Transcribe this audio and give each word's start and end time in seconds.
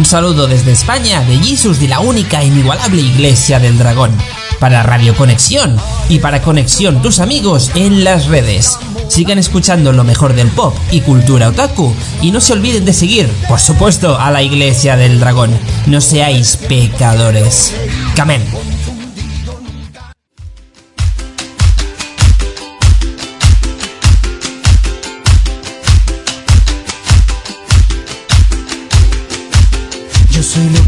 Un 0.00 0.06
saludo 0.06 0.46
desde 0.46 0.72
España 0.72 1.20
de 1.24 1.36
Jesus 1.36 1.78
de 1.78 1.86
la 1.86 2.00
única 2.00 2.40
e 2.40 2.46
inigualable 2.46 3.02
Iglesia 3.02 3.60
del 3.60 3.76
Dragón. 3.76 4.10
Para 4.58 4.82
Radio 4.82 5.14
Conexión 5.14 5.76
y 6.08 6.20
para 6.20 6.40
Conexión 6.40 7.02
tus 7.02 7.18
amigos 7.18 7.70
en 7.74 8.02
las 8.02 8.24
redes. 8.24 8.78
Sigan 9.08 9.38
escuchando 9.38 9.92
lo 9.92 10.02
mejor 10.02 10.32
del 10.32 10.48
pop 10.48 10.74
y 10.90 11.02
cultura 11.02 11.50
otaku 11.50 11.94
y 12.22 12.30
no 12.30 12.40
se 12.40 12.54
olviden 12.54 12.86
de 12.86 12.94
seguir, 12.94 13.28
por 13.46 13.60
supuesto, 13.60 14.18
a 14.18 14.30
la 14.30 14.42
Iglesia 14.42 14.96
del 14.96 15.20
Dragón. 15.20 15.50
No 15.84 16.00
seáis 16.00 16.56
pecadores. 16.56 17.74
Camen. 18.16 18.69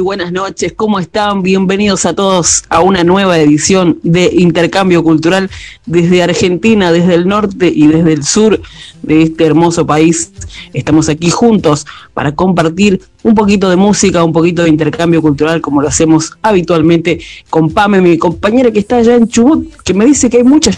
Buenas 0.00 0.32
noches, 0.32 0.72
¿cómo 0.72 0.98
están? 0.98 1.42
Bienvenidos 1.42 2.06
a 2.06 2.14
todos 2.14 2.64
a 2.68 2.80
una 2.80 3.04
nueva 3.04 3.38
edición 3.38 3.98
de 4.02 4.30
Intercambio 4.32 5.02
Cultural 5.02 5.50
desde 5.86 6.22
Argentina, 6.22 6.90
desde 6.90 7.14
el 7.14 7.28
norte 7.28 7.70
y 7.74 7.86
desde 7.86 8.12
el 8.12 8.24
sur 8.24 8.60
de 9.02 9.22
este 9.22 9.44
hermoso 9.44 9.86
país. 9.86 10.32
Estamos 10.72 11.08
aquí 11.08 11.30
juntos 11.30 11.86
para 12.14 12.34
compartir 12.34 13.02
un 13.22 13.34
poquito 13.34 13.68
de 13.68 13.76
música, 13.76 14.24
un 14.24 14.32
poquito 14.32 14.62
de 14.62 14.70
intercambio 14.70 15.20
cultural, 15.20 15.60
como 15.60 15.82
lo 15.82 15.88
hacemos 15.88 16.32
habitualmente 16.42 17.20
con 17.50 17.70
Pame, 17.70 18.00
mi 18.00 18.16
compañera 18.16 18.70
que 18.70 18.80
está 18.80 18.96
allá 18.96 19.14
en 19.14 19.28
Chubut, 19.28 19.82
que 19.82 19.94
me 19.94 20.06
dice 20.06 20.30
que 20.30 20.38
hay 20.38 20.44
mucha 20.44 20.70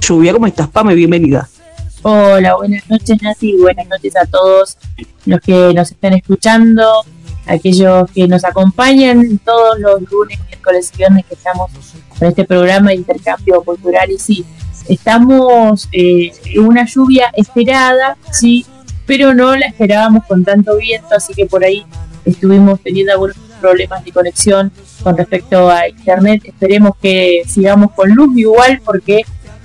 lluvia. 0.00 0.32
¿Cómo 0.32 0.46
estás, 0.46 0.68
Pame? 0.68 0.94
Bienvenida. 0.94 1.48
Hola, 2.02 2.54
buenas 2.56 2.88
noches 2.88 3.20
Nati, 3.22 3.56
buenas 3.56 3.88
noches 3.88 4.14
a 4.16 4.24
todos 4.24 4.76
los 5.26 5.40
que 5.40 5.74
nos 5.74 5.90
están 5.90 6.14
escuchando, 6.14 6.84
aquellos 7.48 8.10
que 8.12 8.28
nos 8.28 8.44
acompañan 8.44 9.38
todos 9.38 9.78
los 9.78 10.02
lunes, 10.10 10.38
miércoles 10.46 10.90
y 10.94 10.98
viernes 10.98 11.24
que 11.26 11.34
estamos 11.34 11.70
con 12.18 12.28
este 12.28 12.44
programa 12.44 12.90
de 12.90 12.96
intercambio 12.96 13.62
cultural 13.62 14.10
y 14.10 14.18
sí, 14.18 14.44
estamos 14.88 15.88
eh, 15.92 16.32
en 16.44 16.64
una 16.64 16.84
lluvia 16.84 17.30
esperada, 17.34 18.16
sí, 18.32 18.66
pero 19.06 19.34
no 19.34 19.56
la 19.56 19.66
esperábamos 19.66 20.24
con 20.26 20.44
tanto 20.44 20.76
viento, 20.76 21.08
así 21.16 21.32
que 21.34 21.46
por 21.46 21.64
ahí 21.64 21.84
estuvimos 22.24 22.80
teniendo 22.80 23.12
algunos 23.12 23.36
problemas 23.60 24.04
de 24.04 24.12
conexión 24.12 24.70
con 25.02 25.16
respecto 25.16 25.70
a 25.70 25.88
internet. 25.88 26.42
Esperemos 26.44 26.92
que 27.00 27.42
sigamos 27.46 27.92
con 27.92 28.10
luz 28.14 28.36
igual 28.36 28.80
porque 28.84 29.22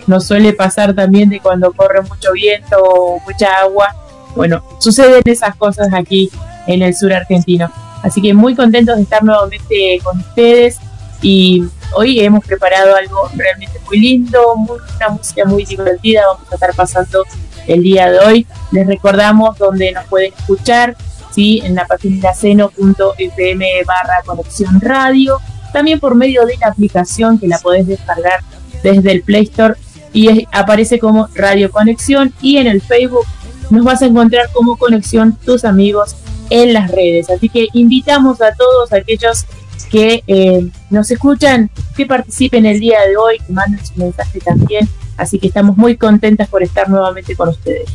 nos 0.08 0.26
suele 0.26 0.54
pasar 0.54 0.94
también 0.94 1.30
de 1.30 1.40
cuando 1.40 1.72
corre 1.74 2.02
mucho 2.02 2.32
viento 2.34 2.78
o 2.82 3.20
mucha 3.20 3.48
agua. 3.62 3.96
Bueno, 4.36 4.64
suceden 4.80 5.22
esas 5.26 5.56
cosas 5.56 5.90
aquí 5.94 6.32
en 6.68 6.82
el 6.82 6.96
sur 6.96 7.14
argentino. 7.14 7.72
Así 8.04 8.22
que 8.22 8.34
muy 8.34 8.56
contentos 8.56 8.96
de 8.98 9.04
estar 9.04 9.24
nuevamente 9.24 10.00
con 10.04 10.20
ustedes 10.20 10.78
y 11.22 11.64
hoy 11.96 12.20
hemos 12.20 12.44
preparado 12.46 12.96
algo 12.96 13.30
realmente 13.36 13.80
muy 13.86 14.00
lindo, 14.00 14.56
muy- 14.58 14.78
una 14.98 15.10
música 15.10 15.46
muy 15.46 15.64
divertida. 15.66 16.22
Vamos 16.34 16.52
a 16.52 16.56
estar 16.56 16.74
pasando 16.76 17.24
el 17.68 17.82
día 17.82 18.12
de 18.12 18.20
hoy. 18.20 18.48
Les 18.72 18.86
recordamos 18.86 19.58
donde 19.58 19.92
nos 19.94 20.04
pueden 20.06 20.34
escuchar, 20.38 20.98
¿sí? 21.34 21.62
en 21.64 21.76
la 21.76 21.86
página 21.88 22.34
seno.fm 22.34 23.66
barra 23.86 24.22
conexión 24.26 24.80
radio, 24.82 25.40
también 25.72 26.00
por 26.00 26.16
medio 26.16 26.46
de 26.46 26.58
la 26.58 26.68
aplicación 26.68 27.40
que 27.40 27.48
la 27.48 27.58
podés 27.60 27.88
descargar 27.88 28.42
desde 28.84 29.12
el 29.12 29.24
Play 29.24 29.44
Store 29.44 29.76
y 30.12 30.28
es- 30.28 30.48
aparece 30.52 31.00
como 31.00 31.28
Radio 31.36 31.72
Conexión 31.72 32.34
y 32.42 32.58
en 32.58 32.68
el 32.68 32.82
Facebook 32.82 33.26
nos 33.70 33.84
vas 33.86 34.02
a 34.02 34.06
encontrar 34.08 34.50
como 34.52 34.76
Conexión 34.78 35.38
tus 35.46 35.64
amigos 35.66 36.16
en 36.50 36.74
las 36.74 36.92
redes. 36.92 37.30
Así 37.30 37.50
que 37.50 37.68
invitamos 37.74 38.42
a 38.42 38.54
todos 38.54 38.94
aquellos 38.94 39.46
que 39.90 40.24
eh, 40.28 40.68
nos 40.90 41.12
escuchan, 41.12 41.70
que 41.96 42.06
participen 42.06 42.66
el 42.66 42.80
día 42.80 43.02
de 43.08 43.18
hoy, 43.18 43.38
que 43.46 43.54
manden 43.54 43.86
su 43.86 43.94
mensaje 43.96 44.40
también. 44.40 44.88
Así 45.18 45.38
que 45.38 45.48
estamos 45.48 45.78
muy 45.78 45.98
contentas 45.98 46.48
por 46.48 46.64
estar 46.64 46.90
nuevamente 46.90 47.36
con 47.36 47.50
ustedes. 47.50 47.90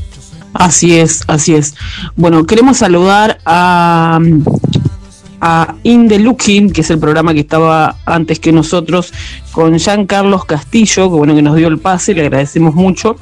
Así 0.54 0.98
es, 0.98 1.22
así 1.26 1.54
es. 1.54 1.74
Bueno, 2.16 2.46
queremos 2.46 2.78
saludar 2.78 3.38
a, 3.44 4.18
a 5.40 5.74
In 5.82 6.08
the 6.08 6.18
Looking, 6.18 6.70
que 6.70 6.80
es 6.80 6.90
el 6.90 6.98
programa 6.98 7.34
que 7.34 7.40
estaba 7.40 7.96
antes 8.04 8.40
que 8.40 8.52
nosotros, 8.52 9.12
con 9.52 9.76
Jean 9.78 10.06
Carlos 10.06 10.44
Castillo, 10.44 11.10
que 11.10 11.16
bueno, 11.16 11.34
que 11.34 11.42
nos 11.42 11.56
dio 11.56 11.68
el 11.68 11.78
pase, 11.78 12.14
le 12.14 12.22
agradecemos 12.22 12.74
mucho, 12.74 13.16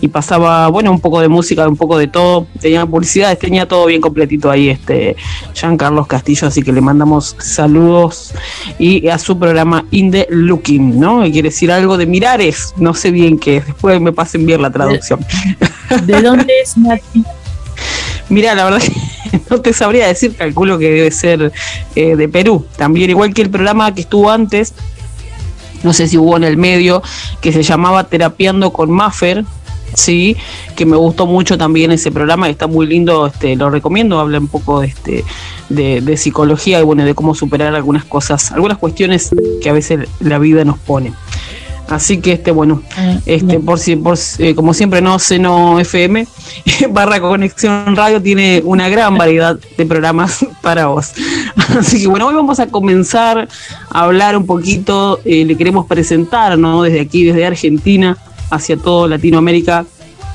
y 0.00 0.08
pasaba, 0.08 0.68
bueno, 0.68 0.90
un 0.90 1.00
poco 1.00 1.20
de 1.20 1.28
música, 1.28 1.66
un 1.68 1.76
poco 1.76 1.98
de 1.98 2.08
todo, 2.08 2.46
tenía 2.60 2.84
publicidades, 2.86 3.38
tenía 3.38 3.66
todo 3.66 3.86
bien 3.86 4.00
completito 4.00 4.50
ahí, 4.50 4.70
este 4.70 5.16
Jean 5.54 5.76
Carlos 5.76 6.06
Castillo, 6.06 6.48
así 6.48 6.62
que 6.62 6.72
le 6.72 6.80
mandamos 6.80 7.36
saludos. 7.38 8.32
Y 8.78 9.08
a 9.08 9.18
su 9.18 9.38
programa 9.38 9.84
In 9.90 10.10
the 10.10 10.26
Looking, 10.30 10.98
¿no? 10.98 11.22
Quiere 11.22 11.48
decir 11.48 11.70
algo 11.72 11.96
de 11.96 12.06
Mirares, 12.06 12.74
no 12.76 12.94
sé 12.94 13.10
bien 13.10 13.38
qué 13.38 13.58
es, 13.58 13.66
después 13.66 14.00
me 14.00 14.12
pasen 14.12 14.46
bien 14.46 14.62
la 14.62 14.70
traducción. 14.70 15.20
¿De, 16.04 16.22
dónde 16.22 16.52
es 16.62 16.74
Mira, 18.28 18.54
la 18.54 18.64
verdad 18.64 18.80
que 18.80 18.92
no 19.50 19.60
te 19.60 19.72
sabría 19.72 20.06
decir, 20.06 20.36
calculo 20.36 20.78
que 20.78 20.90
debe 20.90 21.10
ser 21.10 21.52
eh, 21.94 22.16
de 22.16 22.28
Perú. 22.28 22.66
También, 22.76 23.10
igual 23.10 23.34
que 23.34 23.42
el 23.42 23.50
programa 23.50 23.94
que 23.94 24.02
estuvo 24.02 24.30
antes, 24.30 24.74
no 25.82 25.92
sé 25.92 26.08
si 26.08 26.18
hubo 26.18 26.36
en 26.36 26.44
el 26.44 26.56
medio, 26.56 27.02
que 27.40 27.52
se 27.52 27.62
llamaba 27.62 28.04
Terapiando 28.04 28.72
con 28.72 28.90
Maffer, 28.90 29.44
sí, 29.94 30.36
que 30.76 30.86
me 30.86 30.96
gustó 30.96 31.26
mucho 31.26 31.58
también 31.58 31.92
ese 31.92 32.10
programa, 32.10 32.48
está 32.48 32.66
muy 32.66 32.86
lindo, 32.86 33.26
este, 33.26 33.56
lo 33.56 33.70
recomiendo, 33.70 34.18
habla 34.20 34.38
un 34.38 34.48
poco 34.48 34.80
de, 34.80 34.88
este, 34.88 35.24
de, 35.68 36.00
de, 36.00 36.16
psicología 36.16 36.80
y 36.80 36.82
bueno, 36.82 37.04
de 37.04 37.14
cómo 37.14 37.34
superar 37.34 37.74
algunas 37.74 38.04
cosas, 38.04 38.52
algunas 38.52 38.78
cuestiones 38.78 39.30
que 39.60 39.68
a 39.68 39.72
veces 39.72 40.08
la 40.20 40.38
vida 40.38 40.64
nos 40.64 40.78
pone. 40.78 41.12
Así 41.92 42.20
que 42.20 42.32
este 42.32 42.50
bueno, 42.50 42.82
ah, 42.96 43.18
este 43.26 43.60
por 43.60 43.78
si 43.78 43.96
por 43.96 44.18
eh, 44.38 44.54
como 44.54 44.72
siempre 44.72 45.02
no 45.02 45.18
Seno 45.18 45.78
FM 45.78 46.26
barra 46.90 47.20
conexión 47.20 47.94
radio 47.94 48.22
tiene 48.22 48.62
una 48.64 48.88
gran 48.88 49.18
variedad 49.18 49.58
de 49.76 49.86
programas 49.86 50.44
para 50.62 50.86
vos. 50.86 51.12
Así 51.78 52.00
que 52.00 52.08
bueno, 52.08 52.26
hoy 52.26 52.34
vamos 52.34 52.60
a 52.60 52.66
comenzar 52.68 53.46
a 53.90 54.04
hablar 54.04 54.36
un 54.36 54.46
poquito, 54.46 55.20
eh, 55.24 55.44
le 55.44 55.56
queremos 55.56 55.86
presentar, 55.86 56.58
¿no? 56.58 56.82
Desde 56.82 57.00
aquí, 57.00 57.24
desde 57.24 57.44
Argentina 57.44 58.16
hacia 58.50 58.76
todo 58.76 59.06
Latinoamérica, 59.06 59.84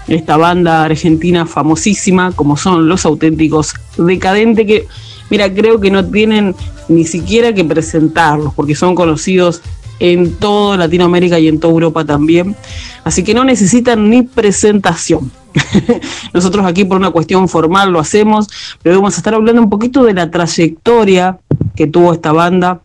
esta 0.08 0.38
banda 0.38 0.86
argentina 0.86 1.46
famosísima 1.46 2.32
como 2.32 2.56
son 2.56 2.88
Los 2.88 3.06
Auténticos 3.06 3.74
Decadente 3.98 4.66
que 4.66 4.88
mira, 5.30 5.54
creo 5.54 5.80
que 5.80 5.92
no 5.92 6.06
tienen 6.06 6.56
ni 6.88 7.06
siquiera 7.06 7.54
que 7.54 7.66
presentarlos 7.66 8.54
porque 8.54 8.76
son 8.76 8.96
conocidos 8.96 9.62
en 10.00 10.36
toda 10.36 10.78
Latinoamérica 10.78 11.40
y 11.40 11.48
en 11.48 11.60
toda 11.60 11.74
Europa 11.74 12.06
también. 12.06 12.56
Así 13.04 13.24
que 13.24 13.34
no 13.34 13.44
necesitan 13.44 14.10
ni 14.10 14.24
presentación. 14.24 15.32
Nosotros 16.34 16.66
aquí 16.66 16.86
por 16.86 16.98
una 16.98 17.12
cuestión 17.12 17.48
formal 17.48 17.92
lo 17.92 18.00
hacemos, 18.00 18.48
pero 18.84 18.96
vamos 18.98 19.16
a 19.16 19.18
estar 19.18 19.34
hablando 19.34 19.62
un 19.62 19.70
poquito 19.70 20.04
de 20.04 20.14
la 20.14 20.30
trayectoria 20.30 21.40
que 21.76 21.88
tuvo 21.88 22.14
esta 22.14 22.32
banda, 22.32 22.82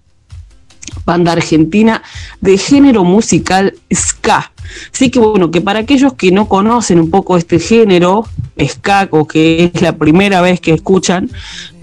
banda 1.04 1.32
argentina 1.32 2.02
de 2.40 2.56
género 2.58 3.04
musical 3.04 3.74
ska. 3.92 4.52
Así 4.92 5.10
que 5.10 5.18
bueno, 5.18 5.50
que 5.50 5.60
para 5.60 5.80
aquellos 5.80 6.14
que 6.14 6.30
no 6.30 6.48
conocen 6.48 6.98
un 6.98 7.10
poco 7.10 7.36
este 7.36 7.58
género, 7.58 8.24
ska, 8.58 9.08
o 9.10 9.26
que 9.26 9.70
es 9.74 9.82
la 9.82 9.96
primera 9.96 10.40
vez 10.40 10.60
que 10.60 10.72
escuchan, 10.72 11.30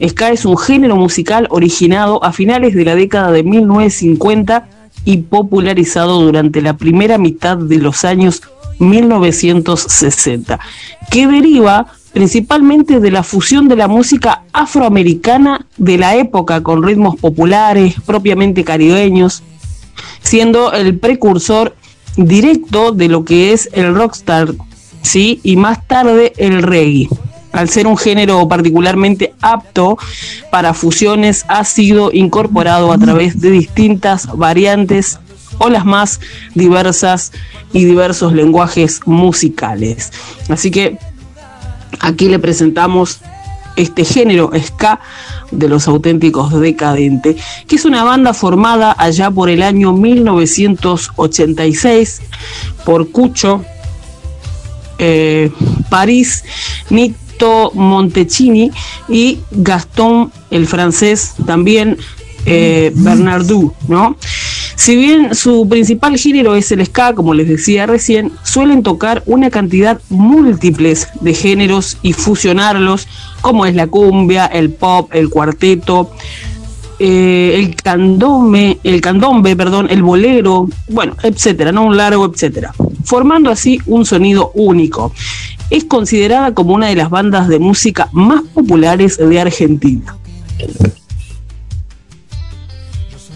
ska 0.08 0.32
es 0.32 0.46
un 0.46 0.58
género 0.58 0.96
musical 0.96 1.48
originado 1.52 2.24
a 2.24 2.32
finales 2.32 2.74
de 2.74 2.86
la 2.86 2.96
década 2.96 3.32
de 3.32 3.44
1950 3.44 4.79
y 5.06 5.18
popularizado 5.18 6.22
durante 6.22 6.62
la 6.62 6.78
primera 6.78 7.18
mitad 7.18 7.58
de 7.58 7.78
los 7.78 8.06
años 8.06 8.42
1960, 8.80 10.60
que 11.12 11.28
deriva 11.28 11.88
principalmente 12.14 13.00
de 13.00 13.12
la 13.12 13.24
fusión 13.24 13.68
de 13.68 13.76
la 13.76 13.88
música 13.88 14.44
afroamericana 14.54 15.66
de 15.78 15.98
la 15.98 16.16
época 16.16 16.62
con 16.64 16.84
ritmos 16.84 17.16
populares, 17.18 17.96
propiamente 18.06 18.64
caribeños, 18.64 19.44
siendo 20.22 20.72
el 20.74 20.98
precursor 20.98 21.76
directo 22.18 22.92
de 22.92 23.08
lo 23.08 23.26
que 23.26 23.54
es 23.54 23.70
el 23.74 23.94
rockstar, 23.94 24.54
¿sí? 25.02 25.40
y 25.44 25.56
más 25.56 25.88
tarde 25.88 26.34
el 26.38 26.64
reggae 26.64 27.08
al 27.52 27.70
ser 27.70 27.88
un 27.88 27.98
género 27.98 28.48
particularmente 28.48 29.34
apto 29.42 29.98
para 30.52 30.74
fusiones, 30.74 31.46
ha 31.48 31.64
sido 31.66 32.12
incorporado 32.14 32.92
a 32.92 32.98
través 32.98 33.40
de 33.40 33.52
distintas 33.52 34.28
variantes 34.36 35.20
o 35.58 35.70
las 35.70 35.86
más 35.86 36.20
diversas 36.56 37.32
y 37.74 37.86
diversos 37.86 38.34
lenguajes 38.34 39.02
musicales. 39.06 40.12
Así 40.50 40.72
que 40.72 40.98
aquí 42.00 42.30
le 42.30 42.40
presentamos 42.40 43.20
este 43.76 44.06
género 44.06 44.50
ska 44.62 45.00
de 45.52 45.70
los 45.70 45.88
auténticos 45.88 46.60
decadentes, 46.60 47.38
que 47.68 47.76
es 47.76 47.86
una 47.86 48.04
banda 48.04 48.34
formada 48.34 48.96
allá 48.98 49.30
por 49.32 49.50
el 49.50 49.64
año 49.64 49.94
1986 49.94 52.22
por 52.86 53.10
Cucho, 53.12 53.64
eh, 54.98 55.52
París, 55.90 56.44
Nick 56.90 57.16
Montecini 57.74 58.72
y 59.08 59.40
Gastón, 59.52 60.32
el 60.52 60.68
francés, 60.68 61.34
también 61.46 61.98
eh, 62.46 62.94
¿no? 63.88 64.16
Si 64.76 64.96
bien 64.96 65.36
su 65.36 65.68
principal 65.68 66.18
género 66.18 66.56
es 66.56 66.72
el 66.72 66.86
ska, 66.86 67.14
como 67.14 67.34
les 67.34 67.50
decía 67.50 67.86
recién, 67.86 68.32
suelen 68.44 68.82
tocar 68.82 69.24
una 69.26 69.50
cantidad 69.50 70.00
múltiples 70.10 71.10
de 71.20 71.34
géneros 71.34 71.98
y 72.02 72.14
fusionarlos, 72.14 73.08
como 73.42 73.66
es 73.66 73.76
la 73.76 73.88
cumbia, 73.88 74.46
el 74.46 74.70
pop, 74.70 75.14
el 75.14 75.30
cuarteto, 75.30 76.12
eh, 76.98 77.56
el 77.56 77.76
candombe, 77.76 78.80
el 78.84 79.02
candombe, 79.02 79.56
perdón, 79.56 79.88
el 79.90 80.02
bolero, 80.02 80.70
bueno, 80.88 81.16
etcétera, 81.24 81.72
no 81.74 81.86
un 81.86 81.98
largo, 81.98 82.26
etcétera, 82.26 82.74
formando 83.04 83.50
así 83.50 83.82
un 83.86 84.06
sonido 84.06 84.52
único 84.54 85.14
es 85.70 85.86
considerada 85.86 86.54
como 86.54 86.74
una 86.74 86.88
de 86.88 86.96
las 86.96 87.10
bandas 87.10 87.48
de 87.48 87.60
música 87.60 88.10
más 88.12 88.44
populares 88.54 89.18
de 89.18 89.40
Argentina. 89.40 90.16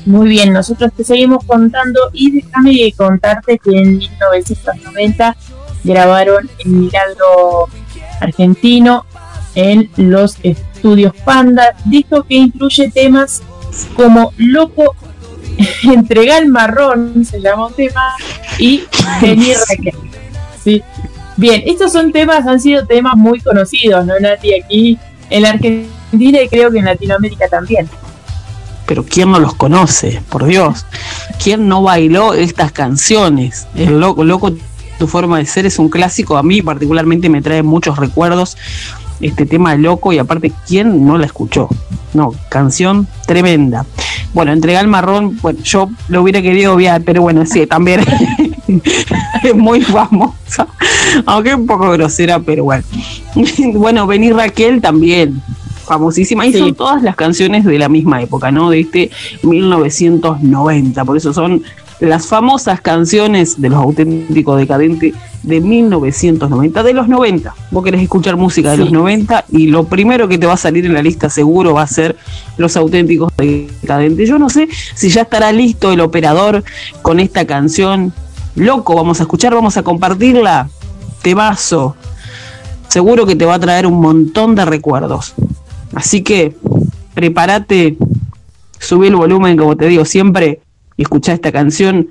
Muy 0.06 0.28
bien, 0.28 0.52
nosotros 0.52 0.92
te 0.96 1.04
seguimos 1.04 1.46
contando 1.46 2.00
y 2.12 2.32
déjame 2.32 2.92
contarte 2.98 3.58
que 3.58 3.78
en 3.78 3.98
1990 3.98 5.38
grabaron 5.84 6.50
el 6.60 6.72
Milagro 6.72 7.70
Argentino 8.20 9.06
en 9.56 9.90
los 9.96 10.38
estudios 10.44 11.14
Panda, 11.24 11.76
disco 11.86 12.24
que 12.24 12.36
incluye 12.36 12.92
temas 12.92 13.42
como 13.96 14.34
Loco, 14.38 14.96
Entrega 15.84 16.38
el 16.38 16.48
Marrón, 16.48 17.24
se 17.26 17.40
llama 17.40 17.68
un 17.68 17.74
tema, 17.74 18.14
y 18.58 18.84
Venir 19.22 19.56
Raquel. 19.70 19.96
¿sí? 20.64 20.84
Bien, 21.38 21.64
estos 21.66 21.92
son 21.92 22.12
temas, 22.12 22.46
han 22.46 22.60
sido 22.60 22.86
temas 22.86 23.16
muy 23.16 23.40
conocidos, 23.40 24.06
¿no, 24.06 24.20
Nati? 24.20 24.54
Aquí 24.54 25.00
en 25.30 25.42
la 25.42 25.50
Argentina 25.50 26.42
y 26.42 26.48
creo 26.48 26.72
que 26.72 26.80
en 26.80 26.86
Latinoamérica 26.86 27.48
también. 27.48 27.90
Pero 28.86 29.04
¿quién 29.04 29.32
no 29.32 29.40
los 29.40 29.56
conoce? 29.56 30.22
Por 30.30 30.46
Dios. 30.46 30.86
¿Quién 31.42 31.68
no 31.68 31.82
bailó 31.82 32.34
estas 32.34 32.72
canciones? 32.72 33.68
Es 33.76 33.90
loco, 33.90 34.24
loco, 34.24 34.52
tu 35.00 35.08
forma 35.08 35.40
de 35.40 35.46
ser 35.46 35.66
es 35.66 35.80
un 35.80 35.90
clásico. 35.90 36.38
A 36.38 36.44
mí 36.44 36.62
particularmente 36.62 37.30
me 37.30 37.42
trae 37.42 37.64
muchos 37.64 37.98
recuerdos 37.98 38.58
este 39.22 39.46
tema 39.46 39.72
de 39.72 39.80
loco 39.80 40.12
y 40.12 40.20
aparte, 40.20 40.52
¿quién 40.68 41.06
no 41.06 41.18
la 41.18 41.26
escuchó? 41.26 41.70
No, 42.14 42.34
canción 42.50 43.08
tremenda. 43.26 43.86
Bueno, 44.34 44.52
entregar 44.52 44.84
el 44.84 44.90
marrón, 44.90 45.38
bueno, 45.42 45.60
yo 45.64 45.90
lo 46.10 46.22
hubiera 46.22 46.42
querido 46.42 46.74
obviar, 46.74 47.02
pero 47.04 47.22
bueno, 47.22 47.46
sí, 47.46 47.66
también 47.68 48.02
es 49.44 49.56
muy 49.56 49.82
famosa, 49.82 50.68
aunque 51.26 51.56
un 51.56 51.66
poco 51.66 51.92
grosera, 51.92 52.40
pero 52.40 52.66
bueno. 52.66 52.84
bueno, 53.74 54.08
Vení 54.08 54.32
Raquel 54.32 54.82
también, 54.82 55.42
famosísima, 55.86 56.46
y 56.46 56.54
son 56.54 56.74
todas 56.74 57.04
las 57.04 57.16
canciones 57.16 57.66
de 57.66 57.78
la 57.78 57.90
misma 57.90 58.22
época, 58.22 58.52
¿no? 58.52 58.70
De 58.70 58.80
este 58.80 59.12
1990, 59.44 61.06
por 61.06 61.18
eso 61.18 61.34
son 61.34 61.64
las 62.00 62.28
famosas 62.28 62.82
canciones 62.82 63.62
de 63.62 63.70
los 63.70 63.80
auténticos 63.80 64.58
decadentes 64.58 65.14
de 65.44 65.62
1990, 65.62 66.84
de 66.84 66.94
los 66.94 67.08
90. 67.08 67.54
Vos 67.72 67.84
querés 67.84 68.02
escuchar 68.02 68.36
música 68.36 68.72
de 68.72 68.78
los 68.78 68.92
90 68.92 69.46
y 69.52 69.68
lo 69.68 69.86
primero 69.86 70.28
que 70.28 70.38
te 70.38 70.46
va 70.46 70.54
a 70.54 70.58
salir 70.58 70.86
en 70.86 70.94
la 70.94 71.02
lista 71.02 71.30
seguro 71.30 71.74
va 71.76 71.84
a 71.84 71.88
ser 71.88 72.18
los 72.58 72.76
auténticos 72.76 73.32
decadentes. 73.38 74.28
Yo 74.28 74.38
no 74.38 74.50
sé 74.50 74.68
si 74.96 75.10
ya 75.10 75.22
estará 75.22 75.52
listo 75.52 75.92
el 75.92 76.02
operador 76.02 76.64
con 77.02 77.20
esta 77.20 77.46
canción. 77.46 78.14
Loco, 78.56 78.96
vamos 78.96 79.20
a 79.20 79.24
escuchar, 79.24 79.54
vamos 79.54 79.78
a 79.78 79.84
compartirla. 79.84 80.70
Te 81.22 81.34
vaso. 81.34 81.96
Seguro 82.88 83.26
que 83.26 83.36
te 83.36 83.46
va 83.46 83.56
a 83.56 83.60
traer 83.60 83.88
un 83.88 84.00
montón 84.00 84.56
de 84.56 84.66
recuerdos. 84.66 85.34
Así 85.96 86.22
que 86.22 86.56
prepárate, 87.14 87.98
subí 88.80 89.08
el 89.08 89.16
volumen, 89.16 89.58
como 89.58 89.76
te 89.76 89.88
digo 89.88 90.06
siempre, 90.06 90.62
y 90.98 91.04
escuchá 91.04 91.34
esta 91.34 91.52
canción 91.52 92.10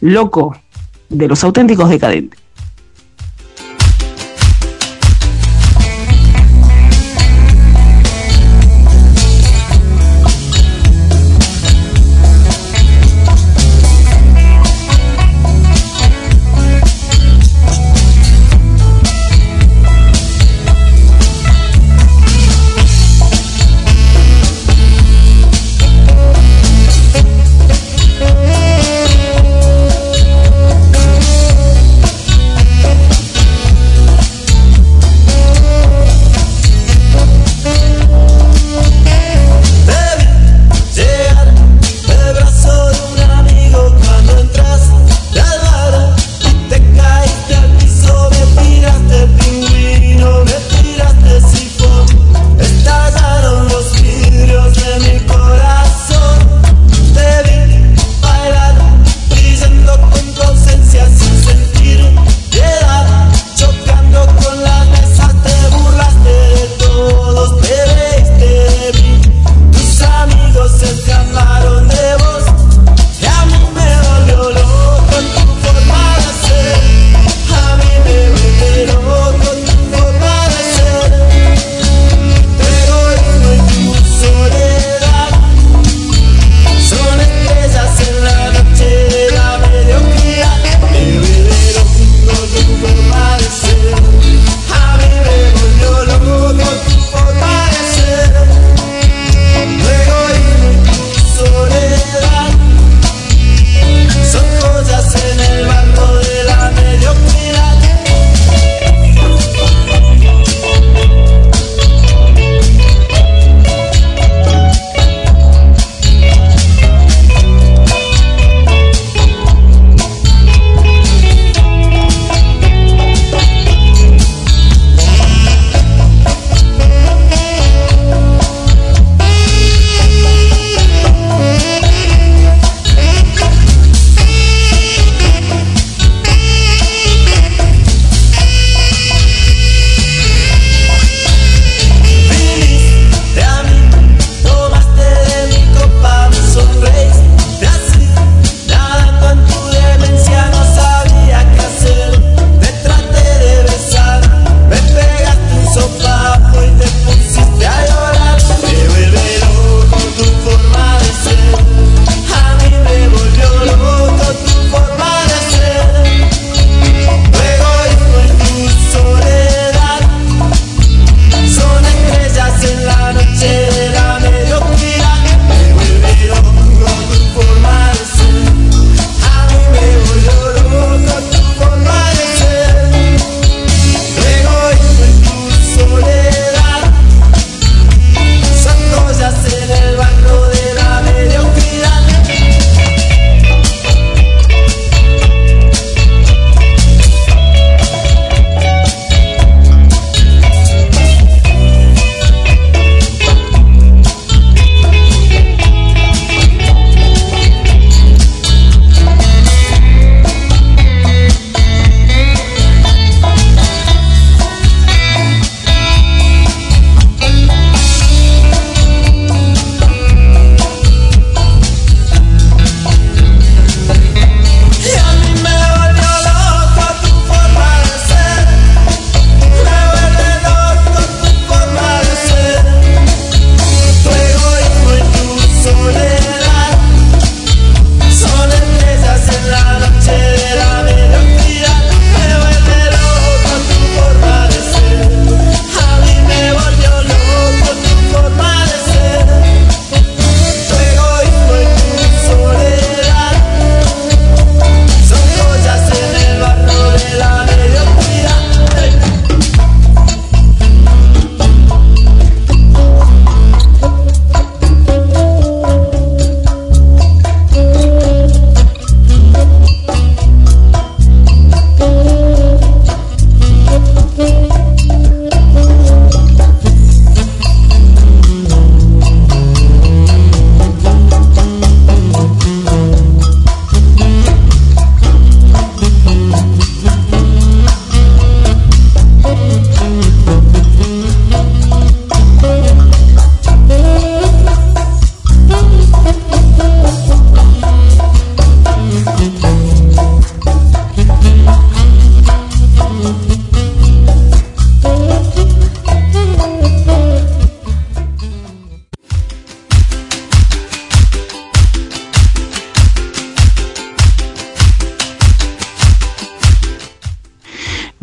Loco 0.00 0.56
de 1.08 1.28
los 1.28 1.42
auténticos 1.44 1.88
decadentes. 1.88 2.40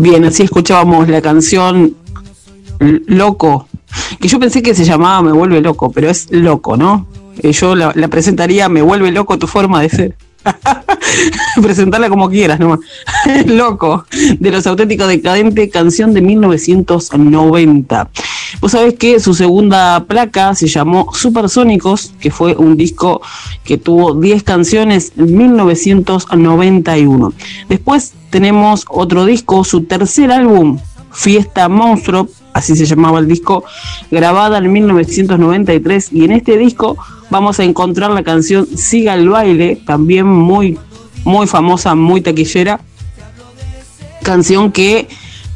Bien, 0.09 0.23
así 0.23 0.43
escuchábamos 0.43 1.09
la 1.09 1.21
canción 1.21 1.93
Loco, 2.79 3.67
que 4.21 4.29
yo 4.29 4.39
pensé 4.39 4.63
que 4.63 4.73
se 4.73 4.85
llamaba 4.85 5.21
Me 5.21 5.33
vuelve 5.33 5.59
loco, 5.59 5.91
pero 5.91 6.09
es 6.09 6.31
loco, 6.31 6.77
¿no? 6.77 7.07
Eh, 7.43 7.51
yo 7.51 7.75
la, 7.75 7.91
presentaría 8.07 8.69
Me 8.69 8.81
vuelve 8.81 9.11
loco 9.11 9.37
tu 9.37 9.47
forma 9.47 9.81
de 9.81 9.89
ser. 9.89 10.15
Presentarla 11.61 12.09
como 12.09 12.29
quieras, 12.29 12.59
¿no? 12.59 12.79
loco, 13.47 14.05
de 14.39 14.51
los 14.51 14.67
auténticos 14.67 15.07
decadentes, 15.07 15.71
canción 15.71 16.13
de 16.13 16.21
1990. 16.21 18.09
Vos 18.61 18.71
sabés 18.71 18.95
que 18.95 19.19
su 19.19 19.33
segunda 19.33 20.05
placa 20.05 20.55
se 20.55 20.67
llamó 20.67 21.13
Supersónicos, 21.13 22.13
que 22.19 22.31
fue 22.31 22.55
un 22.55 22.77
disco 22.77 23.21
que 23.63 23.77
tuvo 23.77 24.13
10 24.13 24.43
canciones 24.43 25.13
en 25.17 25.35
1991. 25.37 27.33
Después 27.69 28.13
tenemos 28.29 28.85
otro 28.89 29.25
disco, 29.25 29.63
su 29.63 29.83
tercer 29.83 30.31
álbum, 30.31 30.79
Fiesta 31.11 31.69
Monstruo, 31.69 32.29
así 32.53 32.75
se 32.75 32.85
llamaba 32.85 33.19
el 33.19 33.27
disco, 33.27 33.63
grabada 34.11 34.57
en 34.57 34.71
1993 34.71 36.13
y 36.13 36.25
en 36.25 36.31
este 36.31 36.57
disco 36.57 36.97
vamos 37.29 37.59
a 37.59 37.63
encontrar 37.63 38.11
la 38.11 38.23
canción 38.23 38.67
Siga 38.75 39.13
el 39.13 39.29
baile, 39.29 39.75
también 39.85 40.27
muy 40.27 40.77
muy 41.27 41.45
famosa, 41.45 41.93
muy 41.93 42.21
taquillera, 42.21 42.79
canción 44.23 44.71
que 44.71 45.09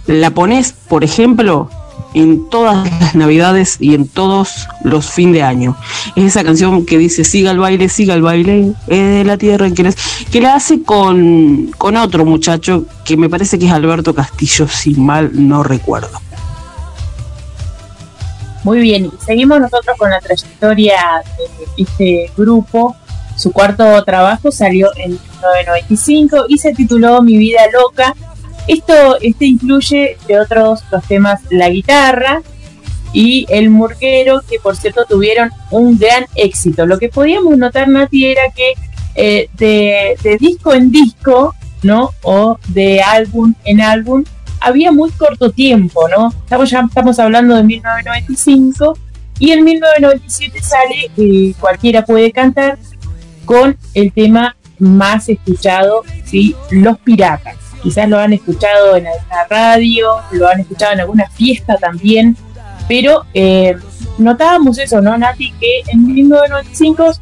la 0.06 0.32
pones, 0.32 0.74
por 0.74 1.06
ejemplo, 1.06 1.70
en 2.13 2.50
todas 2.50 2.92
las 3.00 3.16
navidades 3.16 3.78
y 3.80 3.94
en 3.96 4.08
todos 4.08 4.68
los 4.84 5.10
fin 5.10 5.32
de 5.32 5.44
año. 5.44 5.78
Es 6.18 6.25
esa 6.25 6.44
canción 6.44 6.86
que 6.86 6.98
dice 6.98 7.24
siga 7.24 7.51
el 7.51 7.60
baile, 7.60 7.88
siga 7.88 8.16
el 8.16 8.22
baile, 8.22 8.74
es 8.88 9.00
de 9.00 9.24
la 9.24 9.38
tierra 9.38 9.68
en 9.68 9.75
que 9.75 9.88
es, 9.88 9.96
que 10.30 10.42
la 10.42 10.56
hace 10.56 10.84
con, 10.84 11.72
con 11.78 11.96
otro 11.96 12.25
muchacho 12.25 12.86
que 13.06 13.16
me 13.16 13.30
parece 13.30 13.58
que 13.58 13.68
es 13.68 13.72
Alberto 13.72 14.13
Castillo, 14.13 14.68
si 14.68 14.96
mal 14.96 15.32
no 15.34 15.63
recuerdo. 15.63 16.20
Muy 18.63 18.80
bien, 18.80 19.10
seguimos 19.25 19.60
nosotros 19.60 19.98
con 19.98 20.12
la 20.12 20.20
trayectoria 20.20 21.24
de 21.38 21.84
este 21.84 22.32
grupo. 22.38 22.96
Su 23.36 23.51
cuarto 23.51 24.03
trabajo 24.03 24.51
salió 24.51 24.89
en 24.98 25.12
1995 25.12 26.46
y 26.48 26.58
se 26.60 26.74
tituló 26.74 27.22
Mi 27.24 27.38
vida 27.38 27.62
loca. 27.74 28.15
Esto 28.68 29.18
este 29.20 29.46
incluye, 29.46 30.18
de 30.27 30.39
otros, 30.39 30.84
los 30.91 31.03
temas 31.06 31.41
La 31.50 31.70
guitarra 31.70 32.44
y 33.13 33.48
El 33.50 33.72
murguero, 33.72 34.41
que 34.48 34.60
por 34.60 34.75
cierto 34.75 35.06
tuvieron 35.06 35.50
un 35.72 35.98
gran 35.98 36.25
éxito. 36.36 36.86
Lo 36.86 37.00
que 37.00 37.10
podíamos 37.10 37.58
notar, 37.58 37.88
Nati, 37.88 38.27
era 38.27 38.44
que 38.56 38.74
eh, 39.15 39.50
de 39.58 40.38
disco 40.39 40.74
en 40.74 40.91
disco, 40.91 41.56
¿no? 41.82 42.12
O 42.22 42.60
de 42.68 43.01
álbum 43.01 43.56
en 43.65 43.82
álbum, 43.82 44.24
había 44.62 44.91
muy 44.91 45.12
corto 45.12 45.51
tiempo, 45.51 46.08
¿no? 46.08 46.30
Estamos, 46.30 46.70
ya 46.70 46.82
estamos 46.88 47.20
hablando 47.20 47.56
de 47.56 47.63
1995 47.63 48.98
y 49.39 49.51
en 49.51 49.63
1997 49.65 50.62
sale 50.62 51.12
eh, 51.18 51.53
Cualquiera 51.60 52.06
puede 52.06 52.32
cantar 52.32 52.77
con 53.44 53.75
el 53.96 54.13
tema 54.13 54.56
más 54.77 55.27
escuchado, 55.30 56.03
¿sí? 56.25 56.56
Los 56.70 57.00
Piratas. 57.00 57.56
Quizás 57.82 58.08
lo 58.08 58.20
han 58.20 58.34
escuchado 58.34 58.96
en 58.96 59.08
alguna 59.08 59.44
radio, 59.50 60.10
lo 60.32 60.48
han 60.48 60.60
escuchado 60.60 60.94
en 60.94 61.00
alguna 61.01 61.27
fiesta 61.32 61.77
también, 61.77 62.38
pero 62.88 63.25
eh, 63.34 63.75
notábamos 64.20 64.77
eso, 64.77 65.01
¿no, 65.01 65.18
Nati? 65.18 65.51
Que 65.60 65.82
en 65.88 66.06
1995 66.06 67.13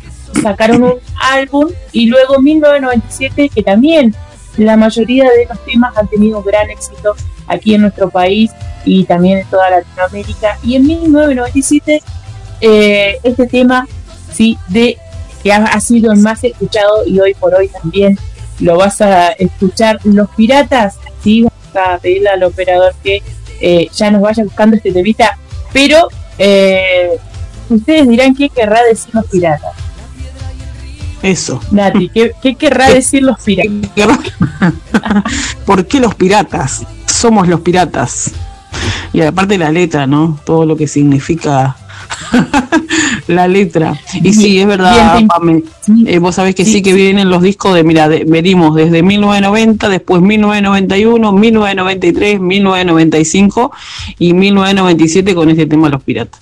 sacaron 0.42 0.84
un 0.84 0.94
álbum 1.32 1.70
y 1.94 2.08
luego 2.08 2.38
en 2.38 2.44
1997 2.44 3.50
que 3.50 3.64
también 3.64 4.14
la 4.60 4.78
mayoría 4.78 5.24
de 5.24 5.46
los 5.46 5.64
temas 5.66 5.96
han 5.98 6.08
tenido 6.08 6.44
gran 6.44 6.70
éxito 6.70 7.16
aquí 7.48 7.76
en 7.76 7.82
nuestro 7.82 8.10
país 8.10 8.52
y 8.86 9.06
también 9.06 9.40
en 9.40 9.48
toda 9.48 9.70
Latinoamérica. 9.70 10.58
Y 10.64 10.76
en 10.76 10.86
1997 10.86 12.02
eh, 12.62 13.20
este 13.24 13.48
tema 13.48 13.88
sí 14.32 14.58
de 14.68 14.98
que 15.42 15.54
ha, 15.54 15.80
sido 15.80 16.12
el 16.12 16.20
más 16.20 16.44
escuchado 16.44 17.06
y 17.06 17.20
hoy 17.20 17.34
por 17.34 17.56
hoy 17.56 17.70
también 17.70 18.20
lo 18.60 18.78
vas 18.78 19.00
a 19.02 19.30
escuchar. 19.30 20.00
Los 20.04 20.30
piratas, 20.32 20.98
sí, 21.24 21.44
vamos 21.44 21.76
a 21.76 21.98
pedirle 21.98 22.30
al 22.30 22.44
operador 22.44 22.94
que 23.02 23.24
eh, 23.62 23.88
ya 23.94 24.12
nos 24.12 24.22
vaya 24.22 24.44
buscando 24.44 24.76
este 24.76 24.92
temita, 24.92 25.38
pero 25.72 26.10
eh, 26.38 27.18
ustedes 27.70 28.10
dirán 28.10 28.36
qué 28.36 28.50
querrá 28.50 28.84
decir 28.84 29.16
los 29.16 29.26
piratas. 29.28 29.74
Eso. 31.22 31.60
Nati, 31.72 32.10
¿qué, 32.10 32.56
querrá 32.56 32.90
decir 32.90 33.24
los 33.24 33.42
piratas? 33.42 33.74
¿Por 35.66 35.86
qué 35.86 36.00
los 36.00 36.16
piratas? 36.16 36.86
Somos 37.06 37.48
los 37.48 37.62
piratas. 37.62 38.32
Y 39.12 39.22
aparte 39.22 39.58
la 39.58 39.72
letra, 39.72 40.08
¿no? 40.08 40.40
Todo 40.46 40.66
lo 40.66 40.78
que 40.78 40.88
significa 40.88 41.76
la 43.28 43.48
letra. 43.48 44.00
Y 44.14 44.34
sí, 44.34 44.60
es 44.60 44.68
verdad, 44.68 45.20
eh, 46.06 46.20
vos 46.20 46.36
sabés 46.36 46.56
que 46.56 46.64
sí, 46.64 46.82
que 46.82 46.94
vienen 46.94 47.30
los 47.30 47.42
discos 47.42 47.74
de, 47.74 47.84
mira, 47.84 48.08
venimos 48.08 48.76
desde 48.76 49.04
1990, 49.04 49.90
después 49.90 50.22
1991, 50.22 51.32
1993, 51.32 52.40
1995 52.40 53.72
y 54.20 54.34
1997 54.34 55.36
con 55.36 55.50
este 55.50 55.66
tema 55.66 55.90
Los 55.90 56.04
Piratas. 56.04 56.40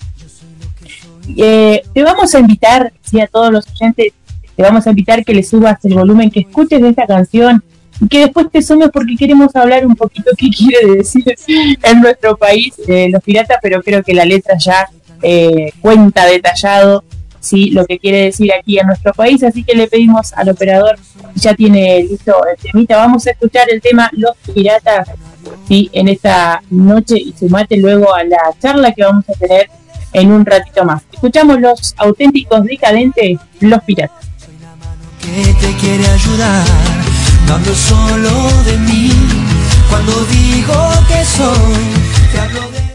Eh, 1.36 1.82
te 1.92 2.02
vamos 2.02 2.34
a 2.34 2.38
invitar, 2.38 2.92
sí, 3.02 3.20
a 3.20 3.26
todos 3.26 3.52
los 3.52 3.66
oyentes 3.68 4.12
te 4.58 4.64
vamos 4.64 4.84
a 4.88 4.90
invitar 4.90 5.24
que 5.24 5.32
le 5.32 5.44
subas 5.44 5.78
el 5.84 5.94
volumen, 5.94 6.32
que 6.32 6.40
escuches 6.40 6.82
esta 6.82 7.06
canción 7.06 7.62
y 8.00 8.08
que 8.08 8.18
después 8.22 8.50
te 8.50 8.60
sumes 8.60 8.88
porque 8.92 9.14
queremos 9.16 9.54
hablar 9.54 9.86
un 9.86 9.94
poquito 9.94 10.32
qué 10.36 10.50
quiere 10.50 10.96
decir 10.96 11.22
en 11.80 12.00
nuestro 12.00 12.36
país 12.36 12.74
los 13.08 13.22
piratas, 13.22 13.58
pero 13.62 13.80
creo 13.84 14.02
que 14.02 14.14
la 14.14 14.24
letra 14.24 14.56
ya 14.58 14.88
eh, 15.22 15.70
cuenta 15.80 16.26
detallado 16.26 17.04
sí, 17.38 17.70
lo 17.70 17.86
que 17.86 18.00
quiere 18.00 18.22
decir 18.22 18.52
aquí 18.52 18.80
en 18.80 18.88
nuestro 18.88 19.12
país, 19.12 19.44
así 19.44 19.62
que 19.62 19.76
le 19.76 19.86
pedimos 19.86 20.32
al 20.32 20.48
operador, 20.48 20.98
ya 21.36 21.54
tiene 21.54 22.02
listo 22.02 22.34
el 22.52 22.60
temita, 22.60 22.96
vamos 22.96 23.28
a 23.28 23.30
escuchar 23.30 23.70
el 23.70 23.80
tema 23.80 24.10
Los 24.10 24.34
Piratas 24.52 25.08
sí, 25.68 25.88
en 25.92 26.08
esta 26.08 26.64
noche 26.70 27.16
y 27.16 27.32
sumate 27.38 27.76
luego 27.76 28.12
a 28.12 28.24
la 28.24 28.40
charla 28.60 28.90
que 28.90 29.04
vamos 29.04 29.24
a 29.28 29.34
tener 29.34 29.70
en 30.12 30.32
un 30.32 30.44
ratito 30.44 30.84
más. 30.84 31.04
Escuchamos 31.12 31.60
los 31.60 31.94
auténticos 31.96 32.64
decadentes, 32.64 33.38
Los 33.60 33.84
Piratas 33.84 34.17
que 35.34 35.54
te 35.54 35.74
quiere 35.76 36.06
ayudar. 36.06 36.64
No 37.46 37.54
hablo 37.54 37.74
solo 37.74 38.62
de 38.64 38.76
mí 38.78 39.10
cuando 39.88 40.12
digo 40.26 40.92
que 41.08 41.24
soy. 41.24 41.84
Te 42.32 42.40
hablo 42.40 42.70
de 42.70 42.88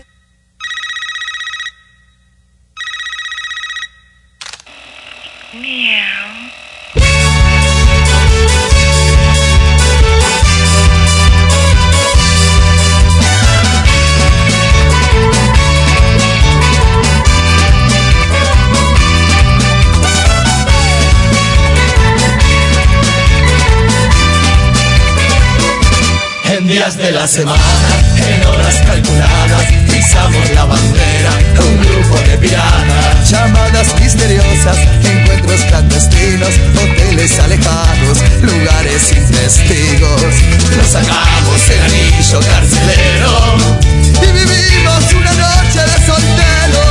días 26.73 26.97
de 26.97 27.11
la 27.11 27.27
semana, 27.27 27.61
en 28.17 28.43
horas 28.47 28.81
calculadas, 28.83 29.65
pisamos 29.91 30.49
la 30.55 30.65
bandera, 30.65 31.31
un 31.59 31.77
grupo 31.77 32.19
de 32.27 32.35
piratas. 32.39 33.29
Llamadas 33.29 33.93
misteriosas, 33.99 34.77
encuentros 35.03 35.61
clandestinos, 35.65 36.49
hoteles 36.81 37.39
alejados, 37.39 38.17
lugares 38.41 39.03
sin 39.03 39.23
testigos. 39.29 40.33
Nos 40.75 40.87
sacamos 40.87 41.69
el 41.69 41.81
anillo 41.83 42.39
carcelero 42.39 43.57
y 44.19 44.31
vivimos 44.31 45.13
una 45.13 45.31
noche 45.31 45.79
de 45.79 46.05
soltero. 46.07 46.85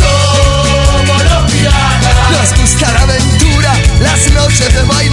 Somos 0.00 1.22
los 1.24 1.50
piratas. 1.50 2.30
Nos 2.30 2.60
gusta 2.60 2.92
la 2.92 3.02
aventura, 3.04 3.72
las 4.00 4.30
noches 4.34 4.74
de 4.74 4.82
bailanta. 4.82 5.09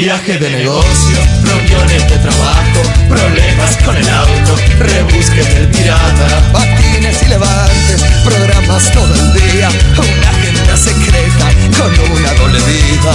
Viaje 0.00 0.38
de 0.38 0.48
negocio, 0.48 1.18
reuniones 1.42 2.08
de 2.08 2.16
trabajo, 2.16 2.80
problemas 3.06 3.76
con 3.84 3.94
el 3.94 4.08
auto, 4.08 4.56
rebusque 4.78 5.42
del 5.42 5.68
pirata. 5.68 6.50
Patines 6.52 7.22
y 7.22 7.26
levantes, 7.26 8.02
programas 8.24 8.90
todo 8.92 9.14
el 9.14 9.32
día, 9.34 9.68
una 9.98 10.30
agenda 10.30 10.74
secreta 10.74 11.50
con 11.76 11.92
una 12.16 12.32
doble 12.32 12.60
vida. 12.60 13.12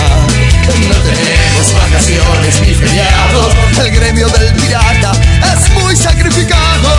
No 0.87 0.95
tenemos 1.09 1.73
vacaciones 1.73 2.61
ni 2.61 2.75
feriados, 2.75 3.55
el 3.79 3.89
gremio 3.89 4.27
del 4.29 4.53
pirata 4.53 5.11
es 5.41 5.69
muy 5.81 5.95
sacrificado. 5.95 6.89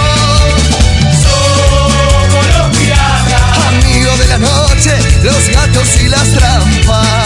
Somos 1.22 2.44
los 2.59 2.77
piratas, 2.77 3.66
amigos 3.68 4.18
de 4.18 4.27
la 4.27 4.38
noche, 4.38 4.99
los 5.22 5.49
gatos 5.49 6.01
y 6.01 6.09
las 6.09 6.29
trampas. 6.33 7.25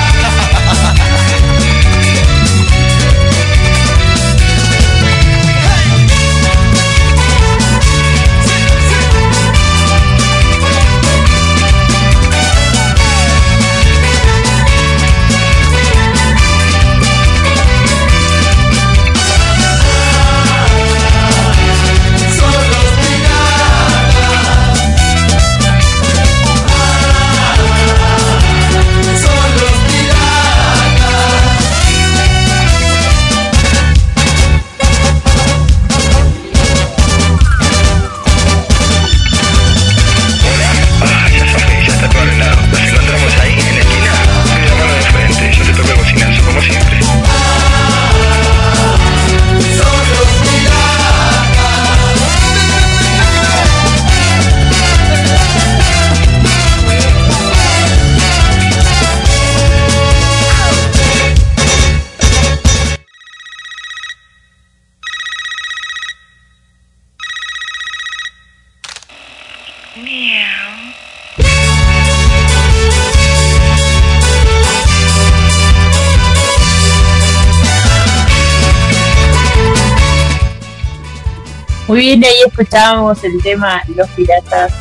escuchábamos 82.51 83.23
el 83.23 83.41
tema 83.41 83.81
Los 83.95 84.09
Piratas. 84.09 84.71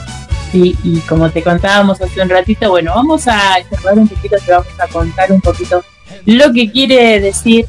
Sí, 0.52 0.76
y 0.82 0.98
como 1.00 1.30
te 1.30 1.42
contábamos 1.42 2.00
hace 2.00 2.20
un 2.20 2.28
ratito, 2.28 2.70
bueno, 2.70 2.92
vamos 2.94 3.28
a 3.28 3.58
charlar 3.70 3.98
un 3.98 4.08
poquito, 4.08 4.36
te 4.44 4.50
vamos 4.50 4.66
a 4.78 4.86
contar 4.88 5.30
un 5.30 5.40
poquito 5.40 5.84
lo 6.26 6.52
que 6.52 6.70
quiere 6.72 7.20
decir 7.20 7.66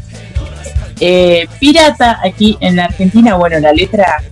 eh, 1.00 1.48
pirata 1.60 2.20
aquí 2.24 2.58
en 2.60 2.76
la 2.76 2.86
Argentina. 2.86 3.36
Bueno, 3.36 3.60
la 3.60 3.72
letra 3.72 4.24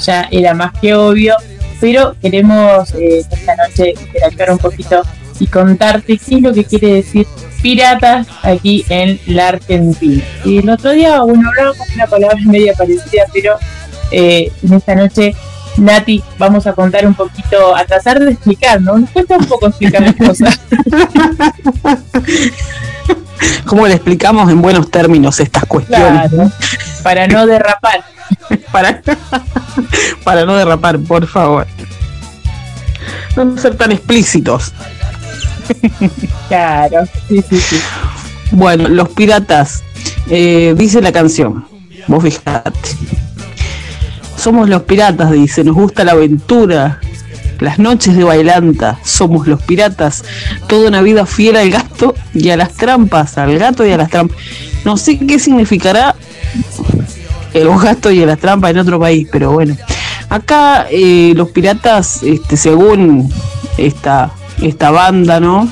ya 0.00 0.26
era 0.30 0.54
más 0.54 0.72
que 0.80 0.94
obvio, 0.94 1.36
pero 1.80 2.16
queremos 2.20 2.94
eh, 2.94 3.24
esta 3.30 3.56
noche 3.56 3.92
interactuar 4.00 4.52
un 4.52 4.58
poquito 4.58 5.02
y 5.38 5.46
contarte 5.46 6.18
qué 6.18 6.36
es 6.36 6.42
lo 6.42 6.52
que 6.52 6.64
quiere 6.64 6.94
decir 6.94 7.26
piratas 7.62 8.26
aquí 8.42 8.86
en 8.88 9.20
la 9.26 9.48
Argentina. 9.48 10.24
Y 10.44 10.58
el 10.58 10.70
otro 10.70 10.92
día, 10.92 11.20
bueno, 11.20 11.48
hablábamos 11.50 11.86
una 11.94 12.06
palabra 12.06 12.38
media 12.46 12.72
parecida, 12.72 13.24
pero 13.32 13.58
eh, 14.10 14.52
en 14.62 14.72
esta 14.74 14.94
noche, 14.94 15.34
Nati, 15.76 16.22
vamos 16.38 16.66
a 16.66 16.72
contar 16.72 17.06
un 17.06 17.14
poquito, 17.14 17.74
a 17.74 17.84
tratar 17.84 18.20
de 18.20 18.32
explicar, 18.32 18.80
¿no? 18.80 18.98
Nos 18.98 19.10
cuesta 19.10 19.36
un 19.36 19.46
poco 19.46 19.68
explicar 19.68 20.02
las 20.02 20.16
cosas. 20.16 20.60
¿Cómo 23.64 23.86
le 23.86 23.94
explicamos 23.94 24.50
en 24.50 24.60
buenos 24.60 24.90
términos 24.90 25.38
estas 25.40 25.64
cuestiones? 25.66 26.30
Claro, 26.30 26.50
para 27.02 27.28
no 27.28 27.46
derrapar. 27.46 28.02
Para, 28.72 29.00
para 30.22 30.44
no 30.44 30.54
derrapar, 30.54 30.98
por 30.98 31.26
favor. 31.26 31.66
No 33.36 33.56
ser 33.56 33.74
tan 33.76 33.92
explícitos. 33.92 34.74
Claro, 36.48 37.06
sí, 37.28 37.42
sí, 37.48 37.58
sí. 37.58 37.80
Bueno, 38.50 38.88
los 38.88 39.08
piratas, 39.10 39.82
eh, 40.28 40.74
dice 40.76 41.00
la 41.00 41.12
canción, 41.12 41.66
vos 42.06 42.22
fijate. 42.22 42.70
Somos 44.38 44.68
los 44.68 44.82
piratas, 44.82 45.32
dice, 45.32 45.64
nos 45.64 45.74
gusta 45.74 46.04
la 46.04 46.12
aventura, 46.12 47.00
las 47.58 47.80
noches 47.80 48.16
de 48.16 48.22
bailanta, 48.22 49.00
somos 49.02 49.48
los 49.48 49.60
piratas, 49.62 50.24
toda 50.68 50.88
una 50.88 51.02
vida 51.02 51.26
fiel 51.26 51.56
al 51.56 51.70
gato 51.70 52.14
y 52.32 52.48
a 52.50 52.56
las 52.56 52.74
trampas, 52.74 53.36
al 53.36 53.58
gato 53.58 53.84
y 53.84 53.90
a 53.90 53.96
las 53.96 54.10
trampas. 54.10 54.38
No 54.84 54.96
sé 54.96 55.18
qué 55.18 55.40
significará 55.40 56.14
el 57.52 57.68
gato 57.78 58.12
y 58.12 58.24
las 58.24 58.38
trampas 58.38 58.70
en 58.70 58.78
otro 58.78 59.00
país, 59.00 59.26
pero 59.30 59.50
bueno. 59.50 59.76
Acá 60.28 60.86
eh, 60.88 61.32
los 61.34 61.50
piratas, 61.50 62.22
este, 62.22 62.56
según 62.56 63.32
esta, 63.76 64.30
esta 64.62 64.92
banda, 64.92 65.40
¿no? 65.40 65.68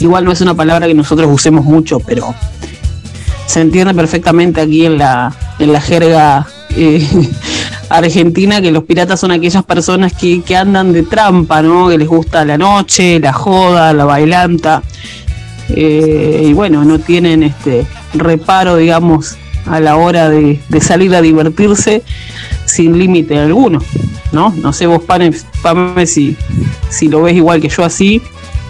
Igual 0.00 0.26
no 0.26 0.32
es 0.32 0.40
una 0.42 0.54
palabra 0.54 0.86
que 0.86 0.94
nosotros 0.94 1.30
usemos 1.32 1.64
mucho, 1.64 1.98
pero 2.00 2.34
se 3.46 3.62
entiende 3.62 3.94
perfectamente 3.94 4.60
aquí 4.60 4.84
en 4.84 4.98
la, 4.98 5.34
en 5.58 5.72
la 5.72 5.80
jerga 5.80 6.46
eh, 6.78 7.06
argentina 7.88 8.60
que 8.60 8.70
los 8.70 8.84
piratas 8.84 9.20
son 9.20 9.32
aquellas 9.32 9.64
personas 9.64 10.12
que, 10.12 10.42
andan 10.56 10.92
de 10.92 11.02
trampa, 11.02 11.62
¿no? 11.62 11.88
Que 11.88 11.98
les 11.98 12.08
gusta 12.08 12.44
la 12.44 12.56
noche, 12.56 13.18
la 13.20 13.32
joda, 13.32 13.92
la 13.92 14.04
bailanta. 14.04 14.82
eh, 15.68 16.44
y 16.46 16.52
bueno, 16.52 16.84
no 16.84 16.98
tienen 16.98 17.42
este 17.42 17.86
reparo, 18.14 18.76
digamos, 18.76 19.36
a 19.66 19.80
la 19.80 19.96
hora 19.96 20.28
de, 20.28 20.60
salir 20.80 21.14
a 21.14 21.22
divertirse 21.22 22.02
sin 22.64 22.98
límite 22.98 23.38
alguno, 23.38 23.80
¿no? 24.32 24.54
No 24.56 24.72
sé 24.72 24.86
vos, 24.86 25.02
Pane, 25.02 25.32
Pame, 25.62 26.06
si, 26.06 26.36
si 26.90 27.08
lo 27.08 27.22
ves 27.22 27.34
igual 27.34 27.60
que 27.60 27.68
yo 27.68 27.84
así, 27.84 28.22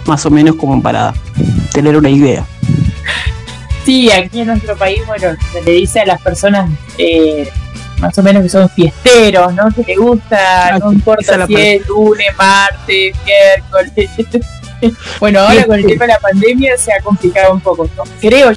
más 0.05 0.25
o 0.25 0.31
menos 0.31 0.55
como 0.55 0.81
para 0.81 1.13
tener 1.73 1.97
una 1.97 2.09
idea. 2.09 2.45
Sí, 3.85 4.11
aquí 4.11 4.41
en 4.41 4.47
nuestro 4.47 4.75
país, 4.77 5.01
bueno, 5.07 5.35
se 5.51 5.61
le 5.63 5.71
dice 5.71 6.01
a 6.01 6.05
las 6.05 6.21
personas 6.21 6.69
eh, 6.97 7.49
más 7.99 8.17
o 8.17 8.23
menos 8.23 8.43
que 8.43 8.49
son 8.49 8.69
fiesteros, 8.69 9.53
¿no? 9.53 9.69
Que 9.71 9.83
le 9.83 9.95
gusta, 9.95 10.75
Ah, 10.75 10.79
no 10.79 10.91
importa 10.91 11.45
si 11.45 11.55
es 11.55 11.87
lunes, 11.87 12.27
martes, 12.37 13.15
miércoles. 13.25 14.37
bueno, 15.19 15.41
ahora 15.41 15.65
con 15.65 15.79
el 15.79 15.85
tema 15.85 16.05
de 16.05 16.13
la 16.13 16.19
pandemia 16.19 16.77
se 16.77 16.93
ha 16.93 17.01
complicado 17.01 17.53
un 17.53 17.61
poco, 17.61 17.89
¿no? 17.97 18.03
Creo 18.21 18.51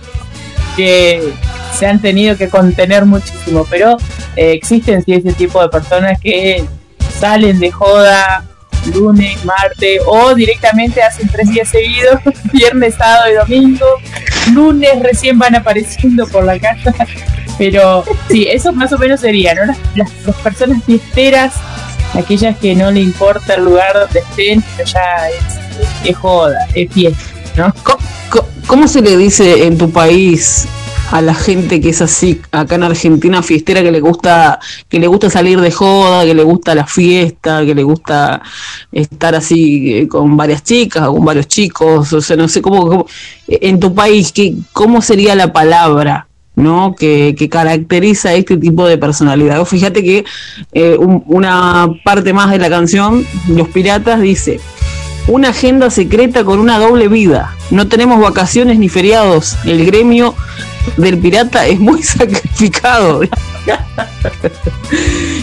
que 0.77 1.33
se 1.77 1.87
han 1.87 2.01
tenido 2.01 2.37
que 2.37 2.49
contener 2.49 3.05
muchísimo, 3.05 3.67
pero 3.69 3.97
eh, 4.37 4.53
existen 4.53 5.03
sí 5.03 5.15
ese 5.15 5.33
tipo 5.33 5.61
de 5.61 5.69
personas 5.69 6.21
que 6.21 6.65
salen 7.19 7.59
de 7.59 7.71
joda 7.71 8.45
lunes, 8.95 9.45
martes 9.45 10.01
o 10.07 10.35
directamente 10.35 11.03
hacen 11.03 11.29
tres 11.29 11.49
días 11.49 11.69
seguidos, 11.69 12.21
viernes, 12.53 12.95
sábado 12.97 13.31
y 13.31 13.35
domingo, 13.35 13.87
lunes 14.53 15.01
recién 15.01 15.39
van 15.39 15.55
apareciendo 15.55 16.27
por 16.27 16.45
la 16.45 16.59
casa, 16.59 16.93
pero 17.59 18.05
sí, 18.31 18.47
eso 18.51 18.73
más 18.73 18.93
o 18.93 18.99
menos 18.99 19.21
sería, 19.21 19.55
¿no? 19.55 19.65
Las, 19.67 19.79
las, 19.97 20.37
personas 20.37 20.83
fiesteras, 20.85 21.55
aquellas 22.15 22.57
que 22.59 22.75
no 22.75 22.91
le 22.91 23.01
importa 23.01 23.55
el 23.55 23.65
lugar 23.65 23.93
donde 23.95 24.21
estén, 24.21 24.63
pero 24.77 24.89
ya 24.89 25.29
es, 26.05 26.17
joda, 26.17 26.57
es 26.75 26.93
fiesta, 26.93 27.23
¿no? 27.57 27.75
¿Cómo, 27.83 28.47
cómo- 28.67 28.89
se 28.89 29.01
le 29.03 29.17
dice 29.17 29.67
en 29.67 29.79
tu 29.79 29.91
país 29.91 30.67
a 31.11 31.21
la 31.21 31.35
gente 31.35 31.81
que 31.81 31.91
es 31.91 32.01
así, 32.01 32.41
acá 32.53 32.77
en 32.77 32.85
Argentina, 32.85 33.43
fiestera, 33.43 33.83
que 33.83 33.93
le 33.93 34.01
gusta, 34.01 34.59
que 34.89 34.99
le 34.99 35.07
gusta 35.07 35.29
salir 35.29 35.61
de 35.61 35.71
joda, 35.71 36.25
que 36.25 36.35
le 36.35 36.43
gusta 36.43 36.75
la 36.75 36.87
fiesta, 36.87 37.65
que 37.67 37.75
le 37.75 37.83
gusta 37.83 38.41
estar 38.91 39.35
así 39.35 39.99
eh, 39.99 40.09
con 40.09 40.37
varias 40.39 40.63
chicas, 40.65 41.07
con 41.09 41.23
varios 41.25 41.49
chicos, 41.49 42.13
o 42.15 42.21
sea, 42.23 42.37
no 42.37 42.49
sé 42.49 42.63
cómo, 42.63 42.87
cómo- 42.89 43.07
en 43.47 43.79
tu 43.79 43.95
país, 43.95 44.33
¿qué, 44.33 44.55
¿cómo 44.73 45.03
sería 45.03 45.35
la 45.35 45.53
palabra? 45.53 46.27
¿No? 46.55 46.95
Que, 46.95 47.35
que 47.39 47.49
caracteriza 47.49 48.35
este 48.35 48.57
tipo 48.57 48.87
de 48.87 48.99
personalidad. 48.99 49.65
Fíjate 49.65 50.03
que 50.03 50.25
eh, 50.73 50.97
un- 50.99 51.23
una 51.27 51.89
parte 52.05 52.33
más 52.33 52.51
de 52.51 52.59
la 52.59 52.69
canción, 52.69 53.25
Los 53.49 53.69
Piratas, 53.69 54.21
dice, 54.21 54.61
una 55.29 55.51
agenda 55.51 55.91
secreta 55.91 56.45
con 56.45 56.59
una 56.59 56.79
doble 56.79 57.09
vida. 57.09 57.55
No 57.71 57.89
tenemos 57.89 58.21
vacaciones 58.21 58.79
ni 58.79 58.89
feriados. 58.89 59.57
El 59.65 59.87
gremio 59.87 60.35
del 60.97 61.19
pirata 61.19 61.67
es 61.67 61.79
muy 61.79 62.03
sacrificado. 62.03 63.21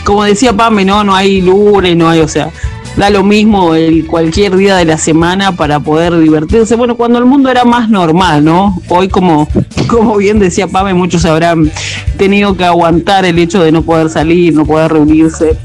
Como 0.04 0.24
decía 0.24 0.54
Pame, 0.54 0.86
no, 0.86 1.04
no 1.04 1.16
hay 1.16 1.42
lunes, 1.42 1.96
no 1.96 2.10
hay, 2.10 2.20
o 2.20 2.28
sea, 2.28 2.52
da 3.00 3.10
lo 3.10 3.24
mismo 3.24 3.76
el 3.76 4.06
cualquier 4.06 4.58
día 4.58 4.76
de 4.76 4.84
la 4.84 4.98
semana 4.98 5.56
para 5.56 5.80
poder 5.80 6.20
divertirse. 6.20 6.76
Bueno, 6.76 6.98
cuando 6.98 7.18
el 7.18 7.24
mundo 7.24 7.50
era 7.50 7.64
más 7.64 7.90
normal, 7.90 8.44
¿no? 8.44 8.82
Hoy 8.90 9.08
como, 9.08 9.48
como 9.88 10.18
bien 10.18 10.38
decía 10.38 10.68
Pame, 10.68 10.94
muchos 10.94 11.24
habrán 11.24 11.72
tenido 12.18 12.58
que 12.58 12.66
aguantar 12.66 13.24
el 13.24 13.40
hecho 13.40 13.64
de 13.64 13.72
no 13.72 13.84
poder 13.84 14.10
salir, 14.10 14.54
no 14.54 14.66
poder 14.66 14.92
reunirse 14.92 15.58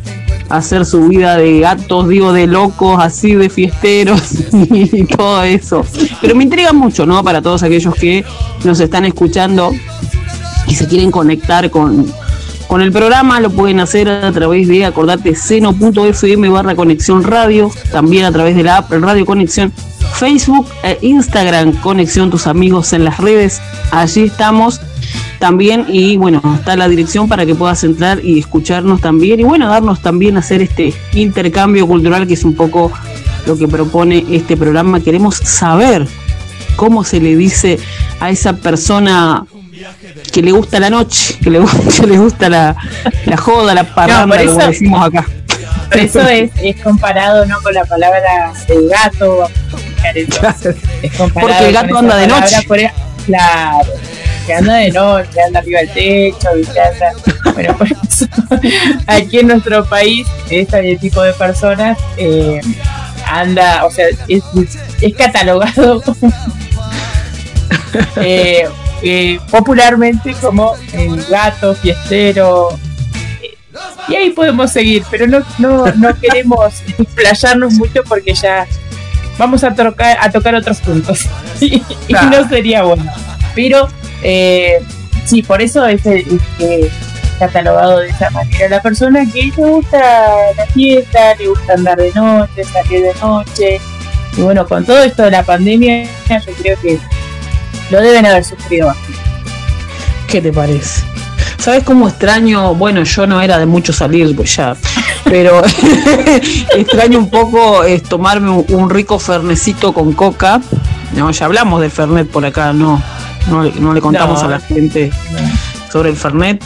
hacer 0.48 0.86
su 0.86 1.08
vida 1.08 1.36
de 1.36 1.58
gatos, 1.58 2.08
digo, 2.08 2.32
de 2.32 2.46
locos, 2.46 2.98
así 3.02 3.34
de 3.34 3.50
fiesteros 3.50 4.20
y 4.70 5.04
todo 5.04 5.42
eso. 5.42 5.84
Pero 6.20 6.36
me 6.36 6.44
intriga 6.44 6.72
mucho, 6.72 7.04
¿no? 7.04 7.24
Para 7.24 7.42
todos 7.42 7.64
aquellos 7.64 7.96
que 7.96 8.24
nos 8.62 8.78
están 8.78 9.06
escuchando 9.06 9.72
y 10.68 10.74
se 10.76 10.86
quieren 10.86 11.10
conectar 11.10 11.68
con, 11.68 12.06
con 12.74 12.82
el 12.82 12.90
programa, 12.90 13.38
lo 13.38 13.50
pueden 13.50 13.78
hacer 13.78 14.08
a 14.08 14.32
través 14.32 14.66
de, 14.66 14.84
acordate, 14.84 15.36
seno.fm 15.36 16.48
barra 16.48 16.74
conexión 16.74 17.22
radio, 17.22 17.70
también 17.92 18.24
a 18.24 18.32
través 18.32 18.56
de 18.56 18.64
la 18.64 18.78
app 18.78 18.90
Radio 18.90 19.24
Conexión, 19.24 19.72
Facebook 20.14 20.66
e 20.82 20.98
Instagram, 21.02 21.80
Conexión 21.82 22.30
Tus 22.32 22.48
Amigos 22.48 22.92
en 22.92 23.04
las 23.04 23.18
redes. 23.18 23.62
Allí 23.92 24.24
estamos 24.24 24.80
también 25.38 25.86
y 25.88 26.16
bueno, 26.16 26.42
está 26.58 26.76
la 26.76 26.88
dirección 26.88 27.28
para 27.28 27.46
que 27.46 27.54
puedas 27.54 27.84
entrar 27.84 28.24
y 28.24 28.40
escucharnos 28.40 29.00
también 29.00 29.38
y 29.38 29.44
bueno, 29.44 29.68
darnos 29.68 30.02
también 30.02 30.36
hacer 30.36 30.60
este 30.60 30.92
intercambio 31.12 31.86
cultural 31.86 32.26
que 32.26 32.34
es 32.34 32.42
un 32.42 32.56
poco 32.56 32.90
lo 33.46 33.56
que 33.56 33.68
propone 33.68 34.24
este 34.32 34.56
programa. 34.56 34.98
Queremos 34.98 35.36
saber 35.36 36.08
cómo 36.74 37.04
se 37.04 37.20
le 37.20 37.36
dice 37.36 37.78
a 38.18 38.30
esa 38.30 38.56
persona 38.56 39.46
que 40.32 40.42
le 40.42 40.52
gusta 40.52 40.80
la 40.80 40.90
noche, 40.90 41.36
que 41.42 41.50
le, 41.50 41.60
que 42.00 42.06
le 42.06 42.18
gusta 42.18 42.48
la, 42.48 42.74
la 43.26 43.36
joda, 43.36 43.74
la 43.74 43.84
parranda, 43.84 44.26
No, 44.26 44.32
por 44.42 44.46
como 44.46 44.60
eso- 44.60 44.70
decimos 44.70 45.06
acá. 45.08 45.26
Por 45.90 45.98
eso 46.00 46.20
es, 46.28 46.50
es 46.62 46.80
comparado 46.82 47.44
no 47.46 47.60
con 47.60 47.74
la 47.74 47.84
palabra 47.84 48.52
del 48.66 48.88
gato, 48.88 49.48
eso. 50.14 50.70
Es 51.02 51.12
comparado 51.16 51.52
Porque 51.52 51.68
el 51.68 51.74
gato 51.74 51.98
anda 51.98 52.16
de 52.16 52.26
palabra 52.26 52.50
noche. 52.56 52.66
por- 52.66 52.78
claro, 53.26 53.88
que 54.46 54.54
anda 54.54 54.74
de 54.76 54.90
noche, 54.90 55.40
anda 55.46 55.58
arriba 55.60 55.80
del 55.80 55.90
techo, 55.92 56.48
anda. 56.80 57.52
Bueno, 57.52 57.76
por 57.76 57.86
eso 57.92 58.26
aquí 59.06 59.38
en 59.40 59.48
nuestro 59.48 59.84
país, 59.84 60.26
este 60.50 60.96
tipo 60.96 61.22
de 61.22 61.32
personas 61.34 61.98
eh, 62.16 62.60
anda, 63.30 63.84
o 63.84 63.90
sea, 63.90 64.06
es, 64.28 64.42
es 65.00 65.14
catalogado 65.14 66.02
eh, 68.16 68.64
eh, 69.02 69.38
popularmente 69.50 70.34
como 70.40 70.74
el 70.92 71.22
gato 71.24 71.74
fiestero. 71.74 72.70
eh, 73.42 73.56
Y 74.08 74.14
ahí 74.14 74.30
podemos 74.30 74.70
seguir, 74.70 75.04
pero 75.10 75.26
no, 75.26 75.40
no, 75.58 75.86
no 75.96 76.14
queremos 76.20 76.82
explayarnos 76.98 77.74
mucho 77.74 78.02
porque 78.04 78.34
ya 78.34 78.66
vamos 79.38 79.64
a 79.64 79.74
tocar, 79.74 80.16
a 80.20 80.30
tocar 80.30 80.54
otros 80.54 80.80
puntos. 80.80 81.26
y, 81.60 81.82
no 82.08 82.48
sería 82.48 82.84
bueno. 82.84 83.10
Pero 83.54 83.88
eh, 84.22 84.80
sí, 85.26 85.42
por 85.42 85.62
eso 85.62 85.86
es, 85.86 86.04
es 86.06 86.24
que 86.58 86.90
catalogado 87.38 88.00
de 88.00 88.08
esa 88.08 88.30
manera. 88.30 88.68
La 88.68 88.82
persona 88.82 89.24
que 89.32 89.44
le 89.44 89.50
gusta 89.50 90.00
la 90.56 90.66
fiesta, 90.66 91.34
le 91.36 91.48
gusta 91.48 91.74
andar 91.74 91.98
de 91.98 92.12
noche, 92.12 92.64
salir 92.64 93.02
de 93.02 93.14
noche. 93.20 93.80
Y 94.36 94.40
bueno, 94.40 94.66
con 94.66 94.84
todo 94.84 95.02
esto 95.02 95.22
de 95.24 95.30
la 95.30 95.42
pandemia, 95.42 96.04
yo 96.28 96.54
creo 96.60 96.80
que 96.80 96.98
lo 97.90 98.00
deben 98.00 98.26
haber 98.26 98.44
sufrido 98.44 98.86
bastante. 98.88 99.20
¿Qué 100.28 100.40
te 100.40 100.52
parece? 100.52 101.02
¿Sabes 101.58 101.84
cómo 101.84 102.08
extraño? 102.08 102.74
Bueno, 102.74 103.04
yo 103.04 103.26
no 103.26 103.40
era 103.40 103.58
de 103.58 103.66
mucho 103.66 103.92
salir, 103.92 104.34
pues 104.36 104.54
ya, 104.56 104.76
pero 105.24 105.62
extraño 106.76 107.18
un 107.18 107.30
poco 107.30 107.84
es 107.84 108.02
tomarme 108.02 108.50
un, 108.50 108.90
rico 108.90 109.18
fernecito 109.18 109.92
con 109.92 110.12
coca. 110.12 110.60
No, 111.14 111.30
ya 111.30 111.46
hablamos 111.46 111.80
del 111.80 111.90
fernet 111.90 112.28
por 112.28 112.44
acá, 112.44 112.72
no, 112.72 113.00
no, 113.48 113.62
le- 113.62 113.72
no 113.80 113.94
le 113.94 114.00
contamos 114.00 114.42
No. 114.42 114.48
a 114.48 114.50
la 114.52 114.60
gente 114.60 115.10
sobre 115.90 116.10
el 116.10 116.16
fernet. 116.16 116.62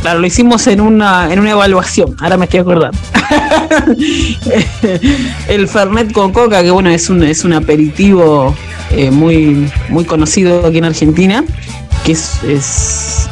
Claro, 0.00 0.20
lo 0.20 0.26
hicimos 0.26 0.66
en 0.68 0.80
una, 0.80 1.32
en 1.32 1.40
una 1.40 1.50
evaluación, 1.50 2.16
ahora 2.20 2.36
me 2.36 2.44
estoy 2.44 2.60
acordando. 2.60 2.96
el 5.48 5.68
Fernet 5.68 6.12
con 6.12 6.32
coca, 6.32 6.62
que 6.62 6.70
bueno, 6.70 6.90
es 6.90 7.10
un, 7.10 7.22
es 7.24 7.44
un 7.44 7.52
aperitivo 7.52 8.54
eh, 8.90 9.10
muy, 9.10 9.70
muy 9.88 10.04
conocido 10.04 10.66
aquí 10.66 10.78
en 10.78 10.84
Argentina, 10.84 11.44
que 12.04 12.12
es, 12.12 12.42
es 12.44 13.28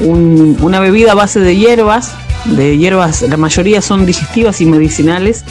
un- 0.00 0.56
una 0.60 0.80
bebida 0.80 1.12
a 1.12 1.14
base 1.14 1.40
de 1.40 1.56
hierbas, 1.56 2.12
de 2.44 2.78
hierbas, 2.78 3.22
la 3.22 3.36
mayoría 3.36 3.80
son 3.82 4.06
digestivas 4.06 4.60
y 4.60 4.66
medicinales. 4.66 5.44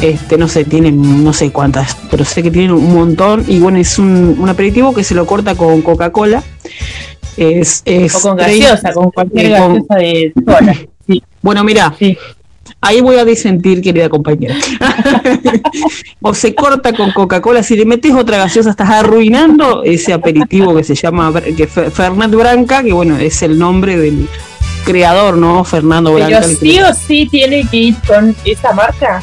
Este, 0.00 0.38
no 0.38 0.46
sé, 0.46 0.64
tienen 0.64 1.24
no 1.24 1.32
sé 1.32 1.50
cuántas, 1.50 1.96
pero 2.08 2.24
sé 2.24 2.42
que 2.42 2.52
tienen 2.52 2.70
un 2.70 2.94
montón. 2.94 3.44
Y 3.48 3.58
bueno, 3.58 3.78
es 3.78 3.98
un, 3.98 4.36
un 4.38 4.48
aperitivo 4.48 4.94
que 4.94 5.02
se 5.02 5.14
lo 5.14 5.26
corta 5.26 5.56
con 5.56 5.82
Coca-Cola. 5.82 6.42
Es, 7.36 7.82
es 7.84 8.14
O 8.14 8.20
con 8.20 8.36
30 8.36 8.64
gaseosa, 8.68 8.92
con 8.92 9.10
cualquier 9.10 9.50
gaseosa 9.50 9.94
de 9.96 10.32
sola. 10.44 10.76
Sí, 11.08 11.22
bueno, 11.40 11.64
mira, 11.64 11.94
sí. 11.98 12.18
Ahí 12.80 13.00
voy 13.00 13.16
a 13.16 13.24
disentir, 13.24 13.80
querida 13.82 14.08
compañera. 14.08 14.54
o 16.20 16.34
se 16.34 16.54
corta 16.54 16.92
con 16.92 17.10
Coca-Cola, 17.12 17.62
si 17.62 17.76
le 17.76 17.84
metes 17.84 18.14
otra 18.14 18.38
gaseosa 18.38 18.70
estás 18.70 18.90
arruinando 18.90 19.82
ese 19.84 20.12
aperitivo 20.12 20.74
que 20.74 20.84
se 20.84 20.94
llama 20.94 21.32
que 21.56 21.66
Fe- 21.66 21.90
Fernet 21.90 22.30
Branca, 22.30 22.82
que 22.82 22.92
bueno, 22.92 23.16
es 23.18 23.42
el 23.42 23.58
nombre 23.58 23.96
del 23.96 24.28
creador, 24.84 25.36
¿no? 25.36 25.64
Fernando 25.64 26.12
Branca. 26.14 26.40
Pero 26.40 26.48
sí 26.60 26.80
o 26.80 26.94
sí 26.94 27.28
tiene 27.30 27.66
que 27.68 27.76
ir 27.76 27.96
con 28.06 28.34
esa 28.44 28.72
marca. 28.72 29.22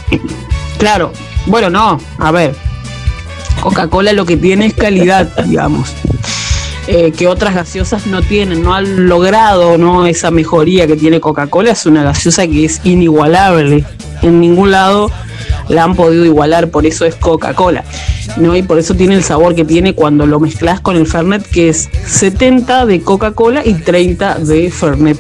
Claro, 0.78 1.12
bueno, 1.48 1.70
no, 1.70 2.00
a 2.20 2.32
ver, 2.32 2.54
Coca-Cola 3.62 4.14
lo 4.14 4.26
que 4.26 4.38
tiene 4.38 4.68
es 4.68 4.74
calidad, 4.74 5.28
digamos, 5.46 5.90
eh, 6.88 7.12
que 7.12 7.28
otras 7.28 7.56
gaseosas 7.56 8.06
no 8.08 8.22
tienen, 8.22 8.62
no 8.62 8.74
han 8.74 9.08
logrado 9.08 9.78
no 9.78 10.06
esa 10.06 10.32
mejoría 10.32 10.86
que 10.88 10.96
tiene 10.96 11.20
Coca-Cola, 11.20 11.72
es 11.72 11.86
una 11.86 12.04
gaseosa 12.04 12.48
que 12.48 12.66
es 12.66 12.82
inigualable, 12.84 13.84
en 14.22 14.40
ningún 14.40 14.72
lado 14.72 15.12
la 15.70 15.84
han 15.84 15.96
podido 15.96 16.26
igualar, 16.26 16.70
por 16.70 16.86
eso 16.86 17.06
es 17.06 17.16
Coca-Cola, 17.16 17.84
¿no? 18.38 18.56
Y 18.56 18.64
por 18.64 18.78
eso 18.78 18.94
tiene 18.94 19.16
el 19.16 19.24
sabor 19.24 19.56
que 19.56 19.66
tiene 19.66 19.94
cuando 19.94 20.26
lo 20.26 20.40
mezclas 20.40 20.80
con 20.80 20.96
el 20.96 21.08
Fernet, 21.08 21.48
que 21.48 21.70
es 21.70 21.90
70 22.08 22.86
de 22.86 23.02
Coca-Cola 23.02 23.66
y 23.66 23.74
30 23.74 24.40
de 24.40 24.70
Fernet, 24.72 25.20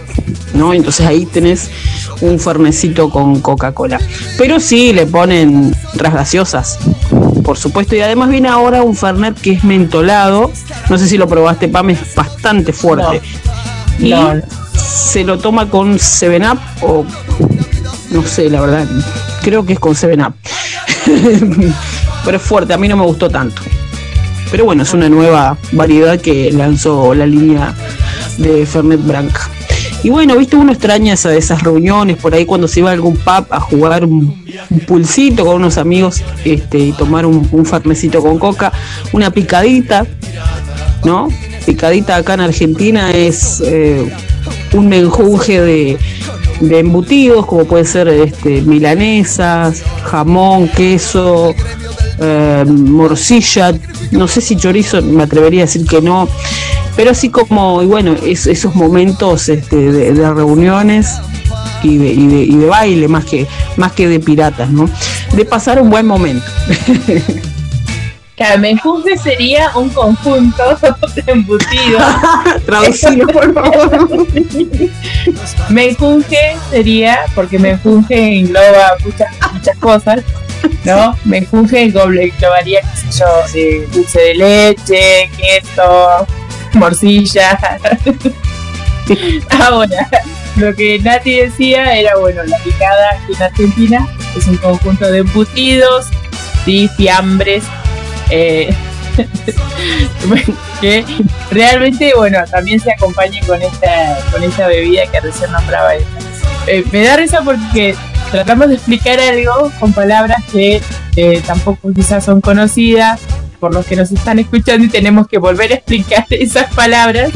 ¿no? 0.53 0.73
Entonces 0.73 1.05
ahí 1.05 1.25
tenés 1.25 1.69
un 2.21 2.39
fernecito 2.39 3.10
con 3.10 3.41
Coca-Cola. 3.41 3.99
Pero 4.38 4.60
sí 4.60 4.93
le 4.93 5.05
ponen 5.05 5.73
otras 5.93 6.13
gaseosas, 6.13 6.79
por 7.43 7.58
supuesto, 7.58 7.95
y 7.95 8.01
además 8.01 8.29
viene 8.29 8.49
ahora 8.49 8.84
un 8.84 8.95
Fernet 8.95 9.39
que 9.39 9.53
es 9.53 9.63
mentolado, 9.63 10.51
no 10.89 10.97
sé 10.97 11.08
si 11.08 11.17
lo 11.17 11.27
probaste, 11.27 11.67
Pam, 11.67 11.89
es 11.91 12.15
bastante 12.15 12.73
fuerte. 12.73 13.21
Y 13.99 14.10
no. 14.10 14.34
se 14.73 15.23
lo 15.23 15.39
toma 15.39 15.69
con 15.69 15.97
7-Up 15.97 16.60
o 16.81 17.05
no 18.12 18.23
sé, 18.23 18.49
la 18.49 18.62
verdad, 18.62 18.86
creo 19.45 19.63
que 19.63 19.73
es 19.73 19.79
con 19.79 19.93
7-Up. 19.93 20.34
Pero 22.25 22.38
es 22.38 22.43
fuerte, 22.43 22.73
a 22.73 22.79
mí 22.79 22.88
no 22.88 22.97
me 22.97 23.05
gustó 23.05 23.29
tanto. 23.29 23.62
Pero 24.49 24.65
bueno, 24.65 24.81
es 24.81 24.91
una 24.95 25.08
nueva 25.08 25.55
variedad 25.71 26.19
que 26.19 26.51
lanzó 26.51 27.13
la 27.13 27.27
línea 27.27 27.75
de 28.39 28.65
Fernet 28.65 29.05
Branca. 29.05 29.47
Y 30.01 30.10
bueno, 30.10 30.36
viste, 30.36 30.55
uno 30.55 30.71
extraña 30.71 31.13
esa, 31.13 31.34
esas 31.36 31.62
reuniones 31.62 32.17
por 32.17 32.34
ahí 32.34 32.45
cuando 32.45 32.67
se 32.67 32.79
iba 32.79 32.91
algún 32.91 33.17
pub 33.17 33.45
a 33.51 33.60
jugar 33.60 34.03
un, 34.03 34.45
un 34.69 34.79
pulsito 34.79 35.45
con 35.45 35.58
unos 35.58 35.77
amigos 35.77 36.23
este, 36.43 36.79
y 36.79 36.91
tomar 36.93 37.27
un, 37.27 37.47
un 37.51 37.65
fernecito 37.65 38.21
con 38.21 38.39
coca, 38.39 38.73
una 39.13 39.29
picadita, 39.29 40.08
¿no? 41.03 41.29
Picadita 41.67 42.15
acá 42.15 42.34
en 42.34 42.41
Argentina 42.41 43.12
es 43.12 43.62
eh, 43.63 44.12
un 44.73 44.89
menjunje 44.89 45.62
de, 45.62 45.97
de 46.62 46.80
embutidos, 46.80 47.46
como 47.46 47.65
puede 47.65 47.86
ser 47.86 48.08
este, 48.08 48.62
milanesas, 48.62 49.84
jamón, 50.04 50.68
queso, 50.70 51.54
eh, 52.20 52.63
morcilla, 52.68 53.74
no 54.12 54.28
sé 54.28 54.41
si 54.41 54.56
chorizo, 54.56 55.02
me 55.02 55.24
atrevería 55.24 55.62
a 55.63 55.65
decir 55.65 55.86
que 55.86 56.02
no, 56.02 56.28
pero 56.96 57.12
así 57.12 57.30
como, 57.30 57.82
y 57.84 57.86
bueno, 57.86 58.15
es- 58.26 58.48
esos 58.48 58.74
momentos 58.76 59.50
este, 59.50 59.76
de, 59.91 60.13
de 60.13 60.34
reuniones 60.34 61.10
y 61.84 61.98
de, 61.98 62.08
y 62.13 62.28
de- 62.28 62.44
y 62.44 62.56
de 62.56 62.65
baile 62.68 63.08
más 63.08 63.26
que, 63.26 63.46
más 63.78 63.91
que 63.91 64.08
de 64.08 64.20
piratas, 64.20 64.70
¿no? 64.70 64.89
De 65.36 65.44
pasar 65.46 65.82
un 65.82 65.89
buen 65.89 66.06
momento. 66.08 66.46
Claro, 68.36 68.60
menjunje 68.60 69.17
sería 69.17 69.71
un 69.76 69.89
conjunto 69.89 70.78
de 71.15 71.24
embutidos. 71.32 72.04
Traducilo, 72.65 73.28
por 73.28 73.54
favor. 73.54 74.28
menjunje 75.69 76.58
sería, 76.69 77.26
porque 77.34 77.58
menjunje 77.58 78.39
engloba 78.39 78.98
muchas, 79.06 79.34
muchas 79.54 79.78
cosas, 79.78 80.21
¿no? 80.84 81.17
Menjunje 81.24 81.84
englobaría, 81.84 82.82
qué 82.82 83.12
sé 83.12 83.19
yo, 83.19 83.26
eh, 83.56 83.88
dulce 83.93 84.19
de 84.19 84.36
leche, 84.36 85.32
queso, 85.38 86.28
morcilla. 86.74 87.58
Ahora, 89.62 90.10
lo 90.58 90.76
que 90.76 91.00
Nati 91.00 91.38
decía 91.38 91.98
era, 91.98 92.17
bueno, 92.17 92.43
la 92.43 92.58
picada 92.60 93.17
en 93.30 93.43
Argentina 93.43 94.08
es 94.36 94.45
un 94.48 94.58
conjunto 94.58 95.10
de 95.10 95.19
embutidos, 95.19 96.08
¿sí? 96.65 96.89
fiambres, 96.98 97.63
eh, 98.30 98.74
que 100.82 101.06
realmente, 101.52 102.14
bueno, 102.16 102.40
también 102.50 102.80
se 102.80 102.92
acompaña 102.92 103.40
con 103.46 103.62
esta, 103.62 104.18
con 104.32 104.44
esta 104.44 104.68
bebida 104.68 105.04
que 105.12 105.20
recién 105.22 105.52
nombraba 105.52 105.96
ella. 105.96 106.06
Eh, 106.68 106.84
me 106.92 107.04
da 107.04 107.18
risa 107.18 107.42
porque 107.44 107.96
tratamos 108.32 108.70
de 108.70 108.76
explicar 108.76 109.20
algo 109.20 109.72
con 109.80 109.94
palabras 109.94 110.44
que 110.52 110.82
eh, 111.16 111.42
tampoco 111.46 111.94
quizás 111.94 112.26
son 112.26 112.42
conocidas 112.42 113.20
por 113.60 113.74
los 113.74 113.86
que 113.86 113.96
nos 113.96 114.12
están 114.12 114.40
escuchando 114.40 114.86
y 114.86 114.90
tenemos 114.90 115.28
que 115.28 115.38
volver 115.38 115.72
a 115.72 115.76
explicar 115.76 116.26
esas 116.30 116.74
palabras. 116.74 117.32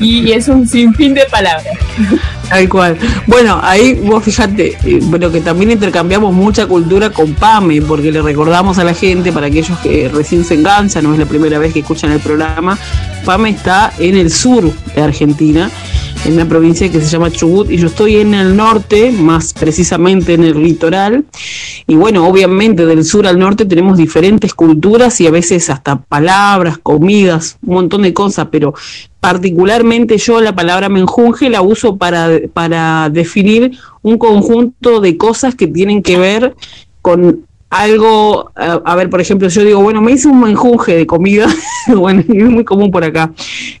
Y 0.00 0.32
es 0.32 0.48
un 0.48 0.66
sinfín 0.66 1.14
de 1.14 1.24
palabras. 1.26 1.76
Tal 2.48 2.68
cual. 2.68 2.96
Bueno, 3.26 3.58
ahí 3.62 3.94
vos 3.94 4.22
fíjate, 4.22 4.78
pero 5.10 5.32
que 5.32 5.40
también 5.40 5.72
intercambiamos 5.72 6.32
mucha 6.32 6.66
cultura 6.66 7.10
con 7.10 7.34
PAME, 7.34 7.82
porque 7.82 8.12
le 8.12 8.22
recordamos 8.22 8.78
a 8.78 8.84
la 8.84 8.94
gente, 8.94 9.32
para 9.32 9.48
aquellos 9.48 9.78
que 9.80 10.08
recién 10.08 10.44
se 10.44 10.54
enganchan, 10.54 11.04
no 11.04 11.12
es 11.12 11.18
la 11.18 11.26
primera 11.26 11.58
vez 11.58 11.72
que 11.72 11.80
escuchan 11.80 12.12
el 12.12 12.20
programa, 12.20 12.78
PAME 13.24 13.50
está 13.50 13.92
en 13.98 14.16
el 14.16 14.30
sur 14.30 14.70
de 14.94 15.02
Argentina 15.02 15.70
en 16.24 16.32
una 16.32 16.48
provincia 16.48 16.90
que 16.90 17.00
se 17.00 17.06
llama 17.06 17.30
Chubut 17.30 17.70
y 17.70 17.76
yo 17.76 17.86
estoy 17.86 18.16
en 18.16 18.34
el 18.34 18.56
norte, 18.56 19.12
más 19.12 19.52
precisamente 19.52 20.34
en 20.34 20.44
el 20.44 20.60
litoral. 20.60 21.24
Y 21.86 21.94
bueno, 21.94 22.26
obviamente 22.26 22.84
del 22.84 23.04
sur 23.04 23.26
al 23.26 23.38
norte 23.38 23.64
tenemos 23.64 23.96
diferentes 23.96 24.52
culturas 24.54 25.20
y 25.20 25.26
a 25.26 25.30
veces 25.30 25.70
hasta 25.70 25.96
palabras, 25.96 26.78
comidas, 26.78 27.58
un 27.62 27.74
montón 27.74 28.02
de 28.02 28.12
cosas, 28.12 28.48
pero 28.50 28.74
particularmente 29.26 30.18
yo 30.18 30.40
la 30.40 30.54
palabra 30.54 30.88
menjunje 30.88 31.50
la 31.50 31.60
uso 31.60 31.96
para, 31.96 32.28
para 32.52 33.10
definir 33.10 33.76
un 34.00 34.18
conjunto 34.18 35.00
de 35.00 35.16
cosas 35.16 35.56
que 35.56 35.66
tienen 35.66 36.00
que 36.00 36.16
ver 36.16 36.54
con 37.02 37.44
algo, 37.68 38.52
a, 38.54 38.94
ver, 38.94 39.10
por 39.10 39.20
ejemplo, 39.20 39.48
yo 39.48 39.64
digo, 39.64 39.82
bueno, 39.82 40.00
me 40.00 40.12
hice 40.12 40.28
un 40.28 40.38
menjunje 40.38 40.94
de 40.94 41.08
comida, 41.08 41.48
bueno, 41.88 42.20
es 42.20 42.28
muy 42.28 42.62
común 42.62 42.92
por 42.92 43.02
acá, 43.02 43.32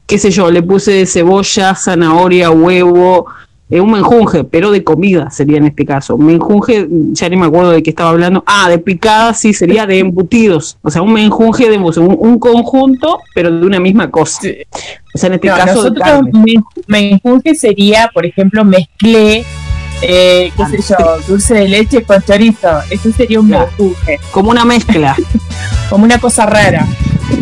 qué 0.04 0.18
sé 0.18 0.32
yo, 0.32 0.50
le 0.50 0.64
puse 0.64 1.06
cebolla, 1.06 1.76
zanahoria, 1.76 2.50
huevo, 2.50 3.26
eh, 3.68 3.80
un 3.80 3.90
menjunje, 3.90 4.44
pero 4.44 4.70
de 4.70 4.84
comida 4.84 5.30
sería 5.30 5.58
en 5.58 5.66
este 5.66 5.84
caso. 5.84 6.16
Menjunje, 6.16 6.86
ya 7.12 7.28
ni 7.28 7.36
me 7.36 7.46
acuerdo 7.46 7.70
de 7.70 7.82
qué 7.82 7.90
estaba 7.90 8.10
hablando, 8.10 8.44
ah, 8.46 8.68
de 8.68 8.78
picada, 8.78 9.34
sí, 9.34 9.52
sería 9.52 9.86
de 9.86 9.98
embutidos, 9.98 10.78
o 10.82 10.90
sea, 10.90 11.02
un 11.02 11.12
menjunje 11.12 11.68
de 11.68 11.78
un, 11.78 12.16
un 12.18 12.38
conjunto, 12.38 13.20
pero 13.34 13.50
de 13.50 13.66
una 13.66 13.80
misma 13.80 14.10
cosa. 14.10 14.40
O 15.14 15.18
sea, 15.18 15.28
en 15.28 15.34
este 15.34 15.48
caso... 15.48 15.90
Nosotros, 15.90 16.28
menjunje 16.86 17.54
sería, 17.54 18.10
por 18.12 18.26
ejemplo, 18.26 18.64
mezclé 18.64 19.44
eh, 20.02 20.52
qué 20.56 20.66
sé 20.66 20.94
yo, 20.94 21.18
dulce 21.26 21.54
de 21.54 21.68
leche 21.68 22.02
con 22.02 22.22
chorizo. 22.22 22.68
Eso 22.90 23.10
sería 23.12 23.40
un 23.40 23.48
menjunje. 23.48 24.18
Como 24.30 24.50
una 24.50 24.64
mezcla. 24.64 25.16
Como 25.90 26.04
una 26.04 26.18
cosa 26.18 26.46
rara. 26.46 26.86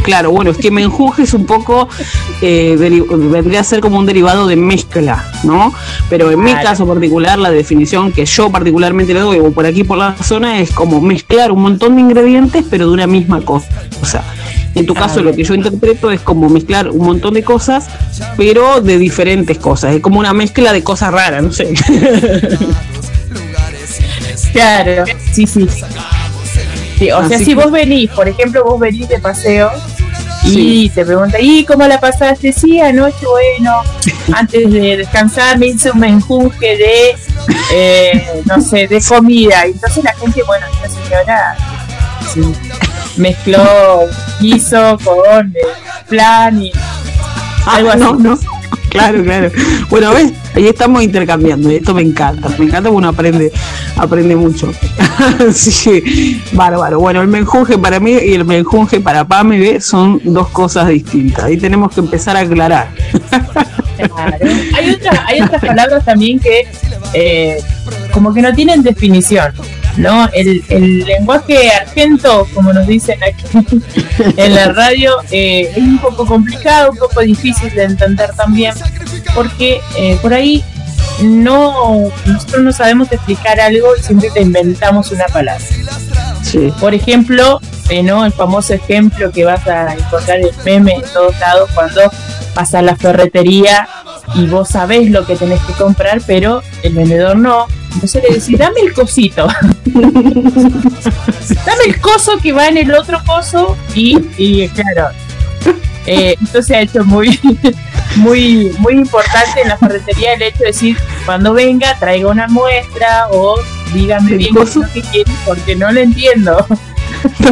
Claro, 0.03 0.31
bueno, 0.31 0.51
es 0.51 0.59
que 0.59 0.71
menjunje 0.71 1.23
es 1.23 1.35
un 1.35 1.47
poco, 1.47 1.89
eh, 2.43 2.77
vendría 2.79 3.61
a 3.61 3.65
ser 3.65 3.81
como 3.81 3.99
un 3.99 4.07
derivado 4.07 4.47
de 4.47 4.57
mezcla, 4.57 5.31
¿no? 5.45 5.73
Pero 6.11 6.31
en 6.31 6.43
mi 6.43 6.53
caso 6.53 6.87
particular, 6.87 7.39
la 7.39 7.51
definición 7.51 8.13
que 8.13 8.27
yo 8.27 8.51
particularmente 8.51 9.15
le 9.15 9.21
doy, 9.21 9.39
o 9.39 9.51
por 9.53 9.67
aquí 9.67 9.85
por 9.85 9.99
la 9.99 10.17
zona, 10.17 10.61
es 10.61 10.71
como 10.71 11.01
mezclar 11.01 11.53
un 11.53 11.63
montón 11.63 11.97
de 11.97 12.03
ingredientes, 12.03 12.65
pero 12.69 12.89
de 12.89 12.93
una 12.93 13.07
misma 13.07 13.41
cosa. 13.41 13.69
O 14.03 14.07
sea, 14.07 14.23
en 14.75 14.87
tu 14.87 14.95
caso, 14.95 15.23
lo 15.23 15.35
que 15.35 15.45
yo 15.45 15.55
interpreto 15.55 16.11
es 16.11 16.21
como 16.21 16.49
mezclar 16.49 16.91
un 16.91 17.07
montón 17.07 17.35
de 17.35 17.45
cosas, 17.45 17.87
pero 18.37 18.81
de 18.81 18.99
diferentes 18.99 19.59
cosas. 19.59 19.95
Es 19.95 20.03
como 20.03 20.19
una 20.19 20.33
mezcla 20.33 20.73
de 20.73 20.83
cosas 20.83 21.13
raras, 21.13 21.43
no 21.43 21.53
sé. 21.53 21.73
claro, 24.53 25.05
sí, 25.33 25.47
sí. 25.47 25.69
O 27.13 27.29
sea, 27.29 27.39
si 27.39 27.55
vos 27.55 27.71
venís, 27.71 28.11
por 28.11 28.29
ejemplo, 28.29 28.65
vos 28.65 28.79
venís 28.81 29.09
de 29.09 29.19
paseo 29.19 29.71
y 30.45 30.91
te 30.91 31.05
pregunta, 31.05 31.39
¿y 31.41 31.65
cómo 31.65 31.87
la 31.87 31.99
pasaste? 31.99 32.53
Sí, 32.53 32.81
anoche, 32.81 33.27
bueno, 33.27 33.83
antes 34.35 34.71
de 34.71 34.99
descansar 34.99 35.59
me 35.59 35.69
hice 35.69 35.91
un 35.91 36.01
menjunje 36.01 36.77
de, 36.77 37.17
eh, 37.73 38.43
no 38.45 38.61
sé, 38.61 38.87
de 38.87 39.01
comida. 39.01 39.67
Y 39.67 39.73
entonces 39.73 40.05
la 40.05 40.15
gente, 40.15 40.43
bueno, 40.47 40.67
esta 40.67 40.89
señora 40.89 41.57
mezcló 43.17 44.01
guiso 44.41 44.99
con 45.03 45.55
plan 46.09 46.63
y 46.63 46.73
ah, 47.67 47.77
algo 47.77 47.91
así. 47.91 48.01
No, 48.01 48.15
no. 48.15 48.39
Claro, 48.91 49.25
claro. 49.25 49.51
Bueno, 49.89 50.13
ves, 50.13 50.33
ahí 50.55 50.69
estamos 50.69 51.03
intercambiando 51.03 51.71
y 51.71 51.77
esto 51.77 51.95
me 51.95 52.03
encanta. 52.03 52.49
Me 52.51 52.67
encanta 52.67 52.91
porque 52.91 52.97
uno 52.97 53.09
aprende, 53.09 53.53
aprende 53.97 54.37
mucho. 54.37 54.73
sí, 55.53 56.43
bárbaro. 56.53 57.01
Bueno, 57.01 57.23
el 57.23 57.29
menjunje 57.29 57.79
para 57.79 58.01
mí 58.01 58.13
y 58.13 58.35
el 58.35 58.45
menjunje 58.45 59.01
para 59.01 59.27
Pame 59.27 59.81
son 59.81 60.21
dos 60.25 60.49
cosas 60.49 60.89
distintas. 60.89 61.45
Ahí 61.45 61.57
tenemos 61.57 61.93
que 61.93 62.01
empezar 62.01 62.37
a 62.37 62.41
aclarar. 62.41 62.89
Claro. 63.97 64.47
Hay, 64.75 64.99
hay 65.27 65.41
otras 65.41 65.65
palabras 65.65 66.05
también 66.05 66.41
que 66.41 66.67
eh, 67.15 67.63
como 68.13 68.35
que 68.35 68.43
no 68.43 68.53
tienen 68.53 68.83
definición. 68.83 69.53
¿no? 69.97 70.29
El, 70.33 70.63
el 70.69 71.01
lenguaje 71.05 71.71
argento, 71.71 72.49
como 72.55 72.73
nos 72.73 72.87
dicen 72.87 73.19
aquí 73.23 73.81
en 74.37 74.55
la 74.55 74.73
radio, 74.73 75.13
eh, 75.31 75.71
es 75.71 75.79
un 75.79 75.99
poco 75.99 76.27
complicado, 76.27 76.91
un 76.91 76.99
poco 76.99 77.21
difícil 77.21 77.73
de 77.75 77.85
entender 77.85 78.31
también, 78.37 78.75
porque 79.35 79.81
eh, 79.97 80.19
por 80.21 80.35
ahí 80.35 80.65
no 81.23 82.11
nosotros 82.27 82.63
no 82.63 82.73
sabemos 82.73 83.13
explicar 83.13 83.61
algo 83.61 83.97
y 83.97 84.03
siempre 84.03 84.31
te 84.31 84.41
inventamos 84.41 85.13
una 85.13 85.27
palabra. 85.27 85.65
Por 86.81 86.95
ejemplo, 86.95 87.61
eh, 87.89 88.03
¿no? 88.03 88.25
el 88.25 88.33
famoso 88.33 88.75
ejemplo 88.75 89.33
que 89.33 89.45
vas 89.45 89.67
a 89.67 89.95
encontrar 89.95 90.39
el 90.39 90.51
meme 90.65 90.95
en 90.95 91.03
todos 91.13 91.39
lados 91.41 91.71
cuando 91.75 92.03
vas 92.55 92.75
a 92.75 92.83
la 92.83 92.97
ferretería 92.97 93.89
y 94.35 94.47
vos 94.47 94.69
sabés 94.69 95.11
lo 95.11 95.27
que 95.27 95.37
tenés 95.37 95.61
que 95.63 95.73
comprar, 95.75 96.23
pero 96.27 96.63
el 96.83 96.95
vendedor 96.95 97.37
no. 97.37 97.67
Entonces 97.93 98.23
le 98.29 98.37
decís, 98.37 98.59
dame 98.59 98.81
el 98.81 98.93
cosito. 98.93 99.47
dame 99.85 101.85
el 101.87 102.01
coso 102.01 102.33
que 102.43 102.53
va 102.53 102.69
en 102.69 102.79
el 102.79 102.95
otro 102.95 103.21
coso 103.27 103.77
y, 103.95 104.19
y 104.39 104.69
claro. 104.69 105.09
Eh, 106.07 106.37
esto 106.43 106.63
se 106.63 106.77
ha 106.77 106.81
hecho 106.83 107.05
muy, 107.05 107.39
muy, 108.17 108.75
muy 108.79 108.95
importante 108.95 109.63
en 109.63 109.69
la 109.69 109.79
ferretería 109.79 110.35
el 110.35 110.43
hecho 110.43 110.59
de 110.61 110.67
decir, 110.67 110.97
cuando 111.27 111.53
venga, 111.53 111.97
traiga 111.99 112.29
una 112.29 112.49
muestra 112.49 113.29
o 113.31 113.61
dígame 113.93 114.37
bien 114.37 114.55
qué 114.55 114.63
es 114.63 114.77
lo 114.77 114.93
que 114.93 115.03
quiere 115.03 115.33
porque 115.47 115.77
no 115.77 115.91
lo 115.93 116.01
entiendo. 116.01 116.67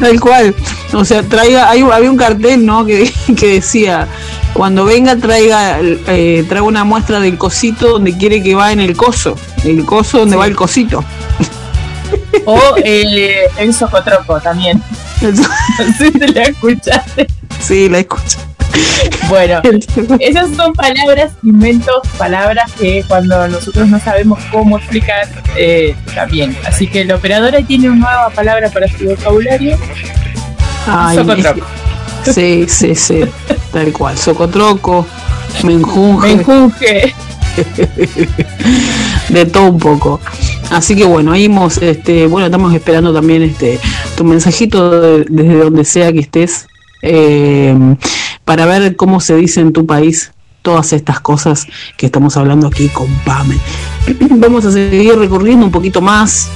Tal 0.00 0.20
cual. 0.20 0.54
O 0.92 1.04
sea, 1.04 1.22
traiga, 1.22 1.70
hay, 1.70 1.80
había 1.80 2.10
un 2.10 2.16
cartel, 2.16 2.64
¿no? 2.64 2.84
Que, 2.84 3.12
que 3.36 3.54
decía, 3.54 4.08
cuando 4.52 4.84
venga 4.84 5.16
traiga, 5.16 5.78
eh, 5.80 6.44
traiga 6.48 6.66
una 6.66 6.84
muestra 6.84 7.20
del 7.20 7.38
cosito 7.38 7.88
donde 7.88 8.16
quiere 8.16 8.42
que 8.42 8.54
va 8.54 8.72
en 8.72 8.80
el 8.80 8.96
coso. 8.96 9.36
El 9.64 9.84
coso 9.84 10.18
donde 10.18 10.36
va 10.36 10.46
el 10.46 10.56
cosito. 10.56 11.04
O 12.44 12.58
eh, 12.82 13.46
el 13.58 13.74
socotroco 13.74 14.40
también. 14.40 14.82
sí, 15.98 16.10
la 16.34 16.42
escuchaste. 16.42 17.26
Sí, 17.60 17.88
la 17.88 17.98
escuché. 17.98 18.47
Bueno, 19.28 19.60
esas 20.20 20.54
son 20.56 20.72
palabras, 20.72 21.32
inventos, 21.42 22.00
palabras 22.16 22.72
que 22.72 23.04
cuando 23.06 23.46
nosotros 23.48 23.88
no 23.88 24.00
sabemos 24.00 24.38
cómo 24.50 24.78
explicar, 24.78 25.28
eh, 25.56 25.94
también. 26.14 26.56
Así 26.66 26.86
que 26.86 27.04
la 27.04 27.16
operadora 27.16 27.60
tiene 27.62 27.90
una 27.90 27.98
nueva 27.98 28.30
palabra 28.30 28.70
para 28.70 28.88
su 28.88 29.04
vocabulario. 29.04 29.76
socotroco. 31.14 31.66
Sí, 32.32 32.66
sí, 32.68 32.94
sí, 32.94 33.24
tal 33.72 33.92
cual. 33.92 34.16
Socotroco, 34.16 35.06
menjunje. 35.62 36.36
Menjunje. 36.36 37.14
de 39.28 39.46
todo 39.46 39.70
un 39.70 39.78
poco. 39.78 40.20
Así 40.70 40.94
que 40.94 41.04
bueno, 41.04 41.32
ahí 41.32 41.50
este, 41.80 42.26
bueno, 42.26 42.46
estamos 42.46 42.74
esperando 42.74 43.12
también 43.12 43.42
este 43.42 43.80
tu 44.16 44.24
mensajito 44.24 45.20
desde 45.22 45.56
donde 45.56 45.84
sea 45.84 46.12
que 46.12 46.20
estés. 46.20 46.66
Eh, 47.02 47.74
para 48.48 48.64
ver 48.64 48.96
cómo 48.96 49.20
se 49.20 49.36
dice 49.36 49.60
en 49.60 49.74
tu 49.74 49.84
país 49.84 50.32
todas 50.62 50.94
estas 50.94 51.20
cosas 51.20 51.66
que 51.98 52.06
estamos 52.06 52.34
hablando 52.38 52.66
aquí 52.66 52.88
con 52.88 53.06
Pame. 53.26 53.58
Vamos 54.38 54.64
a 54.64 54.72
seguir 54.72 55.18
recorriendo 55.18 55.66
un 55.66 55.70
poquito 55.70 56.00
más 56.00 56.48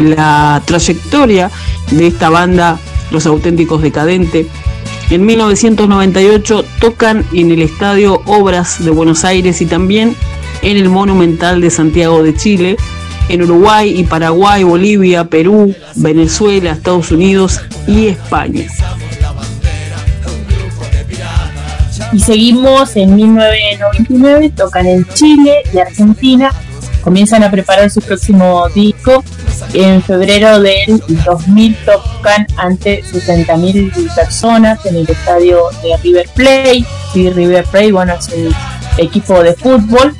la 0.00 0.62
trayectoria 0.64 1.50
de 1.90 2.06
esta 2.06 2.30
banda, 2.30 2.78
Los 3.10 3.26
Auténticos 3.26 3.82
Decadentes. 3.82 4.46
En 5.10 5.26
1998 5.26 6.64
tocan 6.80 7.24
en 7.32 7.50
el 7.50 7.62
Estadio 7.62 8.22
Obras 8.26 8.84
de 8.84 8.92
Buenos 8.92 9.24
Aires 9.24 9.60
y 9.62 9.66
también 9.66 10.14
en 10.62 10.76
el 10.76 10.90
Monumental 10.90 11.60
de 11.60 11.70
Santiago 11.70 12.22
de 12.22 12.36
Chile. 12.36 12.76
en 13.28 13.42
Uruguay 13.42 13.98
y 13.98 14.04
Paraguay, 14.04 14.62
Bolivia, 14.62 15.24
Perú, 15.24 15.74
Venezuela, 15.96 16.70
Estados 16.70 17.10
Unidos 17.10 17.60
y 17.88 18.06
España. 18.06 18.66
Y 22.12 22.20
seguimos 22.20 22.94
en 22.96 23.16
1999, 23.16 24.52
tocan 24.56 24.86
en 24.86 25.06
Chile 25.14 25.62
y 25.72 25.78
Argentina, 25.78 26.50
comienzan 27.02 27.42
a 27.42 27.50
preparar 27.50 27.90
su 27.90 28.00
próximo 28.00 28.68
disco. 28.74 29.24
En 29.72 30.02
febrero 30.02 30.60
del 30.60 31.02
2000 31.24 31.76
tocan 31.86 32.46
ante 32.56 33.02
60.000 33.02 34.14
personas 34.14 34.84
en 34.84 34.96
el 34.96 35.08
estadio 35.08 35.70
de 35.82 35.96
River 36.02 36.28
Plate. 36.34 36.84
Y 37.14 37.30
River 37.30 37.64
Plate, 37.64 37.92
bueno, 37.92 38.14
es 38.14 38.28
un 38.28 38.54
equipo 38.98 39.42
de 39.42 39.54
fútbol 39.54 40.14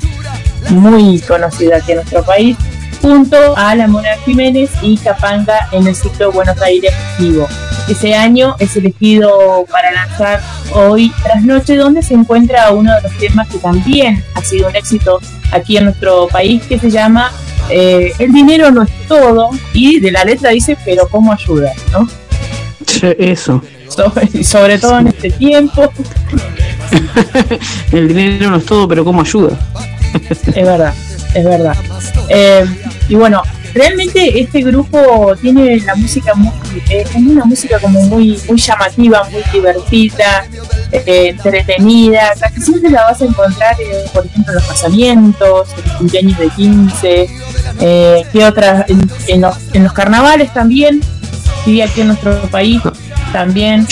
muy 0.69 1.19
conocido 1.21 1.75
aquí 1.75 1.91
en 1.91 1.97
nuestro 1.97 2.23
país, 2.23 2.57
junto 3.03 3.35
a 3.57 3.75
La 3.75 3.85
Mona 3.85 4.15
Jiménez 4.23 4.71
y 4.81 4.95
Capanga 4.95 5.67
en 5.73 5.85
el 5.85 5.93
ciclo 5.93 6.31
Buenos 6.31 6.59
Aires 6.61 6.93
Vivo. 7.19 7.45
Ese 7.89 8.15
año 8.15 8.55
es 8.59 8.77
elegido 8.77 9.65
para 9.69 9.91
lanzar 9.91 10.41
hoy 10.73 11.11
tras 11.21 11.43
noche, 11.43 11.75
donde 11.75 12.01
se 12.01 12.13
encuentra 12.13 12.71
uno 12.71 12.95
de 12.95 13.01
los 13.01 13.11
temas 13.17 13.49
que 13.49 13.57
también 13.57 14.23
ha 14.35 14.41
sido 14.41 14.69
un 14.69 14.75
éxito 14.77 15.19
aquí 15.51 15.75
en 15.75 15.83
nuestro 15.83 16.29
país, 16.29 16.63
que 16.63 16.79
se 16.79 16.89
llama 16.89 17.29
eh, 17.69 18.13
El 18.19 18.31
dinero 18.31 18.71
no 18.71 18.83
es 18.83 18.91
todo, 19.09 19.49
y 19.73 19.99
de 19.99 20.09
la 20.09 20.23
letra 20.23 20.51
dice, 20.51 20.77
pero 20.85 21.05
¿cómo 21.09 21.33
ayuda? 21.33 21.73
¿no? 21.91 22.07
Eso. 23.01 23.61
Sobre, 23.89 24.43
sobre 24.45 24.79
todo 24.79 24.99
en 24.99 25.07
este 25.07 25.29
tiempo. 25.29 25.91
El 27.91 28.07
dinero 28.07 28.49
no 28.49 28.55
es 28.55 28.65
todo, 28.65 28.87
pero 28.87 29.03
¿cómo 29.03 29.19
ayuda? 29.19 29.59
es 30.29 30.55
verdad, 30.55 30.93
es 31.33 31.43
verdad. 31.43 31.75
Eh, 32.29 32.65
y 33.09 33.15
bueno, 33.15 33.41
realmente 33.73 34.39
este 34.39 34.61
grupo 34.61 35.35
tiene 35.41 35.79
la 35.81 35.95
música 35.95 36.33
muy, 36.35 36.51
eh, 36.89 37.05
una 37.15 37.45
música 37.45 37.79
como 37.79 38.01
muy, 38.03 38.39
muy 38.47 38.57
llamativa, 38.57 39.23
muy 39.29 39.43
divertida, 39.51 40.45
eh, 40.91 41.29
entretenida, 41.29 42.33
casi 42.39 42.61
siempre 42.61 42.91
la 42.91 43.05
vas 43.05 43.21
a 43.21 43.25
encontrar, 43.25 43.75
eh, 43.79 44.05
por 44.13 44.25
ejemplo, 44.25 44.53
en 44.53 44.55
los 44.55 44.67
casamientos, 44.67 45.69
en 45.77 45.83
los 45.85 45.97
cumpleaños 45.97 46.37
de 46.37 46.49
15, 46.49 47.29
eh, 47.79 48.23
que 48.31 48.45
otras, 48.45 48.89
en, 48.89 49.09
en 49.27 49.41
los, 49.41 49.57
en 49.73 49.83
los 49.83 49.93
carnavales 49.93 50.53
también, 50.53 51.01
y 51.65 51.81
aquí 51.81 52.01
en 52.01 52.07
nuestro 52.07 52.39
país 52.49 52.81
también. 53.31 53.87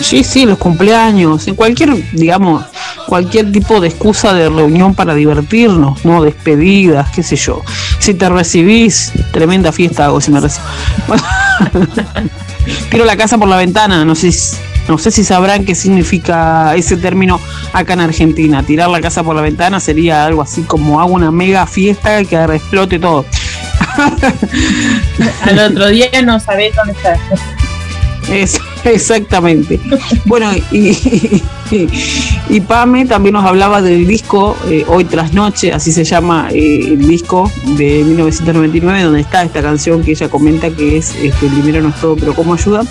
Sí, 0.00 0.24
sí, 0.24 0.46
los 0.46 0.58
cumpleaños, 0.58 1.46
en 1.46 1.54
cualquier, 1.54 1.94
digamos, 2.12 2.64
cualquier 3.06 3.52
tipo 3.52 3.80
de 3.80 3.88
excusa 3.88 4.32
de 4.34 4.48
reunión 4.48 4.94
para 4.94 5.14
divertirnos, 5.14 6.04
¿no? 6.04 6.22
Despedidas, 6.22 7.10
qué 7.10 7.22
sé 7.22 7.36
yo. 7.36 7.62
Si 7.98 8.14
te 8.14 8.28
recibís, 8.28 9.12
tremenda 9.32 9.72
fiesta 9.72 10.06
hago 10.06 10.20
si 10.20 10.30
me 10.30 10.40
recibo. 10.40 10.64
Tiro 12.90 13.04
la 13.04 13.16
casa 13.16 13.36
por 13.38 13.48
la 13.48 13.56
ventana, 13.56 14.04
no 14.04 14.14
sé, 14.14 14.32
si- 14.32 14.56
no 14.88 14.98
sé 14.98 15.10
si 15.10 15.24
sabrán 15.24 15.64
qué 15.64 15.74
significa 15.74 16.74
ese 16.74 16.96
término 16.96 17.40
acá 17.72 17.92
en 17.94 18.00
Argentina. 18.00 18.62
Tirar 18.62 18.88
la 18.90 19.00
casa 19.00 19.22
por 19.22 19.34
la 19.36 19.42
ventana 19.42 19.80
sería 19.80 20.24
algo 20.24 20.42
así 20.42 20.62
como 20.62 21.00
hago 21.00 21.12
una 21.12 21.30
mega 21.30 21.66
fiesta 21.66 22.22
que 22.24 22.36
explote 22.36 22.98
todo. 22.98 23.24
Al 25.42 25.58
otro 25.58 25.88
día 25.88 26.08
no 26.24 26.38
sabés 26.40 26.74
dónde 26.76 26.92
estás. 26.92 27.18
Es, 28.30 28.58
exactamente. 28.92 29.80
Bueno, 30.26 30.50
y, 30.70 32.60
Pame 32.60 33.06
también 33.06 33.32
nos 33.32 33.44
hablaba 33.44 33.82
del 33.82 34.06
disco 34.06 34.56
eh, 34.68 34.84
Hoy 34.86 35.04
tras 35.04 35.32
Noche, 35.32 35.72
así 35.72 35.92
se 35.92 36.04
llama 36.04 36.48
eh, 36.52 36.80
el 36.88 37.06
disco 37.06 37.50
de 37.76 38.04
1999, 38.04 39.02
donde 39.02 39.20
está 39.20 39.42
esta 39.42 39.62
canción 39.62 40.02
que 40.02 40.12
ella 40.12 40.28
comenta 40.28 40.70
que 40.70 40.98
es 40.98 41.14
este, 41.16 41.46
El 41.46 41.56
dinero 41.56 41.82
no 41.82 41.88
es 41.90 42.00
todo, 42.00 42.16
pero 42.16 42.34
cómo 42.34 42.54
ayuda. 42.54 42.84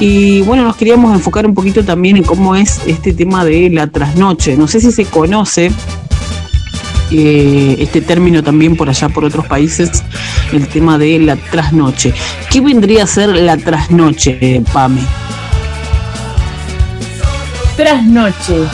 Y 0.00 0.40
bueno, 0.42 0.64
nos 0.64 0.76
queríamos 0.76 1.14
enfocar 1.14 1.46
un 1.46 1.54
poquito 1.54 1.84
también 1.84 2.16
en 2.16 2.24
cómo 2.24 2.56
es 2.56 2.80
este 2.86 3.12
tema 3.12 3.44
de 3.44 3.70
la 3.70 3.86
trasnoche. 3.86 4.56
No 4.56 4.66
sé 4.66 4.80
si 4.80 4.90
se 4.90 5.04
conoce 5.04 5.70
eh, 7.10 7.76
este 7.78 8.00
término 8.00 8.42
también 8.42 8.76
por 8.76 8.88
allá 8.88 9.08
por 9.08 9.24
otros 9.24 9.46
países, 9.46 10.02
el 10.56 10.68
tema 10.68 10.98
de 10.98 11.18
la 11.18 11.36
trasnoche. 11.36 12.14
¿Qué 12.50 12.60
vendría 12.60 13.04
a 13.04 13.06
ser 13.06 13.30
la 13.30 13.56
trasnoche, 13.56 14.62
Pame? 14.72 15.02
Trasnoche. 17.76 18.64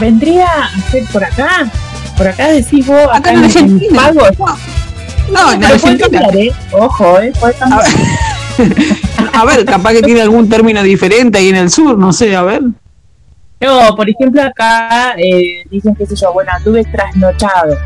¿Vendría 0.00 0.46
a 0.46 0.90
ser 0.90 1.04
por 1.12 1.24
acá? 1.24 1.70
Por 2.16 2.28
acá 2.28 2.48
decís 2.48 2.86
vos, 2.86 3.02
acá, 3.04 3.16
Acá 3.16 3.32
en 3.32 3.44
Argentina. 3.44 4.02
Pagos. 4.02 4.38
No, 5.30 5.52
en 5.52 5.64
Argentina. 5.64 6.20
cambiar, 6.20 6.36
¿eh? 6.36 6.52
Ojo, 6.72 7.20
¿eh? 7.20 7.32
A 9.32 9.44
ver, 9.44 9.64
capaz 9.64 9.92
que 9.92 10.02
tiene 10.02 10.20
algún 10.20 10.48
término 10.48 10.82
diferente 10.82 11.38
ahí 11.38 11.48
en 11.48 11.56
el 11.56 11.70
sur, 11.70 11.96
no 11.96 12.12
sé, 12.12 12.36
a 12.36 12.42
ver. 12.42 12.62
No, 13.60 13.96
por 13.96 14.10
ejemplo, 14.10 14.42
acá 14.42 15.14
eh, 15.16 15.64
dicen, 15.70 15.94
qué 15.94 16.04
sé 16.04 16.16
yo, 16.16 16.32
bueno, 16.32 16.50
anduve 16.54 16.84
trasnochado, 16.84 17.76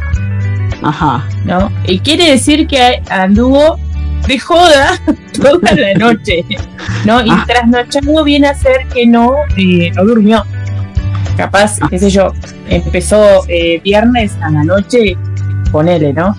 Ajá. 0.82 1.24
¿no? 1.44 1.70
Y 1.86 1.98
quiere 2.00 2.30
decir 2.30 2.66
que 2.66 3.02
anduvo 3.08 3.78
de 4.28 4.38
joda 4.38 4.98
toda 5.40 5.72
la 5.74 5.94
noche, 5.94 6.44
¿no? 7.04 7.20
Y 7.24 7.30
Ah. 7.30 7.44
trasnochado 7.46 8.24
viene 8.24 8.48
a 8.48 8.54
ser 8.54 8.86
que 8.92 9.06
no, 9.06 9.32
eh, 9.56 9.90
no 9.94 10.04
durmió. 10.04 10.44
Capaz, 11.36 11.78
Ah. 11.80 11.86
qué 11.90 11.98
sé 11.98 12.10
yo, 12.10 12.32
empezó 12.68 13.44
eh, 13.48 13.80
viernes 13.84 14.36
a 14.40 14.50
la 14.50 14.64
noche, 14.64 15.16
ponele, 15.70 16.12
¿no? 16.12 16.34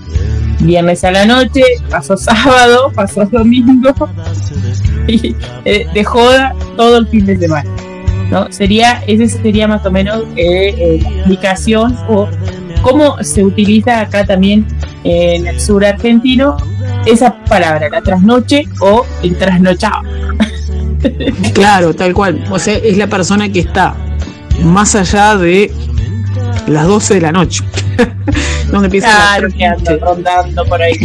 Viernes 0.59 1.03
a 1.03 1.11
la 1.11 1.25
noche, 1.25 1.61
pasó 1.89 2.17
sábado, 2.17 2.91
pasó 2.95 3.25
domingo, 3.25 3.93
y 5.07 5.35
eh, 5.65 5.85
de 5.93 6.03
joda 6.03 6.53
todo 6.75 6.97
el 6.97 7.07
fin 7.07 7.25
de 7.25 7.37
semana. 7.37 7.69
¿no? 8.31 8.51
Sería, 8.51 9.01
ese 9.07 9.29
sería 9.29 9.69
más 9.69 9.85
o 9.85 9.91
menos 9.91 10.23
eh, 10.35 10.75
eh, 10.77 10.99
la 11.01 11.09
explicación 11.19 11.97
o 12.09 12.27
cómo 12.87 13.21
se 13.21 13.43
utiliza 13.43 14.01
acá 14.01 14.25
también 14.25 14.65
eh, 15.03 15.35
en 15.35 15.47
el 15.47 15.59
sur 15.59 15.83
argentino 15.85 16.57
esa 17.05 17.35
palabra, 17.43 17.89
la 17.89 18.01
trasnoche 18.01 18.63
o 18.79 19.05
el 19.23 19.37
trasnochado. 19.37 20.01
Claro, 21.53 21.93
tal 21.93 22.13
cual. 22.13 22.43
O 22.49 22.57
sea, 22.57 22.73
es 22.73 22.97
la 22.97 23.05
persona 23.05 23.49
que 23.49 23.59
está 23.59 23.95
más 24.63 24.95
allá 24.95 25.37
de 25.37 25.71
las 26.65 26.87
12 26.87 27.13
de 27.13 27.21
la 27.21 27.31
noche. 27.31 27.63
Donde 28.71 28.87
empieza 28.87 29.07
la 29.07 29.13
Claro, 29.13 29.47
que 29.55 29.65
anda 29.65 29.97
rondando 30.01 30.65
por 30.65 30.81
ahí. 30.81 30.95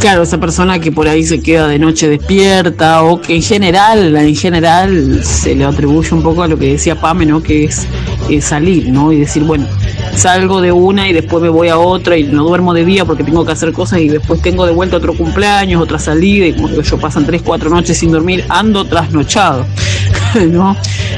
Claro, 0.00 0.22
esa 0.22 0.38
persona 0.38 0.80
que 0.80 0.90
por 0.90 1.06
ahí 1.06 1.22
se 1.22 1.40
queda 1.40 1.68
de 1.68 1.78
noche 1.78 2.08
despierta 2.08 3.02
o 3.04 3.20
que 3.20 3.36
en 3.36 3.42
general, 3.42 4.16
en 4.16 4.34
general 4.34 5.20
se 5.22 5.54
le 5.54 5.64
atribuye 5.64 6.12
un 6.12 6.22
poco 6.22 6.42
a 6.42 6.48
lo 6.48 6.58
que 6.58 6.72
decía 6.72 7.00
Pame, 7.00 7.26
¿no? 7.26 7.42
Que 7.42 7.64
es, 7.64 7.86
eh, 8.30 8.40
salir, 8.40 8.90
¿no? 8.90 9.12
Y 9.12 9.20
decir, 9.20 9.42
bueno, 9.42 9.66
salgo 10.14 10.60
de 10.60 10.72
una 10.72 11.08
y 11.08 11.12
después 11.12 11.42
me 11.42 11.48
voy 11.48 11.68
a 11.68 11.78
otra 11.78 12.16
y 12.16 12.24
no 12.24 12.44
duermo 12.44 12.72
de 12.74 12.84
día 12.84 13.04
porque 13.04 13.24
tengo 13.24 13.44
que 13.44 13.52
hacer 13.52 13.72
cosas 13.72 14.00
y 14.00 14.08
después 14.08 14.40
tengo 14.40 14.66
de 14.66 14.72
vuelta 14.72 14.96
otro 14.96 15.14
cumpleaños, 15.14 15.82
otra 15.82 15.98
salida 15.98 16.46
y 16.46 16.54
como 16.54 16.68
yo 16.68 16.98
pasan 16.98 17.26
tres, 17.26 17.42
cuatro 17.42 17.70
noches 17.70 17.98
sin 17.98 18.12
dormir, 18.12 18.44
ando 18.48 18.84
trasnochado, 18.84 19.66
¿no? 20.48 20.76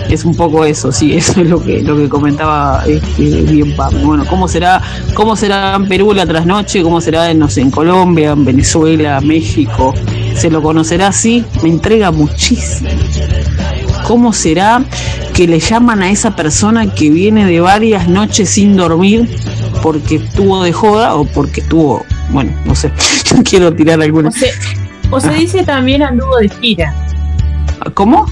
Es 0.08 0.24
un 0.24 0.34
poco 0.34 0.64
eso, 0.64 0.92
sí, 0.92 1.14
eso 1.14 1.40
es 1.40 1.48
lo 1.48 1.62
que 1.62 1.82
lo 1.82 1.96
que 1.96 2.08
comentaba 2.08 2.84
este, 2.86 3.42
bien 3.42 3.74
Pame. 3.76 4.04
Bueno, 4.04 4.24
¿cómo 4.26 4.48
será 4.48 4.80
cómo 5.14 5.36
será 5.36 5.76
en 5.76 5.88
Perú 5.88 6.12
la 6.12 6.26
trasnoche? 6.26 6.82
¿Cómo 6.82 7.00
será 7.00 7.30
en, 7.30 7.38
no 7.38 7.48
sé, 7.48 7.60
en 7.60 7.70
Colombia, 7.70 8.32
en 8.32 8.44
Venezuela, 8.44 9.20
México? 9.20 9.94
¿Se 10.34 10.50
lo 10.50 10.62
conocerá 10.62 11.08
así? 11.08 11.44
Me 11.62 11.68
entrega 11.68 12.10
muchísimo. 12.10 12.90
¿Cómo 14.06 14.32
será 14.32 14.82
que 15.32 15.46
le 15.48 15.58
llaman 15.60 16.02
a 16.02 16.10
esa 16.10 16.36
persona 16.36 16.92
que 16.94 17.10
viene 17.10 17.46
de 17.46 17.60
varias 17.60 18.08
noches 18.08 18.50
sin 18.50 18.76
dormir 18.76 19.28
porque 19.82 20.16
estuvo 20.16 20.62
de 20.62 20.72
joda 20.72 21.14
o 21.14 21.24
porque 21.24 21.60
estuvo, 21.62 22.04
bueno, 22.30 22.52
no 22.64 22.74
sé, 22.74 22.92
quiero 23.44 23.72
tirar 23.72 24.00
alguna. 24.00 24.28
O 24.28 24.32
se, 24.32 24.50
o 25.10 25.20
se 25.20 25.32
dice 25.32 25.64
también 25.64 26.02
anduvo 26.02 26.36
de 26.36 26.48
gira. 26.48 26.94
¿Cómo? 27.94 28.26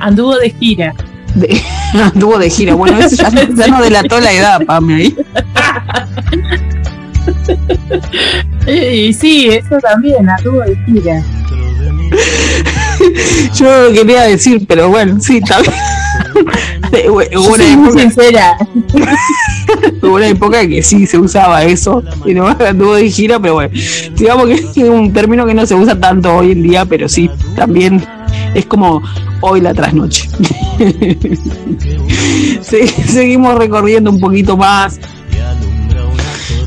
Anduvo 0.00 0.36
de 0.36 0.50
gira. 0.50 0.94
De- 1.34 1.60
anduvo 1.94 2.38
de 2.38 2.50
gira. 2.50 2.74
Bueno, 2.74 2.98
eso 3.00 3.16
ya, 3.16 3.30
ya 3.56 3.66
no 3.68 3.82
delató 3.82 4.20
la 4.20 4.32
edad, 4.32 4.60
Pame, 4.66 4.94
ahí. 4.94 5.16
Y 8.66 9.12
sí, 9.14 9.48
eso 9.48 9.78
también, 9.80 10.28
anduvo 10.28 10.60
de 10.60 10.76
gira. 10.86 11.22
Yo 13.54 13.92
quería 13.92 14.22
decir, 14.24 14.64
pero 14.66 14.88
bueno, 14.88 15.20
sí, 15.20 15.40
bien. 15.40 15.72
Hubo 17.08 17.18
una, 17.54 17.64
soy 17.64 17.76
muy 17.76 17.88
época, 17.88 18.00
sincera. 18.00 18.56
hubo 20.02 20.14
una 20.14 20.28
época 20.28 20.66
que 20.66 20.82
sí 20.82 21.06
se 21.06 21.18
usaba 21.18 21.64
eso, 21.64 22.02
y 22.24 22.34
no 22.34 22.46
anduvo 22.48 22.94
de 22.94 23.10
gira, 23.10 23.38
pero 23.38 23.54
bueno, 23.54 23.70
digamos 24.16 24.46
que 24.46 24.54
es 24.54 24.76
un 24.88 25.12
término 25.12 25.44
que 25.46 25.54
no 25.54 25.66
se 25.66 25.74
usa 25.74 25.98
tanto 25.98 26.34
hoy 26.34 26.52
en 26.52 26.62
día, 26.62 26.84
pero 26.84 27.08
sí, 27.08 27.30
también 27.56 28.04
es 28.54 28.66
como 28.66 29.02
hoy 29.40 29.60
la 29.60 29.74
trasnoche. 29.74 30.28
Se- 32.62 32.86
seguimos 32.88 33.56
recorriendo 33.56 34.10
un 34.10 34.20
poquito 34.20 34.56
más. 34.56 35.00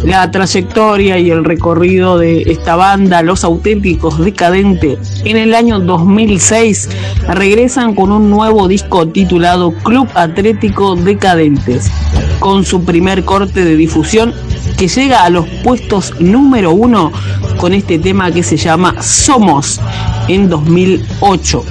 La 0.04 0.30
trayectoria 0.32 1.18
y 1.20 1.30
el 1.30 1.44
recorrido 1.44 2.18
de 2.18 2.42
esta 2.44 2.76
banda, 2.76 3.22
Los 3.22 3.44
Auténticos 3.44 4.20
Decadentes, 4.20 5.22
en 5.26 5.38
el 5.38 5.54
año 5.54 5.80
2006 5.80 6.90
regresan 7.28 7.94
con 7.94 8.12
un 8.12 8.30
nuevo 8.30 8.68
disco 8.68 9.08
titulado 9.08 9.72
Club 9.72 10.08
Atlético 10.16 10.96
Decadentes, 10.96 11.92
con 12.40 12.66
su 12.66 12.84
primer 12.84 13.24
corte 13.24 13.64
de 13.64 13.76
difusión 13.76 14.34
que 14.78 14.88
llega 14.88 15.24
a 15.24 15.30
los 15.30 15.48
puestos 15.64 16.20
número 16.20 16.72
uno 16.72 17.12
con 17.58 17.74
este 17.74 18.00
tema 18.00 18.32
que 18.32 18.42
se 18.42 18.58
llama 18.58 19.02
Somos 19.02 19.80
en 20.28 20.50
2008. 20.50 21.64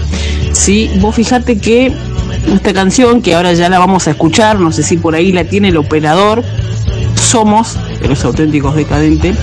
Sí, 0.52 0.90
vos 1.00 1.16
fijate 1.16 1.58
que 1.58 1.92
esta 2.54 2.72
canción, 2.72 3.22
que 3.22 3.34
ahora 3.34 3.52
ya 3.52 3.68
la 3.68 3.78
vamos 3.78 4.06
a 4.06 4.12
escuchar, 4.12 4.60
no 4.60 4.72
sé 4.72 4.82
si 4.82 4.96
por 4.96 5.14
ahí 5.14 5.32
la 5.32 5.44
tiene 5.44 5.68
el 5.68 5.76
operador, 5.76 6.44
Somos, 7.16 7.76
los 8.08 8.24
auténticos 8.24 8.74
decadentes. 8.74 9.36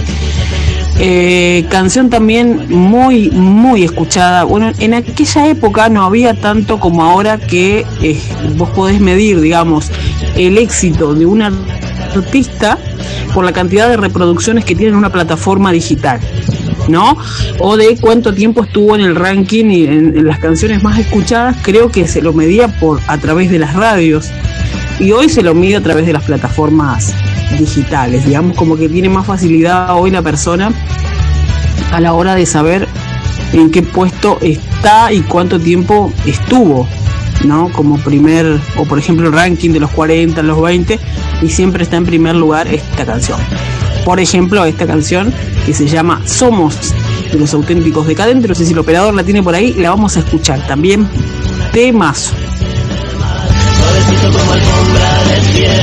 Eh, 1.00 1.68
canción 1.70 2.10
también 2.10 2.66
muy, 2.70 3.30
muy 3.30 3.84
escuchada. 3.84 4.44
Bueno, 4.46 4.72
en 4.80 4.96
aquella 4.96 5.48
época 5.48 5.90
no 5.90 6.04
había 6.04 6.34
tanto 6.34 6.80
como 6.80 7.04
ahora 7.04 7.38
que 7.38 7.86
eh, 8.02 8.20
vos 8.56 8.70
podés 8.72 9.00
medir, 9.00 9.40
digamos, 9.40 9.92
el 10.36 10.58
éxito 10.58 11.14
de 11.14 11.28
un 11.28 11.44
artista 11.44 12.80
por 13.34 13.46
la 13.46 13.52
cantidad 13.52 13.88
de 13.90 13.98
reproducciones 13.98 14.66
que 14.66 14.74
tiene 14.74 14.92
en 14.92 14.98
una 14.98 15.12
plataforma 15.12 15.72
digital. 15.72 16.20
¿no? 16.88 17.18
O 17.60 17.76
de 17.76 17.98
cuánto 17.98 18.34
tiempo 18.34 18.64
estuvo 18.64 18.96
en 18.96 19.02
el 19.02 19.16
ranking 19.16 19.66
y 19.66 19.84
en, 19.84 20.18
en, 20.18 20.26
las 20.26 20.40
canciones 20.40 20.82
más 20.82 20.98
escuchadas, 20.98 21.58
creo 21.62 21.92
que 21.92 22.08
se 22.08 22.22
lo 22.22 22.32
medía 22.32 22.80
por 22.80 23.02
a 23.08 23.18
través 23.18 23.52
de 23.52 23.60
las 23.60 23.74
radios 23.76 24.32
y 24.98 25.12
hoy 25.12 25.28
se 25.28 25.44
lo 25.44 25.54
mide 25.54 25.76
a 25.76 25.82
través 25.82 26.06
de 26.06 26.14
las 26.14 26.24
plataformas 26.24 27.14
digitales, 27.58 28.26
digamos 28.26 28.56
como 28.56 28.76
que 28.76 28.90
tiene 28.90 29.10
más 29.10 29.26
facilidad 29.26 29.96
hoy 29.96 30.12
la 30.12 30.22
persona 30.22 30.72
a 31.92 32.02
la 32.02 32.14
hora 32.14 32.36
de 32.36 32.46
saber 32.46 32.88
en 33.54 33.72
qué 33.72 33.82
puesto 33.82 34.38
está 34.42 35.12
y 35.12 35.22
cuánto 35.22 35.60
tiempo 35.60 36.12
estuvo, 36.26 36.88
¿no? 37.46 37.72
Como 37.72 37.98
primer, 37.98 38.60
o 38.78 38.86
por 38.86 39.00
ejemplo 39.00 39.32
ranking 39.32 39.72
de 39.72 39.80
los 39.80 39.92
40, 39.92 40.42
los 40.44 40.62
20, 40.62 41.00
y 41.42 41.50
siempre 41.50 41.84
está 41.84 41.98
en 41.98 42.06
primer 42.06 42.36
lugar 42.36 42.68
esta 42.68 43.06
canción. 43.06 43.40
Por 44.04 44.20
ejemplo, 44.20 44.64
esta 44.66 44.88
canción 44.88 45.34
que 45.66 45.74
se 45.74 45.88
llama 45.88 46.22
Somos 46.26 46.94
de 47.32 47.40
los 47.40 47.54
auténticos 47.54 48.08
decadentes, 48.08 48.48
no 48.48 48.56
sé 48.56 48.66
si 48.66 48.74
el 48.74 48.80
operador 48.80 49.14
la 49.14 49.24
tiene 49.24 49.44
por 49.44 49.56
ahí, 49.56 49.74
la 49.74 49.90
vamos 49.90 50.16
a 50.18 50.20
escuchar 50.20 50.66
también. 50.68 51.08
Piel, 55.54 55.82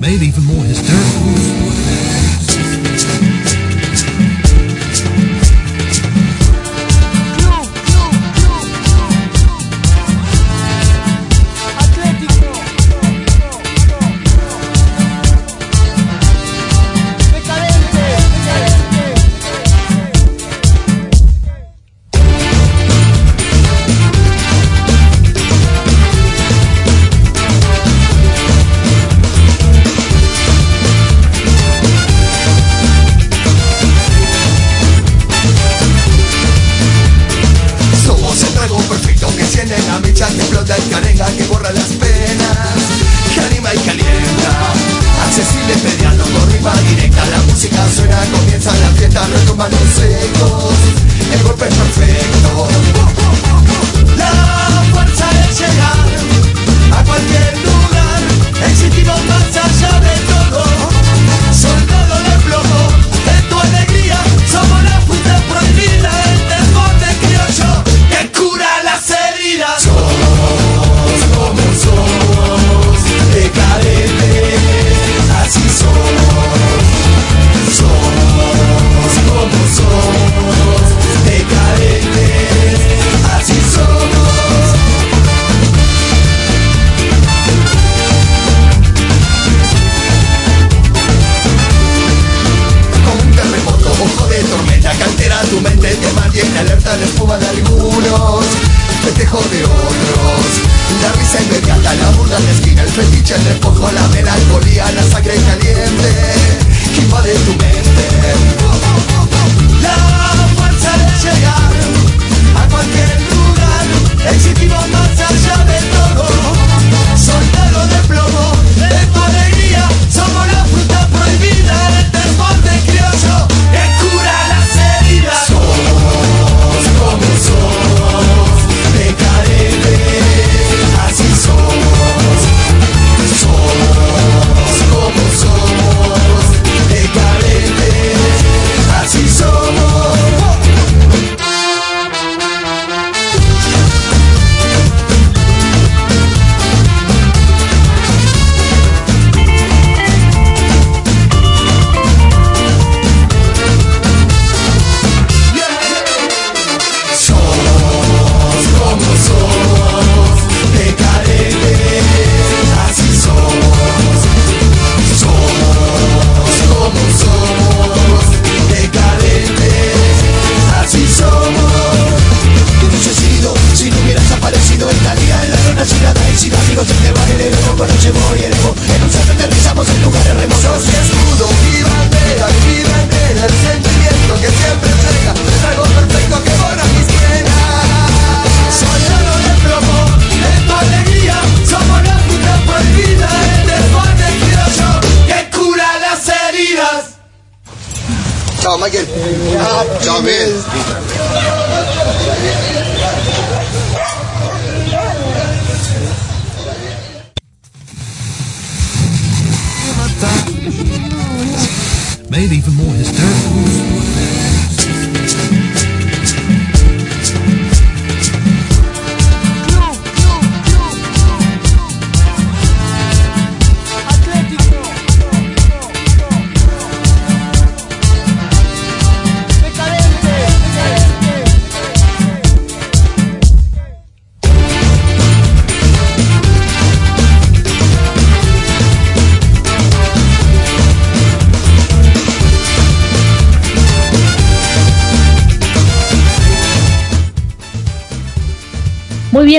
Made 0.00 0.22
even 0.22 0.44
more 0.44 0.64
hysterical. 0.64 1.83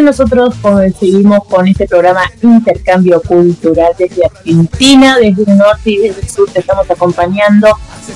Nosotros 0.05 0.55
seguimos 0.99 1.45
con 1.45 1.67
este 1.67 1.87
programa 1.87 2.21
Intercambio 2.41 3.21
Cultural 3.21 3.91
desde 3.97 4.25
Argentina, 4.25 5.17
desde 5.17 5.51
el 5.51 5.57
norte 5.57 5.91
y 5.91 5.97
desde 5.97 6.21
el 6.21 6.29
sur 6.29 6.49
te 6.51 6.59
estamos 6.59 6.89
acompañando. 6.89 7.67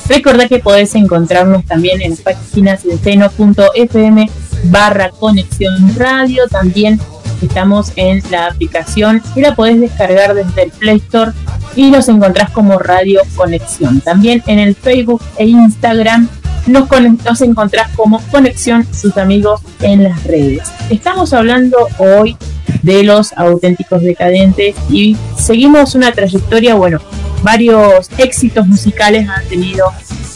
Recordá 0.07 0.47
que 0.47 0.59
podés 0.59 0.95
encontrarnos 0.95 1.65
también 1.65 2.01
en 2.01 2.11
las 2.11 2.21
páginas 2.21 2.83
de 2.83 2.97
seno.fm 2.97 4.29
barra 4.65 5.09
conexión 5.09 5.95
radio, 5.95 6.47
también 6.47 6.99
estamos 7.41 7.91
en 7.95 8.21
la 8.29 8.47
aplicación 8.47 9.21
y 9.35 9.41
la 9.41 9.55
podés 9.55 9.79
descargar 9.79 10.35
desde 10.35 10.63
el 10.63 10.71
Play 10.71 10.97
Store 10.97 11.31
y 11.75 11.89
nos 11.91 12.09
encontrás 12.09 12.49
como 12.51 12.77
Radio 12.77 13.21
Conexión. 13.35 14.01
También 14.01 14.43
en 14.47 14.59
el 14.59 14.75
Facebook 14.75 15.21
e 15.37 15.45
Instagram 15.45 16.27
nos, 16.67 16.87
nos 17.25 17.41
encontrás 17.41 17.89
como 17.95 18.21
Conexión 18.31 18.85
sus 18.93 19.17
amigos 19.17 19.61
en 19.81 20.03
las 20.03 20.23
redes. 20.23 20.71
Estamos 20.89 21.33
hablando 21.33 21.77
hoy 21.97 22.37
de 22.83 23.03
los 23.03 23.33
auténticos 23.33 24.01
decadentes 24.01 24.75
y 24.89 25.17
seguimos 25.37 25.95
una 25.95 26.11
trayectoria, 26.11 26.75
bueno, 26.75 26.99
varios 27.43 28.09
éxitos 28.17 28.67
musicales 28.67 29.27
han 29.27 29.45
tenido 29.47 29.91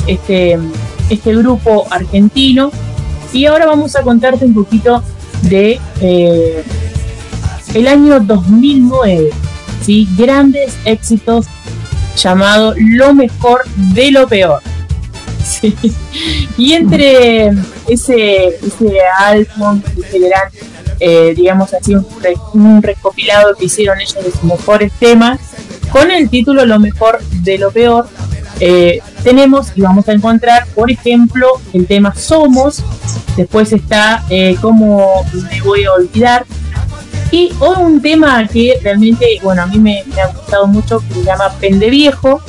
este, 0.07 0.57
este 1.09 1.35
grupo 1.35 1.85
argentino 1.89 2.71
y 3.31 3.45
ahora 3.45 3.65
vamos 3.65 3.95
a 3.95 4.01
contarte 4.01 4.45
un 4.45 4.53
poquito 4.53 5.03
de 5.43 5.79
eh, 6.01 6.63
el 7.73 7.87
año 7.87 8.19
2009, 8.19 9.29
¿sí? 9.81 10.07
grandes 10.17 10.77
éxitos 10.85 11.47
llamado 12.15 12.75
Lo 12.77 13.13
mejor 13.13 13.63
de 13.93 14.11
lo 14.11 14.27
peor. 14.27 14.61
Y 16.57 16.73
entre 16.73 17.51
ese, 17.87 18.47
ese 18.47 18.97
álbum, 19.17 19.81
ese 19.97 20.19
gran, 20.19 20.49
eh, 20.99 21.33
digamos 21.35 21.73
así, 21.73 21.95
un, 22.53 22.81
recopilado 22.81 23.55
que 23.55 23.65
hicieron 23.65 23.99
ellos 23.99 24.23
de 24.23 24.31
sus 24.31 24.43
mejores 24.43 24.91
temas, 24.99 25.39
con 25.91 26.11
el 26.11 26.29
título 26.29 26.65
Lo 26.65 26.79
mejor 26.79 27.19
de 27.43 27.57
lo 27.57 27.71
peor, 27.71 28.07
eh, 28.59 29.01
tenemos 29.23 29.71
y 29.75 29.81
vamos 29.81 30.07
a 30.07 30.13
encontrar, 30.13 30.65
por 30.75 30.91
ejemplo, 30.91 31.47
el 31.73 31.87
tema 31.87 32.13
Somos, 32.15 32.83
después 33.35 33.73
está 33.73 34.23
eh, 34.29 34.55
Cómo 34.61 35.25
me 35.49 35.61
voy 35.61 35.83
a 35.85 35.93
olvidar, 35.93 36.45
y 37.33 37.51
un 37.59 37.99
tema 37.99 38.47
que 38.47 38.77
realmente, 38.83 39.39
bueno, 39.41 39.63
a 39.63 39.65
mí 39.65 39.79
me, 39.79 40.03
ha 40.21 40.27
gustado 40.27 40.67
mucho, 40.67 40.99
que 40.99 41.15
se 41.15 41.23
llama 41.23 41.51
Pende 41.59 41.89
Viejo, 41.89 42.39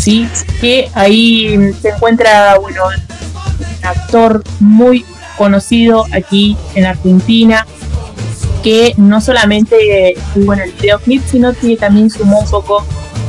¿sí? 0.00 0.28
que 0.60 0.90
ahí 0.94 1.72
se 1.80 1.90
encuentra 1.90 2.58
bueno, 2.58 2.84
un 2.86 3.86
actor 3.86 4.42
muy 4.58 5.04
conocido 5.36 6.04
aquí 6.12 6.56
en 6.74 6.86
Argentina, 6.86 7.66
que 8.62 8.94
no 8.96 9.20
solamente 9.20 10.12
estuvo 10.12 10.52
en 10.54 10.60
el 10.60 10.72
videoclip, 10.72 11.22
sino 11.24 11.54
que 11.54 11.76
también 11.76 12.10
sumó 12.10 12.40
un 12.40 12.50
poco 12.50 12.84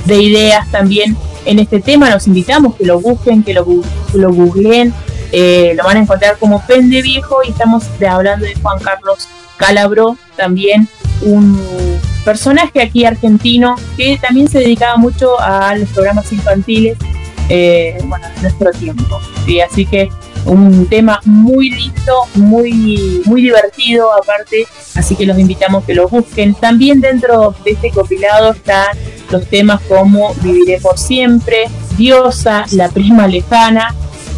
de 0.06 0.22
ideas 0.22 0.70
también 0.72 1.16
en 1.46 1.60
este 1.60 1.80
tema. 1.80 2.10
Los 2.10 2.28
invitamos 2.28 2.76
que 2.76 2.86
lo 2.86 3.00
busquen, 3.00 3.44
que 3.44 3.54
lo, 3.54 3.66
lo 4.14 4.34
googleen. 4.34 4.94
Eh, 5.32 5.74
lo 5.78 5.86
van 5.86 5.96
a 5.98 6.02
encontrar 6.02 6.38
como 6.38 6.66
Pende 6.66 7.02
Viejo 7.02 7.38
y 7.46 7.52
estamos 7.52 7.86
hablando 8.06 8.46
de 8.46 8.54
Juan 8.56 8.80
Carlos 8.80 9.30
Calabro, 9.56 10.18
también 10.36 10.90
un 11.22 11.58
personaje 12.24 12.82
aquí 12.82 13.06
argentino 13.06 13.76
que 13.98 14.18
también 14.18 14.48
se 14.48 14.60
dedicaba 14.60 14.98
mucho 14.98 15.40
a 15.40 15.76
los 15.76 15.90
programas 15.90 16.32
infantiles, 16.32 16.98
eh, 17.50 17.98
bueno, 18.06 18.26
en 18.36 18.42
nuestro 18.42 18.72
tiempo. 18.72 19.20
Así 19.70 19.86
que 19.86 20.10
un 20.46 20.88
tema 20.88 21.20
muy 21.26 21.70
lindo, 21.70 22.14
muy, 22.36 23.22
muy 23.26 23.42
divertido 23.42 24.12
aparte, 24.14 24.66
así 24.96 25.16
que 25.16 25.26
los 25.26 25.38
invitamos 25.38 25.84
que 25.84 25.94
lo 25.94 26.08
busquen. 26.08 26.54
También 26.56 27.02
dentro 27.02 27.56
de 27.64 27.72
este 27.72 27.92
compilado 27.92 28.54
están 28.54 28.98
los 29.30 29.48
temas 29.48 29.82
como 29.88 30.34
Viviré 30.36 30.80
por 30.80 30.98
siempre, 30.98 31.66
Diosa, 31.98 32.66
La 32.72 32.90
prima 32.90 33.28
lejana, 33.28 33.94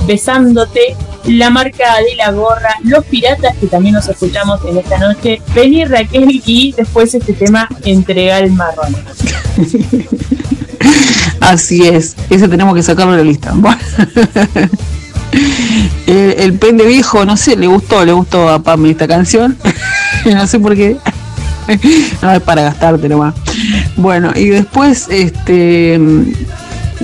Besándote, 0.06 0.96
la 1.26 1.50
marca 1.50 1.96
de 2.10 2.16
la 2.16 2.32
gorra, 2.32 2.76
los 2.84 3.06
piratas 3.06 3.56
que 3.58 3.68
también 3.68 3.96
nos 3.96 4.08
escuchamos 4.08 4.60
en 4.66 4.78
esta 4.78 4.98
noche, 4.98 5.42
venir 5.56 5.90
Raquel 5.90 6.42
y 6.46 6.74
después 6.74 7.14
este 7.14 7.34
tema 7.34 7.70
entrega 7.84 8.40
el 8.40 8.52
marrón. 8.52 8.96
Así 11.40 11.88
es, 11.88 12.16
ese 12.30 12.48
tenemos 12.48 12.76
que 12.76 12.84
sacarlo 12.84 13.14
de 13.14 13.20
la 13.20 13.24
lista. 13.24 13.54
el, 16.08 16.54
pende 16.54 16.86
viejo, 16.86 17.26
no 17.26 17.38
sé, 17.38 17.56
le 17.56 17.68
gustó, 17.68 18.06
le 18.06 18.12
gustó 18.14 18.50
a 18.50 18.62
Pam 18.62 18.86
esta 18.86 19.08
canción. 19.08 19.58
no 20.26 20.48
sé 20.48 20.60
por 20.60 20.76
qué. 20.76 20.98
no 22.22 22.32
es 22.32 22.42
para 22.42 22.64
gastarte 22.64 23.08
nomás. 23.10 23.34
Bueno, 23.96 24.32
y 24.36 24.50
después 24.50 25.08
este 25.10 26.00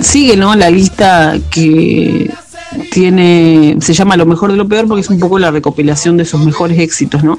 sigue 0.00 0.36
¿no? 0.36 0.54
la 0.54 0.70
lista 0.70 1.36
que 1.50 2.30
tiene, 2.90 3.76
se 3.80 3.94
llama 3.94 4.16
Lo 4.16 4.26
mejor 4.26 4.50
de 4.50 4.56
lo 4.56 4.68
peor 4.68 4.86
porque 4.86 5.00
es 5.00 5.10
un 5.10 5.18
poco 5.18 5.38
la 5.38 5.50
recopilación 5.50 6.16
de 6.16 6.24
sus 6.24 6.44
mejores 6.44 6.78
éxitos, 6.78 7.22
¿no? 7.22 7.38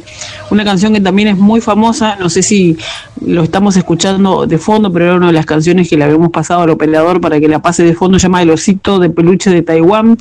Una 0.49 0.63
canción 0.63 0.93
que 0.93 1.01
también 1.01 1.27
es 1.27 1.37
muy 1.37 1.61
famosa, 1.61 2.15
no 2.15 2.29
sé 2.29 2.41
si 2.41 2.77
lo 3.25 3.43
estamos 3.43 3.75
escuchando 3.75 4.47
de 4.47 4.57
fondo, 4.57 4.91
pero 4.91 5.05
era 5.05 5.15
una 5.15 5.27
de 5.27 5.33
las 5.33 5.45
canciones 5.45 5.89
que 5.89 5.97
le 5.97 6.05
habíamos 6.05 6.31
pasado 6.31 6.61
al 6.61 6.69
operador 6.69 7.21
para 7.21 7.39
que 7.39 7.47
la 7.47 7.61
pase 7.61 7.83
de 7.83 7.93
fondo, 7.93 8.17
se 8.17 8.23
llama 8.23 8.41
El 8.41 8.49
osito 8.49 8.99
de 8.99 9.09
peluche 9.09 9.49
de 9.49 9.61
Taiwán, 9.61 10.17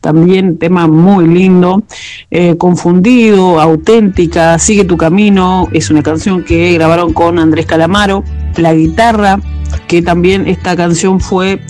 también 0.00 0.58
tema 0.58 0.86
muy 0.86 1.26
lindo, 1.26 1.82
eh, 2.30 2.56
confundido, 2.56 3.60
auténtica, 3.60 4.58
sigue 4.58 4.84
tu 4.84 4.96
camino, 4.96 5.68
es 5.72 5.90
una 5.90 6.02
canción 6.02 6.44
que 6.44 6.72
grabaron 6.72 7.12
con 7.12 7.38
Andrés 7.38 7.66
Calamaro, 7.66 8.24
la 8.56 8.74
guitarra, 8.74 9.40
que 9.86 10.02
también 10.02 10.48
esta 10.48 10.76
canción 10.76 11.20
fue 11.20 11.60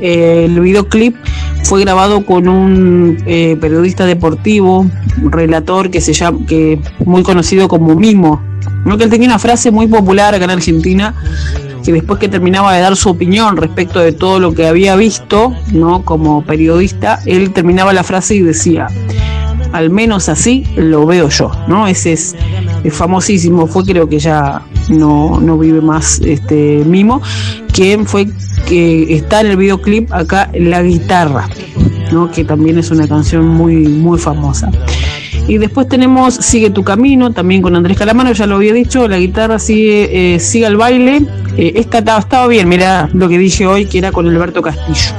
eh, 0.00 0.44
el 0.46 0.60
videoclip 0.60 1.16
fue 1.62 1.80
grabado 1.80 2.24
con 2.24 2.48
un 2.48 3.18
eh, 3.26 3.56
periodista 3.60 4.06
deportivo, 4.06 4.86
relator 5.22 5.90
que 5.90 6.00
se 6.00 6.12
llama, 6.12 6.46
que 6.46 6.78
muy 7.04 7.22
conocido 7.22 7.66
como 7.66 7.96
Mimo, 7.96 8.40
¿no? 8.84 8.96
que 8.96 9.04
él 9.04 9.10
tenía 9.10 9.26
una 9.26 9.38
frase 9.38 9.70
muy 9.70 9.88
popular 9.88 10.34
acá 10.34 10.44
en 10.44 10.50
Argentina, 10.50 11.14
que 11.86 11.92
después 11.92 12.18
que 12.18 12.28
terminaba 12.28 12.74
de 12.74 12.80
dar 12.80 12.96
su 12.96 13.10
opinión 13.10 13.56
respecto 13.56 14.00
de 14.00 14.10
todo 14.10 14.40
lo 14.40 14.52
que 14.52 14.66
había 14.66 14.96
visto, 14.96 15.54
¿no? 15.72 16.02
como 16.02 16.42
periodista, 16.42 17.20
él 17.26 17.52
terminaba 17.52 17.92
la 17.92 18.02
frase 18.02 18.34
y 18.34 18.40
decía, 18.40 18.88
al 19.72 19.90
menos 19.90 20.28
así 20.28 20.64
lo 20.74 21.06
veo 21.06 21.28
yo, 21.28 21.52
¿no? 21.68 21.86
Ese 21.86 22.14
es, 22.14 22.34
famosísimo, 22.90 23.68
fue 23.68 23.84
creo 23.84 24.08
que 24.08 24.18
ya 24.18 24.62
no, 24.88 25.38
no 25.40 25.58
vive 25.58 25.80
más 25.80 26.20
este 26.24 26.82
Mimo, 26.84 27.22
quien 27.72 28.04
fue 28.04 28.26
que 28.66 29.14
está 29.14 29.42
en 29.42 29.46
el 29.48 29.56
videoclip 29.56 30.12
acá 30.12 30.50
la 30.54 30.82
guitarra, 30.82 31.48
¿no? 32.10 32.32
que 32.32 32.44
también 32.44 32.78
es 32.78 32.90
una 32.90 33.06
canción 33.06 33.46
muy, 33.46 33.76
muy 33.76 34.18
famosa. 34.18 34.72
Y 35.48 35.58
después 35.58 35.88
tenemos 35.88 36.34
Sigue 36.34 36.70
tu 36.70 36.82
camino, 36.82 37.32
también 37.32 37.62
con 37.62 37.76
Andrés 37.76 37.96
Calamano, 37.96 38.32
ya 38.32 38.46
lo 38.46 38.56
había 38.56 38.72
dicho, 38.72 39.06
la 39.08 39.18
guitarra 39.18 39.58
sigue, 39.58 40.34
eh, 40.34 40.40
sigue 40.40 40.66
al 40.66 40.76
baile. 40.76 41.22
Eh, 41.56 41.74
esta 41.76 41.98
estaba 41.98 42.46
bien, 42.46 42.68
mira 42.68 43.08
lo 43.12 43.28
que 43.28 43.38
dije 43.38 43.66
hoy, 43.66 43.86
que 43.86 43.98
era 43.98 44.12
con 44.12 44.28
Alberto 44.28 44.62
Castillo. 44.62 45.14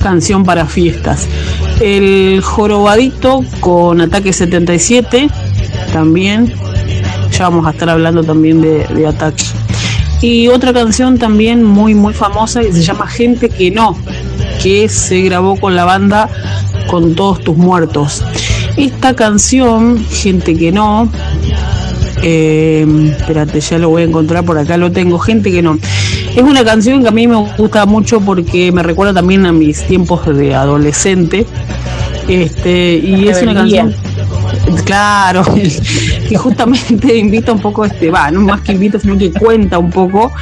Canción 0.00 0.44
para 0.44 0.66
fiestas. 0.66 1.28
El 1.80 2.40
jorobadito 2.42 3.44
con 3.60 4.00
Ataque 4.00 4.32
77, 4.32 5.28
también. 5.92 6.52
Ya 7.32 7.48
vamos 7.48 7.66
a 7.66 7.70
estar 7.70 7.90
hablando 7.90 8.22
también 8.22 8.60
de, 8.60 8.86
de 8.86 9.06
Ataque. 9.06 9.44
Y 10.22 10.48
otra 10.48 10.72
canción 10.72 11.18
también 11.18 11.64
muy, 11.64 11.94
muy 11.94 12.12
famosa 12.12 12.60
que 12.60 12.72
se 12.72 12.82
llama 12.82 13.06
Gente 13.06 13.48
que 13.48 13.70
no, 13.70 13.96
que 14.62 14.88
se 14.88 15.22
grabó 15.22 15.58
con 15.58 15.74
la 15.74 15.86
banda 15.86 16.28
Con 16.90 17.14
todos 17.14 17.40
tus 17.40 17.56
muertos. 17.56 18.22
Esta 18.80 19.14
canción, 19.14 20.02
Gente 20.08 20.56
que 20.56 20.72
no, 20.72 21.10
Eh, 22.22 22.86
espérate, 23.18 23.60
ya 23.60 23.78
lo 23.78 23.90
voy 23.90 24.02
a 24.02 24.04
encontrar 24.06 24.44
por 24.44 24.58
acá, 24.58 24.76
lo 24.76 24.90
tengo. 24.90 25.18
Gente 25.18 25.50
que 25.50 25.62
no. 25.62 25.78
Es 26.34 26.42
una 26.42 26.64
canción 26.64 27.02
que 27.02 27.08
a 27.08 27.10
mí 27.10 27.26
me 27.26 27.36
gusta 27.56 27.86
mucho 27.86 28.20
porque 28.20 28.72
me 28.72 28.82
recuerda 28.82 29.14
también 29.14 29.46
a 29.46 29.52
mis 29.52 29.82
tiempos 29.86 30.26
de 30.26 30.54
adolescente. 30.54 31.46
Este, 32.28 32.96
y 33.02 33.28
es 33.28 33.42
una 33.42 33.54
canción 33.54 33.94
Claro, 34.84 35.42
que 36.28 36.36
justamente 36.36 37.16
invita 37.16 37.52
un 37.52 37.60
poco, 37.60 37.84
este, 37.84 38.10
va, 38.10 38.30
no 38.30 38.40
más 38.40 38.60
que 38.60 38.72
invita, 38.72 38.98
sino 38.98 39.16
que 39.16 39.32
cuenta 39.32 39.78
un 39.78 39.90
poco 39.90 40.32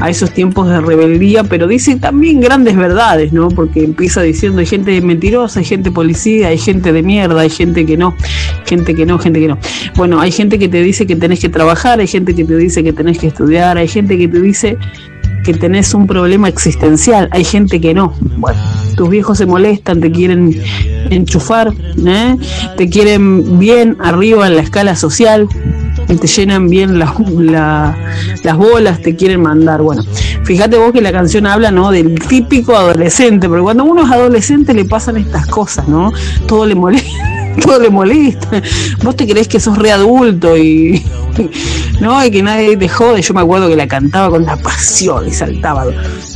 a 0.00 0.10
esos 0.10 0.30
tiempos 0.32 0.68
de 0.68 0.80
rebeldía, 0.80 1.44
pero 1.44 1.66
dice 1.66 1.96
también 1.96 2.40
grandes 2.40 2.76
verdades, 2.76 3.32
¿no? 3.32 3.48
Porque 3.48 3.84
empieza 3.84 4.22
diciendo 4.22 4.60
hay 4.60 4.66
gente 4.66 5.00
mentirosa, 5.00 5.60
hay 5.60 5.66
gente 5.66 5.90
policía, 5.90 6.48
hay 6.48 6.58
gente 6.58 6.92
de 6.92 7.02
mierda, 7.02 7.40
hay 7.40 7.50
gente 7.50 7.84
que 7.86 7.96
no, 7.96 8.14
gente 8.66 8.94
que 8.94 9.06
no, 9.06 9.18
gente 9.18 9.40
que 9.40 9.48
no. 9.48 9.58
Bueno, 9.96 10.20
hay 10.20 10.32
gente 10.32 10.58
que 10.58 10.68
te 10.68 10.82
dice 10.82 11.06
que 11.06 11.16
tenés 11.16 11.40
que 11.40 11.48
trabajar, 11.48 12.00
hay 12.00 12.06
gente 12.06 12.34
que 12.34 12.44
te 12.44 12.56
dice 12.56 12.82
que 12.82 12.92
tenés 12.92 13.18
que 13.18 13.28
estudiar, 13.28 13.78
hay 13.78 13.88
gente 13.88 14.18
que 14.18 14.28
te 14.28 14.40
dice 14.40 14.78
que 15.44 15.54
tenés 15.54 15.94
un 15.94 16.06
problema 16.06 16.48
existencial, 16.48 17.28
hay 17.32 17.44
gente 17.44 17.80
que 17.80 17.94
no. 17.94 18.14
Bueno, 18.36 18.58
tus 18.96 19.08
viejos 19.08 19.38
se 19.38 19.46
molestan, 19.46 20.00
te 20.00 20.10
quieren 20.10 20.60
enchufar, 21.10 21.72
¿eh? 22.06 22.36
te 22.76 22.88
quieren 22.88 23.58
bien 23.58 23.96
arriba 24.00 24.46
en 24.46 24.56
la 24.56 24.62
escala 24.62 24.96
social, 24.96 25.48
te 26.06 26.26
llenan 26.26 26.68
bien 26.68 26.98
las 26.98 27.14
bolas, 28.56 29.02
te 29.02 29.14
quieren 29.16 29.42
mandar. 29.42 29.82
Bueno, 29.82 30.02
fíjate 30.44 30.76
vos 30.76 30.92
que 30.92 31.00
la 31.00 31.12
canción 31.12 31.46
habla 31.46 31.70
¿no? 31.70 31.90
del 31.90 32.18
típico 32.18 32.76
adolescente, 32.76 33.48
porque 33.48 33.62
cuando 33.62 33.84
uno 33.84 34.04
es 34.04 34.10
adolescente 34.10 34.74
le 34.74 34.84
pasan 34.84 35.16
estas 35.16 35.46
cosas, 35.46 35.86
¿no? 35.88 36.12
Todo 36.46 36.66
le 36.66 36.74
molesta, 36.74 37.08
todo 37.60 37.80
le 37.80 37.90
molesta. 37.90 38.62
Vos 39.02 39.16
te 39.16 39.26
crees 39.26 39.48
que 39.48 39.60
sos 39.60 39.78
readulto 39.78 40.56
y 40.56 41.04
¿no? 42.00 42.24
Y 42.24 42.30
que 42.30 42.42
nadie 42.42 42.76
te 42.76 42.88
jode. 42.88 43.22
Yo 43.22 43.34
me 43.34 43.40
acuerdo 43.40 43.68
que 43.68 43.76
la 43.76 43.86
cantaba 43.86 44.30
con 44.30 44.44
la 44.44 44.56
pasión 44.56 45.26
y 45.28 45.32
saltaba, 45.32 45.86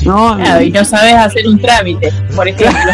¿no? 0.04 0.62
y 0.62 0.70
no 0.70 0.84
sabes 0.84 1.14
hacer 1.14 1.46
un 1.46 1.58
trámite, 1.60 2.12
por 2.34 2.48
ejemplo. 2.48 2.92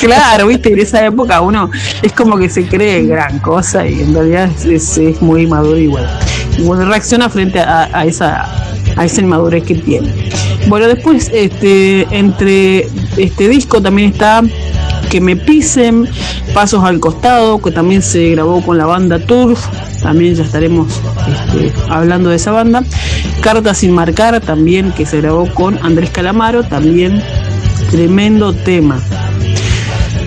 claro, 0.00 0.46
viste, 0.46 0.72
en 0.72 0.80
esa 0.80 1.04
época 1.04 1.40
uno 1.40 1.70
es 2.02 2.12
como 2.12 2.36
que 2.36 2.48
se 2.48 2.66
cree 2.66 3.06
gran 3.06 3.38
cosa 3.40 3.86
y 3.86 4.00
en 4.00 4.14
realidad 4.14 4.50
es, 4.66 4.98
muy 5.20 5.46
maduro 5.46 5.78
y 5.78 5.86
bueno. 5.86 6.08
bueno, 6.60 6.84
reacciona 6.86 7.28
frente 7.28 7.60
a, 7.60 8.04
esa 8.04 8.46
a 8.96 9.04
esa 9.04 9.20
inmadurez 9.20 9.64
que 9.64 9.76
tiene. 9.76 10.12
Bueno, 10.66 10.86
después 10.88 11.30
este 11.32 12.06
entre 12.10 12.88
este 13.16 13.48
disco 13.48 13.80
también 13.80 14.12
está 14.12 14.42
que 15.10 15.20
me 15.20 15.36
pisen, 15.36 16.08
Pasos 16.54 16.82
al 16.82 16.98
costado, 16.98 17.60
que 17.60 17.70
también 17.70 18.02
se 18.02 18.30
grabó 18.30 18.62
con 18.62 18.78
la 18.78 18.86
banda 18.86 19.18
Turf, 19.18 19.60
también 20.02 20.34
ya 20.34 20.44
estaremos 20.44 20.88
este, 21.28 21.72
hablando 21.88 22.30
de 22.30 22.36
esa 22.36 22.50
banda. 22.52 22.82
Carta 23.40 23.74
sin 23.74 23.92
marcar, 23.92 24.40
también 24.40 24.92
que 24.92 25.06
se 25.06 25.20
grabó 25.20 25.52
con 25.54 25.78
Andrés 25.84 26.10
Calamaro, 26.10 26.64
también 26.64 27.22
tremendo 27.90 28.52
tema. 28.52 29.00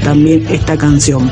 También 0.04 0.46
esta 0.50 0.78
canción. 0.78 1.32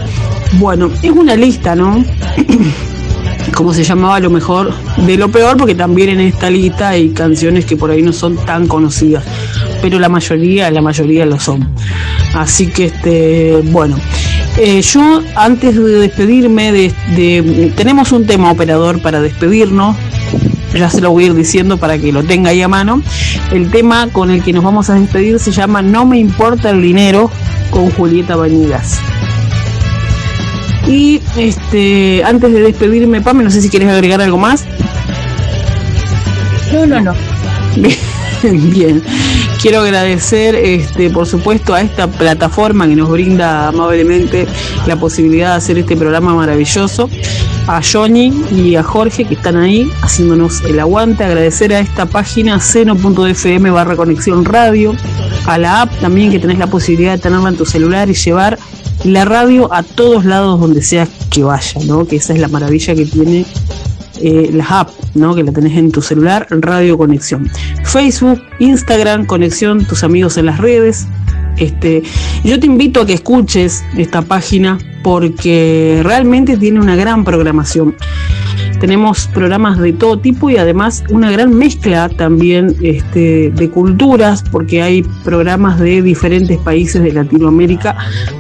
Bueno, 0.54 0.92
es 1.02 1.12
una 1.12 1.36
lista, 1.36 1.76
¿no? 1.76 2.04
como 3.56 3.74
se 3.74 3.84
llamaba 3.84 4.20
lo 4.20 4.30
mejor 4.30 4.74
de 5.06 5.18
lo 5.18 5.30
peor, 5.30 5.58
porque 5.58 5.76
también 5.76 6.10
en 6.10 6.22
esta 6.22 6.50
lista 6.50 6.90
hay 6.90 7.10
canciones 7.10 7.66
que 7.66 7.76
por 7.76 7.92
ahí 7.92 8.02
no 8.02 8.14
son 8.14 8.38
tan 8.46 8.68
conocidas, 8.68 9.24
pero 9.82 10.00
la 10.00 10.10
mayoría, 10.10 10.70
la 10.72 10.82
mayoría 10.82 11.26
lo 11.26 11.40
son. 11.40 11.68
Así 12.34 12.68
que 12.68 12.86
este, 12.86 13.62
bueno. 13.66 13.98
Eh, 14.58 14.82
yo 14.82 15.22
antes 15.36 15.76
de 15.76 16.00
despedirme, 16.00 16.72
de, 16.72 17.72
tenemos 17.76 18.12
un 18.12 18.26
tema 18.26 18.52
operador 18.52 19.02
para 19.02 19.22
despedirnos, 19.22 19.96
ya 20.74 20.90
se 20.90 21.02
lo 21.02 21.12
voy 21.12 21.26
a 21.26 21.28
ir 21.28 21.34
diciendo 21.34 21.78
para 21.78 21.98
que 21.98 22.12
lo 22.12 22.24
tenga 22.24 22.50
ahí 22.50 22.62
a 22.62 22.68
mano. 22.68 23.02
El 23.52 23.72
tema 23.72 24.08
con 24.12 24.32
el 24.32 24.44
que 24.44 24.52
nos 24.52 24.64
vamos 24.64 24.90
a 24.90 24.96
despedir 24.96 25.40
se 25.40 25.52
llama 25.52 25.82
No 25.82 26.06
me 26.06 26.20
importa 26.20 26.72
el 26.72 26.82
dinero 26.82 27.32
con 27.72 27.90
Julieta 27.92 28.36
Bañigas. 28.36 29.00
Y 30.88 31.22
este, 31.38 32.24
antes 32.24 32.52
de 32.52 32.62
despedirme, 32.62 33.22
Pame, 33.22 33.44
no 33.44 33.52
sé 33.52 33.62
si 33.62 33.70
quieres 33.70 33.90
agregar 33.90 34.22
algo 34.22 34.38
más. 34.38 34.66
No, 36.74 36.86
no, 36.86 37.00
no. 37.00 37.14
Bien, 38.44 39.02
quiero 39.62 39.82
agradecer, 39.82 40.56
este, 40.56 41.10
por 41.10 41.26
supuesto, 41.26 41.74
a 41.74 41.82
esta 41.82 42.08
plataforma 42.08 42.88
que 42.88 42.96
nos 42.96 43.10
brinda 43.10 43.68
amablemente 43.68 44.48
la 44.88 44.96
posibilidad 44.96 45.52
de 45.52 45.58
hacer 45.58 45.78
este 45.78 45.98
programa 45.98 46.34
maravilloso, 46.34 47.10
a 47.68 47.82
Johnny 47.84 48.34
y 48.52 48.76
a 48.76 48.84
Jorge 48.84 49.26
que 49.26 49.36
están 49.36 49.58
ahí 49.58 49.92
haciéndonos 50.02 50.62
el 50.62 50.80
aguante, 50.80 51.24
agradecer 51.24 51.74
a 51.74 51.80
esta 51.80 52.06
página 52.06 52.60
seno.fm 52.60 53.70
barra 53.70 53.96
conexión 53.96 54.46
radio, 54.46 54.96
a 55.46 55.58
la 55.58 55.82
app 55.82 55.94
también 56.00 56.32
que 56.32 56.40
tenés 56.40 56.58
la 56.58 56.68
posibilidad 56.68 57.12
de 57.14 57.20
tenerla 57.20 57.50
en 57.50 57.58
tu 57.58 57.66
celular 57.66 58.10
y 58.10 58.14
llevar 58.14 58.58
la 59.04 59.26
radio 59.26 59.72
a 59.74 59.84
todos 59.84 60.26
lados 60.26 60.60
donde 60.60 60.82
sea 60.82 61.08
que 61.30 61.44
vaya, 61.44 61.80
¿no? 61.86 62.08
Que 62.08 62.18
esa 62.18 62.34
es 62.34 62.40
la 62.40 62.48
maravilla 62.48 62.96
que 62.96 63.06
tiene 63.06 63.46
eh, 64.22 64.50
las 64.54 64.72
apps, 64.72 65.16
¿no? 65.16 65.36
Que 65.36 65.44
la 65.44 65.52
tenés 65.52 65.78
en 65.78 65.92
tu 65.92 66.02
celular, 66.02 66.48
Radio 66.50 66.98
Conexión. 66.98 67.50
Facebook, 67.84 68.42
Instagram, 68.60 69.26
Conexión, 69.26 69.86
tus 69.86 70.04
amigos 70.04 70.38
en 70.38 70.46
las 70.46 70.60
redes. 70.60 71.08
Este, 71.58 72.04
yo 72.44 72.60
te 72.60 72.66
invito 72.66 73.02
a 73.02 73.06
que 73.06 73.14
escuches 73.14 73.84
esta 73.98 74.22
página 74.22 74.78
porque 75.04 76.02
realmente 76.04 76.58
tiene 76.58 76.80
una 76.80 76.96
gran 76.96 77.24
programación. 77.24 77.96
Tenemos 78.80 79.28
programas 79.28 79.78
de 79.80 79.94
todo 79.94 80.20
tipo 80.20 80.50
y 80.50 80.58
además 80.58 81.04
una 81.10 81.32
gran 81.32 81.54
mezcla 81.54 82.10
también 82.10 82.76
este, 82.82 83.52
de 83.52 83.70
culturas, 83.70 84.44
porque 84.52 84.82
hay 84.82 85.04
programas 85.24 85.80
de 85.80 86.02
diferentes 86.02 86.58
países 86.60 87.02
de 87.04 87.12
Latinoamérica, 87.12 87.98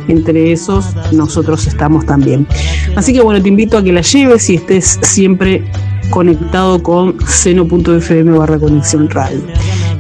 entre 0.07 0.51
esos 0.51 0.95
nosotros 1.11 1.67
estamos 1.67 2.05
también. 2.05 2.47
Así 2.95 3.13
que 3.13 3.21
bueno, 3.21 3.41
te 3.41 3.49
invito 3.49 3.77
a 3.77 3.83
que 3.83 3.91
la 3.91 4.01
lleves 4.01 4.49
y 4.49 4.55
estés 4.55 4.99
siempre 5.01 5.63
conectado 6.09 6.81
con 6.81 7.17
seno.fm 7.27 8.37
barra 8.37 8.57
conexión 8.57 9.09
radio 9.09 9.41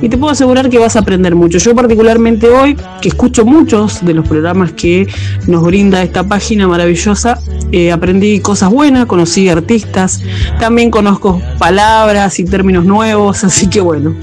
y 0.01 0.09
te 0.09 0.17
puedo 0.17 0.31
asegurar 0.31 0.69
que 0.69 0.79
vas 0.79 0.95
a 0.95 0.99
aprender 0.99 1.35
mucho. 1.35 1.57
Yo 1.57 1.75
particularmente 1.75 2.49
hoy, 2.49 2.75
que 3.01 3.09
escucho 3.09 3.45
muchos 3.45 4.03
de 4.05 4.13
los 4.13 4.27
programas 4.27 4.71
que 4.73 5.07
nos 5.47 5.63
brinda 5.63 6.01
esta 6.03 6.23
página 6.23 6.67
maravillosa, 6.67 7.39
eh, 7.71 7.91
aprendí 7.91 8.39
cosas 8.39 8.69
buenas, 8.69 9.05
conocí 9.05 9.49
artistas, 9.49 10.21
también 10.59 10.89
conozco 10.89 11.41
palabras 11.57 12.39
y 12.39 12.45
términos 12.45 12.85
nuevos, 12.85 13.43
así 13.43 13.67
que 13.67 13.81
bueno, 13.81 14.15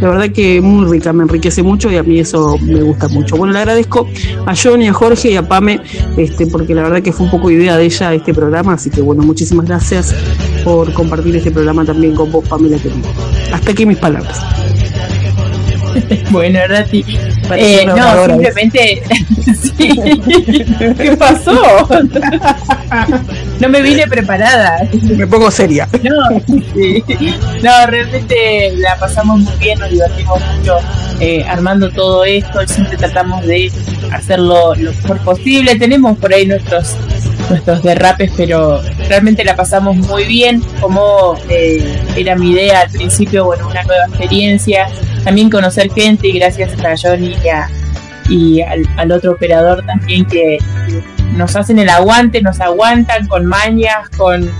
la 0.00 0.08
verdad 0.08 0.30
que 0.30 0.60
muy 0.60 0.86
rica, 0.86 1.12
me 1.12 1.22
enriquece 1.22 1.62
mucho 1.62 1.90
y 1.90 1.96
a 1.96 2.02
mí 2.02 2.18
eso 2.18 2.56
me 2.58 2.82
gusta 2.82 3.08
mucho. 3.08 3.36
Bueno, 3.36 3.52
le 3.52 3.58
agradezco 3.60 4.08
a 4.46 4.54
Johnny, 4.56 4.88
a 4.88 4.92
Jorge 4.92 5.30
y 5.30 5.36
a 5.36 5.46
Pame, 5.46 5.80
este, 6.16 6.46
porque 6.46 6.74
la 6.74 6.82
verdad 6.82 7.02
que 7.02 7.12
fue 7.12 7.26
un 7.26 7.30
poco 7.30 7.50
idea 7.50 7.76
de 7.76 7.84
ella 7.84 8.14
este 8.14 8.34
programa, 8.34 8.74
así 8.74 8.90
que 8.90 9.00
bueno, 9.00 9.22
muchísimas 9.22 9.66
gracias 9.66 10.14
por 10.64 10.92
compartir 10.92 11.36
este 11.36 11.50
programa 11.50 11.84
también 11.84 12.14
con 12.14 12.30
vos, 12.32 12.46
Pamela. 12.48 12.76
Hasta 13.52 13.72
aquí 13.72 13.86
mis 13.86 13.98
palabras. 13.98 14.40
bueno, 16.30 16.60
Rati. 16.66 17.04
Eh, 17.56 17.86
no, 17.86 18.26
simplemente. 18.26 19.02
¿Qué 20.96 21.16
pasó? 21.18 21.88
no 23.60 23.68
me 23.68 23.82
vine 23.82 24.06
preparada. 24.06 24.78
Me 25.02 25.26
pongo 25.26 25.50
seria. 25.50 25.88
No, 26.02 26.40
no, 27.62 27.86
realmente 27.86 28.72
la 28.76 28.96
pasamos 28.96 29.40
muy 29.40 29.56
bien, 29.56 29.78
nos 29.78 29.90
divertimos 29.90 30.40
mucho 30.56 30.78
eh, 31.20 31.44
armando 31.48 31.90
todo 31.90 32.24
esto. 32.24 32.66
Siempre 32.66 32.96
tratamos 32.96 33.44
de 33.46 33.70
hacerlo 34.12 34.74
lo 34.74 34.92
mejor 34.92 35.18
posible. 35.20 35.76
Tenemos 35.76 36.18
por 36.18 36.32
ahí 36.32 36.46
nuestros 36.46 36.96
nuestros 37.50 37.82
derrapes, 37.82 38.32
pero 38.36 38.80
realmente 39.08 39.44
la 39.44 39.56
pasamos 39.56 39.96
muy 39.96 40.24
bien, 40.24 40.62
como 40.80 41.36
eh, 41.48 42.00
era 42.16 42.36
mi 42.36 42.52
idea 42.52 42.80
al 42.82 42.90
principio, 42.90 43.44
bueno, 43.44 43.68
una 43.68 43.82
nueva 43.82 44.06
experiencia, 44.06 44.86
también 45.24 45.50
conocer 45.50 45.90
gente 45.92 46.28
y 46.28 46.38
gracias 46.38 46.72
a 46.82 46.94
Johnny 46.96 47.34
y, 48.28 48.60
al, 48.62 49.12
otro 49.12 49.32
operador 49.32 49.84
también 49.84 50.24
que, 50.24 50.58
nos 51.36 51.54
hacen 51.54 51.78
el 51.78 51.88
aguante, 51.88 52.42
nos 52.42 52.60
aguantan 52.60 53.26
con 53.28 53.46
mañas, 53.46 54.08
con, 54.16 54.50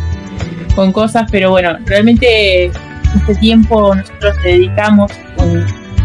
con 0.76 0.92
cosas, 0.92 1.28
pero 1.30 1.50
bueno, 1.50 1.76
realmente 1.84 2.66
este 2.66 3.34
tiempo 3.40 3.94
nosotros 3.94 4.36
le 4.44 4.52
dedicamos, 4.52 5.10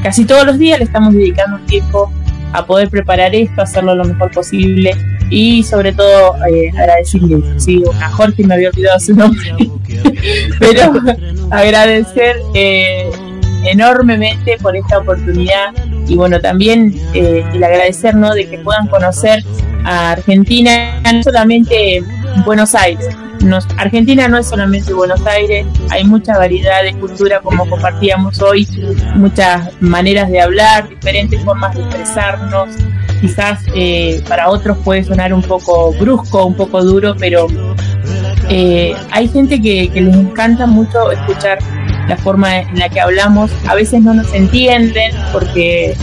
casi 0.02 0.26
todos 0.26 0.46
los 0.46 0.58
días 0.58 0.80
le 0.80 0.86
estamos 0.86 1.14
dedicando 1.14 1.58
un 1.58 1.66
tiempo 1.66 2.12
a 2.54 2.66
poder 2.66 2.90
preparar 2.90 3.36
esto, 3.36 3.62
hacerlo 3.62 3.96
lo 3.96 4.06
mejor 4.06 4.32
posible 4.32 4.96
y 5.30 5.64
sobre 5.64 5.94
todo 5.94 6.36
eh, 6.48 6.72
agradecerle. 6.78 7.42
Sí, 7.58 7.84
a 8.02 8.10
Jorge 8.12 8.44
me 8.44 8.56
había 8.56 8.70
olvidado 8.70 9.00
su 9.00 9.16
nombre. 9.16 9.56
Pero 10.60 10.94
agradecer 11.52 12.38
eh, 12.54 13.10
enormemente 13.66 14.58
por 14.62 14.76
esta 14.76 15.00
oportunidad. 15.00 15.74
Y 16.08 16.16
bueno, 16.16 16.40
también 16.40 16.96
eh, 17.14 17.44
el 17.54 17.64
agradecer 17.64 18.16
¿no? 18.16 18.34
de 18.34 18.48
que 18.48 18.60
puedan 18.60 18.88
conocer 18.88 19.44
a 19.84 20.12
Argentina, 20.12 21.02
no 21.02 21.24
solamente 21.24 22.04
Buenos 22.44 22.76
Aires. 22.76 23.16
Nos, 23.42 23.68
Argentina 23.78 24.28
no 24.28 24.38
es 24.38 24.48
solamente 24.48 24.94
Buenos 24.94 25.26
Aires, 25.26 25.68
hay 25.90 26.04
mucha 26.04 26.38
variedad 26.38 26.84
de 26.84 26.94
cultura 26.96 27.42
como 27.42 27.70
compartíamos 27.70 28.42
hoy, 28.42 28.68
muchas 29.16 29.70
maneras 29.82 30.32
de 30.32 30.42
hablar, 30.42 30.90
diferentes 30.90 31.44
formas 31.44 31.76
de 31.76 31.82
expresarnos. 31.84 32.70
Quizás 33.22 33.64
eh, 33.76 34.24
para 34.28 34.50
otros 34.50 34.78
puede 34.80 35.04
sonar 35.04 35.34
un 35.34 35.42
poco 35.42 35.94
brusco, 35.94 36.46
un 36.46 36.56
poco 36.56 36.84
duro, 36.84 37.16
pero 37.18 37.48
eh, 38.50 38.96
hay 39.12 39.28
gente 39.28 39.62
que, 39.62 39.90
que 39.90 40.02
les 40.02 40.16
encanta 40.16 40.66
mucho 40.66 41.12
escuchar 41.12 41.60
la 42.08 42.18
forma 42.18 42.60
en 42.60 42.80
la 42.80 42.90
que 42.90 43.00
hablamos. 43.00 43.52
A 43.68 43.76
veces 43.76 44.02
no 44.02 44.14
nos 44.14 44.34
entienden 44.34 45.12
porque 45.32 45.96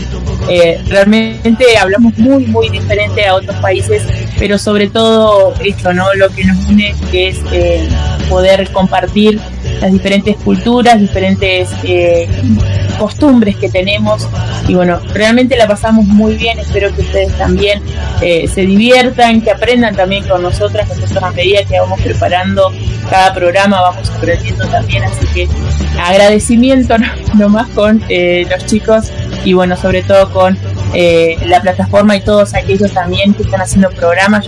eh, 0.49 0.81
realmente 0.87 1.77
hablamos 1.77 2.17
muy, 2.17 2.45
muy 2.47 2.69
diferente 2.69 3.25
a 3.25 3.35
otros 3.35 3.55
países, 3.57 4.03
pero 4.37 4.57
sobre 4.57 4.89
todo 4.89 5.53
esto, 5.63 5.93
¿no? 5.93 6.13
Lo 6.15 6.29
que 6.29 6.43
nos 6.43 6.65
une 6.67 6.93
es 7.13 7.39
eh, 7.51 7.87
poder 8.29 8.69
compartir 8.71 9.39
las 9.79 9.91
diferentes 9.91 10.35
culturas, 10.37 10.99
diferentes 10.99 11.69
eh, 11.83 12.27
costumbres 13.03 13.57
que 13.57 13.69
tenemos 13.69 14.29
y 14.65 14.75
bueno, 14.75 15.01
realmente 15.13 15.57
la 15.57 15.67
pasamos 15.67 16.05
muy 16.05 16.35
bien, 16.35 16.57
espero 16.57 16.95
que 16.95 17.01
ustedes 17.01 17.37
también 17.37 17.81
eh, 18.21 18.47
se 18.47 18.61
diviertan, 18.61 19.41
que 19.41 19.51
aprendan 19.51 19.93
también 19.93 20.25
con 20.25 20.41
nosotras, 20.41 20.87
nosotros 20.87 21.21
a 21.21 21.31
medida 21.31 21.65
que 21.65 21.77
vamos 21.77 21.99
preparando 21.99 22.71
cada 23.09 23.33
programa 23.33 23.81
vamos 23.81 24.09
aprendiendo 24.09 24.65
también, 24.67 25.03
así 25.03 25.25
que 25.33 25.49
agradecimiento 26.01 26.95
nomás 27.33 27.67
con 27.71 28.01
eh, 28.07 28.47
los 28.49 28.65
chicos 28.67 29.11
y 29.43 29.51
bueno, 29.51 29.75
sobre 29.75 30.01
todo 30.03 30.31
con 30.31 30.57
eh, 30.93 31.35
la 31.45 31.61
plataforma 31.61 32.15
y 32.15 32.21
todos 32.21 32.53
aquellos 32.53 32.93
también 32.93 33.33
que 33.33 33.43
están 33.43 33.59
haciendo 33.59 33.89
programas, 33.89 34.45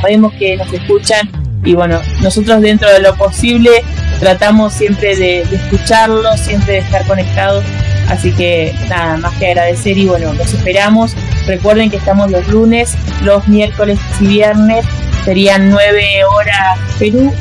sabemos 0.00 0.32
que 0.38 0.56
nos 0.56 0.72
escuchan 0.72 1.30
y 1.64 1.74
bueno, 1.74 2.00
nosotros 2.22 2.62
dentro 2.62 2.90
de 2.90 3.00
lo 3.00 3.14
posible 3.16 3.84
tratamos 4.20 4.72
siempre 4.74 5.16
de 5.16 5.42
escucharlos, 5.42 6.38
siempre 6.40 6.74
de 6.74 6.78
estar 6.80 7.06
conectados, 7.06 7.64
así 8.10 8.32
que 8.32 8.74
nada, 8.88 9.16
más 9.16 9.32
que 9.38 9.46
agradecer 9.46 9.96
y 9.96 10.06
bueno, 10.06 10.34
los 10.34 10.52
esperamos. 10.52 11.16
Recuerden 11.46 11.90
que 11.90 11.96
estamos 11.96 12.30
los 12.30 12.46
lunes, 12.48 12.94
los 13.22 13.48
miércoles 13.48 13.98
y 14.20 14.26
viernes, 14.26 14.84
serían 15.24 15.70
9 15.70 16.24
horas 16.24 16.78
Perú, 16.98 17.32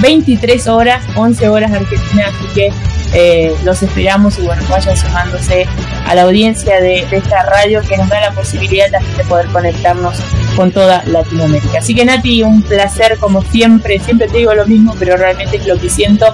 23 0.00 0.66
horas, 0.68 1.02
11 1.14 1.48
horas 1.48 1.72
Argentina, 1.72 2.26
así 2.28 2.54
que 2.54 2.72
eh, 3.16 3.54
los 3.64 3.80
esperamos 3.82 4.38
y 4.40 4.42
bueno, 4.42 4.62
vayan 4.68 4.96
sumándose 4.96 5.66
a 6.04 6.14
la 6.16 6.22
audiencia 6.22 6.80
de, 6.80 7.06
esta 7.12 7.44
radio 7.44 7.80
que 7.82 7.96
nos 7.96 8.08
da 8.08 8.20
la 8.20 8.32
posibilidad 8.32 8.90
también 8.90 9.16
de 9.16 9.24
poder 9.24 9.46
conectarnos 9.46 10.16
con 10.56 10.72
toda 10.72 11.04
Latinoamérica. 11.06 11.78
Así 11.78 11.94
que 11.94 12.04
Nati, 12.04 12.42
un 12.42 12.62
placer 12.62 13.18
como 13.18 13.42
siempre, 13.42 14.00
siempre 14.00 14.26
te 14.26 14.38
digo 14.38 14.54
lo 14.54 14.66
mismo, 14.66 14.96
pero 14.98 15.16
realmente 15.16 15.58
es 15.58 15.66
lo 15.66 15.78
que 15.78 15.88
siento, 15.88 16.26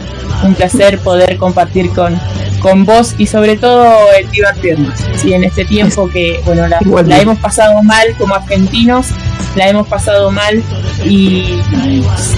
un 0.43 0.55
placer 0.55 0.99
poder 1.01 1.37
compartir 1.37 1.91
con, 1.91 2.19
con 2.61 2.85
vos 2.85 3.15
y 3.19 3.27
sobre 3.27 3.57
todo 3.57 3.95
el 4.19 4.31
divertirnos. 4.31 4.99
¿sí? 5.17 5.33
En 5.33 5.45
este 5.45 5.65
tiempo 5.65 6.09
que, 6.09 6.41
bueno, 6.45 6.67
la, 6.69 6.79
la 7.05 7.21
hemos 7.21 7.39
pasado 7.39 7.83
mal 7.83 8.15
como 8.19 8.35
argentinos, 8.35 9.09
la 9.57 9.69
hemos 9.69 9.89
pasado 9.89 10.31
mal 10.31 10.63
y 11.05 11.61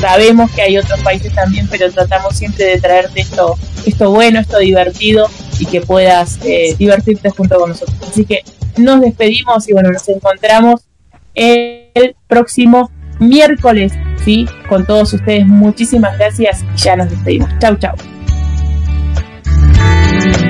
sabemos 0.00 0.50
que 0.52 0.62
hay 0.62 0.78
otros 0.78 1.00
países 1.00 1.32
también, 1.34 1.68
pero 1.70 1.90
tratamos 1.90 2.36
siempre 2.36 2.64
de 2.64 2.80
traerte 2.80 3.20
esto, 3.20 3.58
esto 3.84 4.10
bueno, 4.10 4.40
esto 4.40 4.58
divertido 4.58 5.28
y 5.58 5.66
que 5.66 5.80
puedas 5.80 6.38
eh, 6.44 6.74
divertirte 6.78 7.30
junto 7.30 7.58
con 7.58 7.70
nosotros. 7.70 7.96
Así 8.08 8.24
que 8.24 8.42
nos 8.76 9.00
despedimos 9.00 9.68
y 9.68 9.72
bueno, 9.72 9.90
nos 9.90 10.08
encontramos 10.08 10.82
el 11.34 12.16
próximo 12.26 12.90
miércoles, 13.18 13.92
¿sí? 14.24 14.46
Con 14.68 14.86
todos 14.86 15.12
ustedes, 15.12 15.46
muchísimas 15.46 16.16
gracias 16.18 16.64
y 16.74 16.78
ya 16.78 16.96
nos 16.96 17.10
despedimos. 17.10 17.50
Chau, 17.58 17.76
chau. 17.76 18.11
Jesus. 20.12 20.41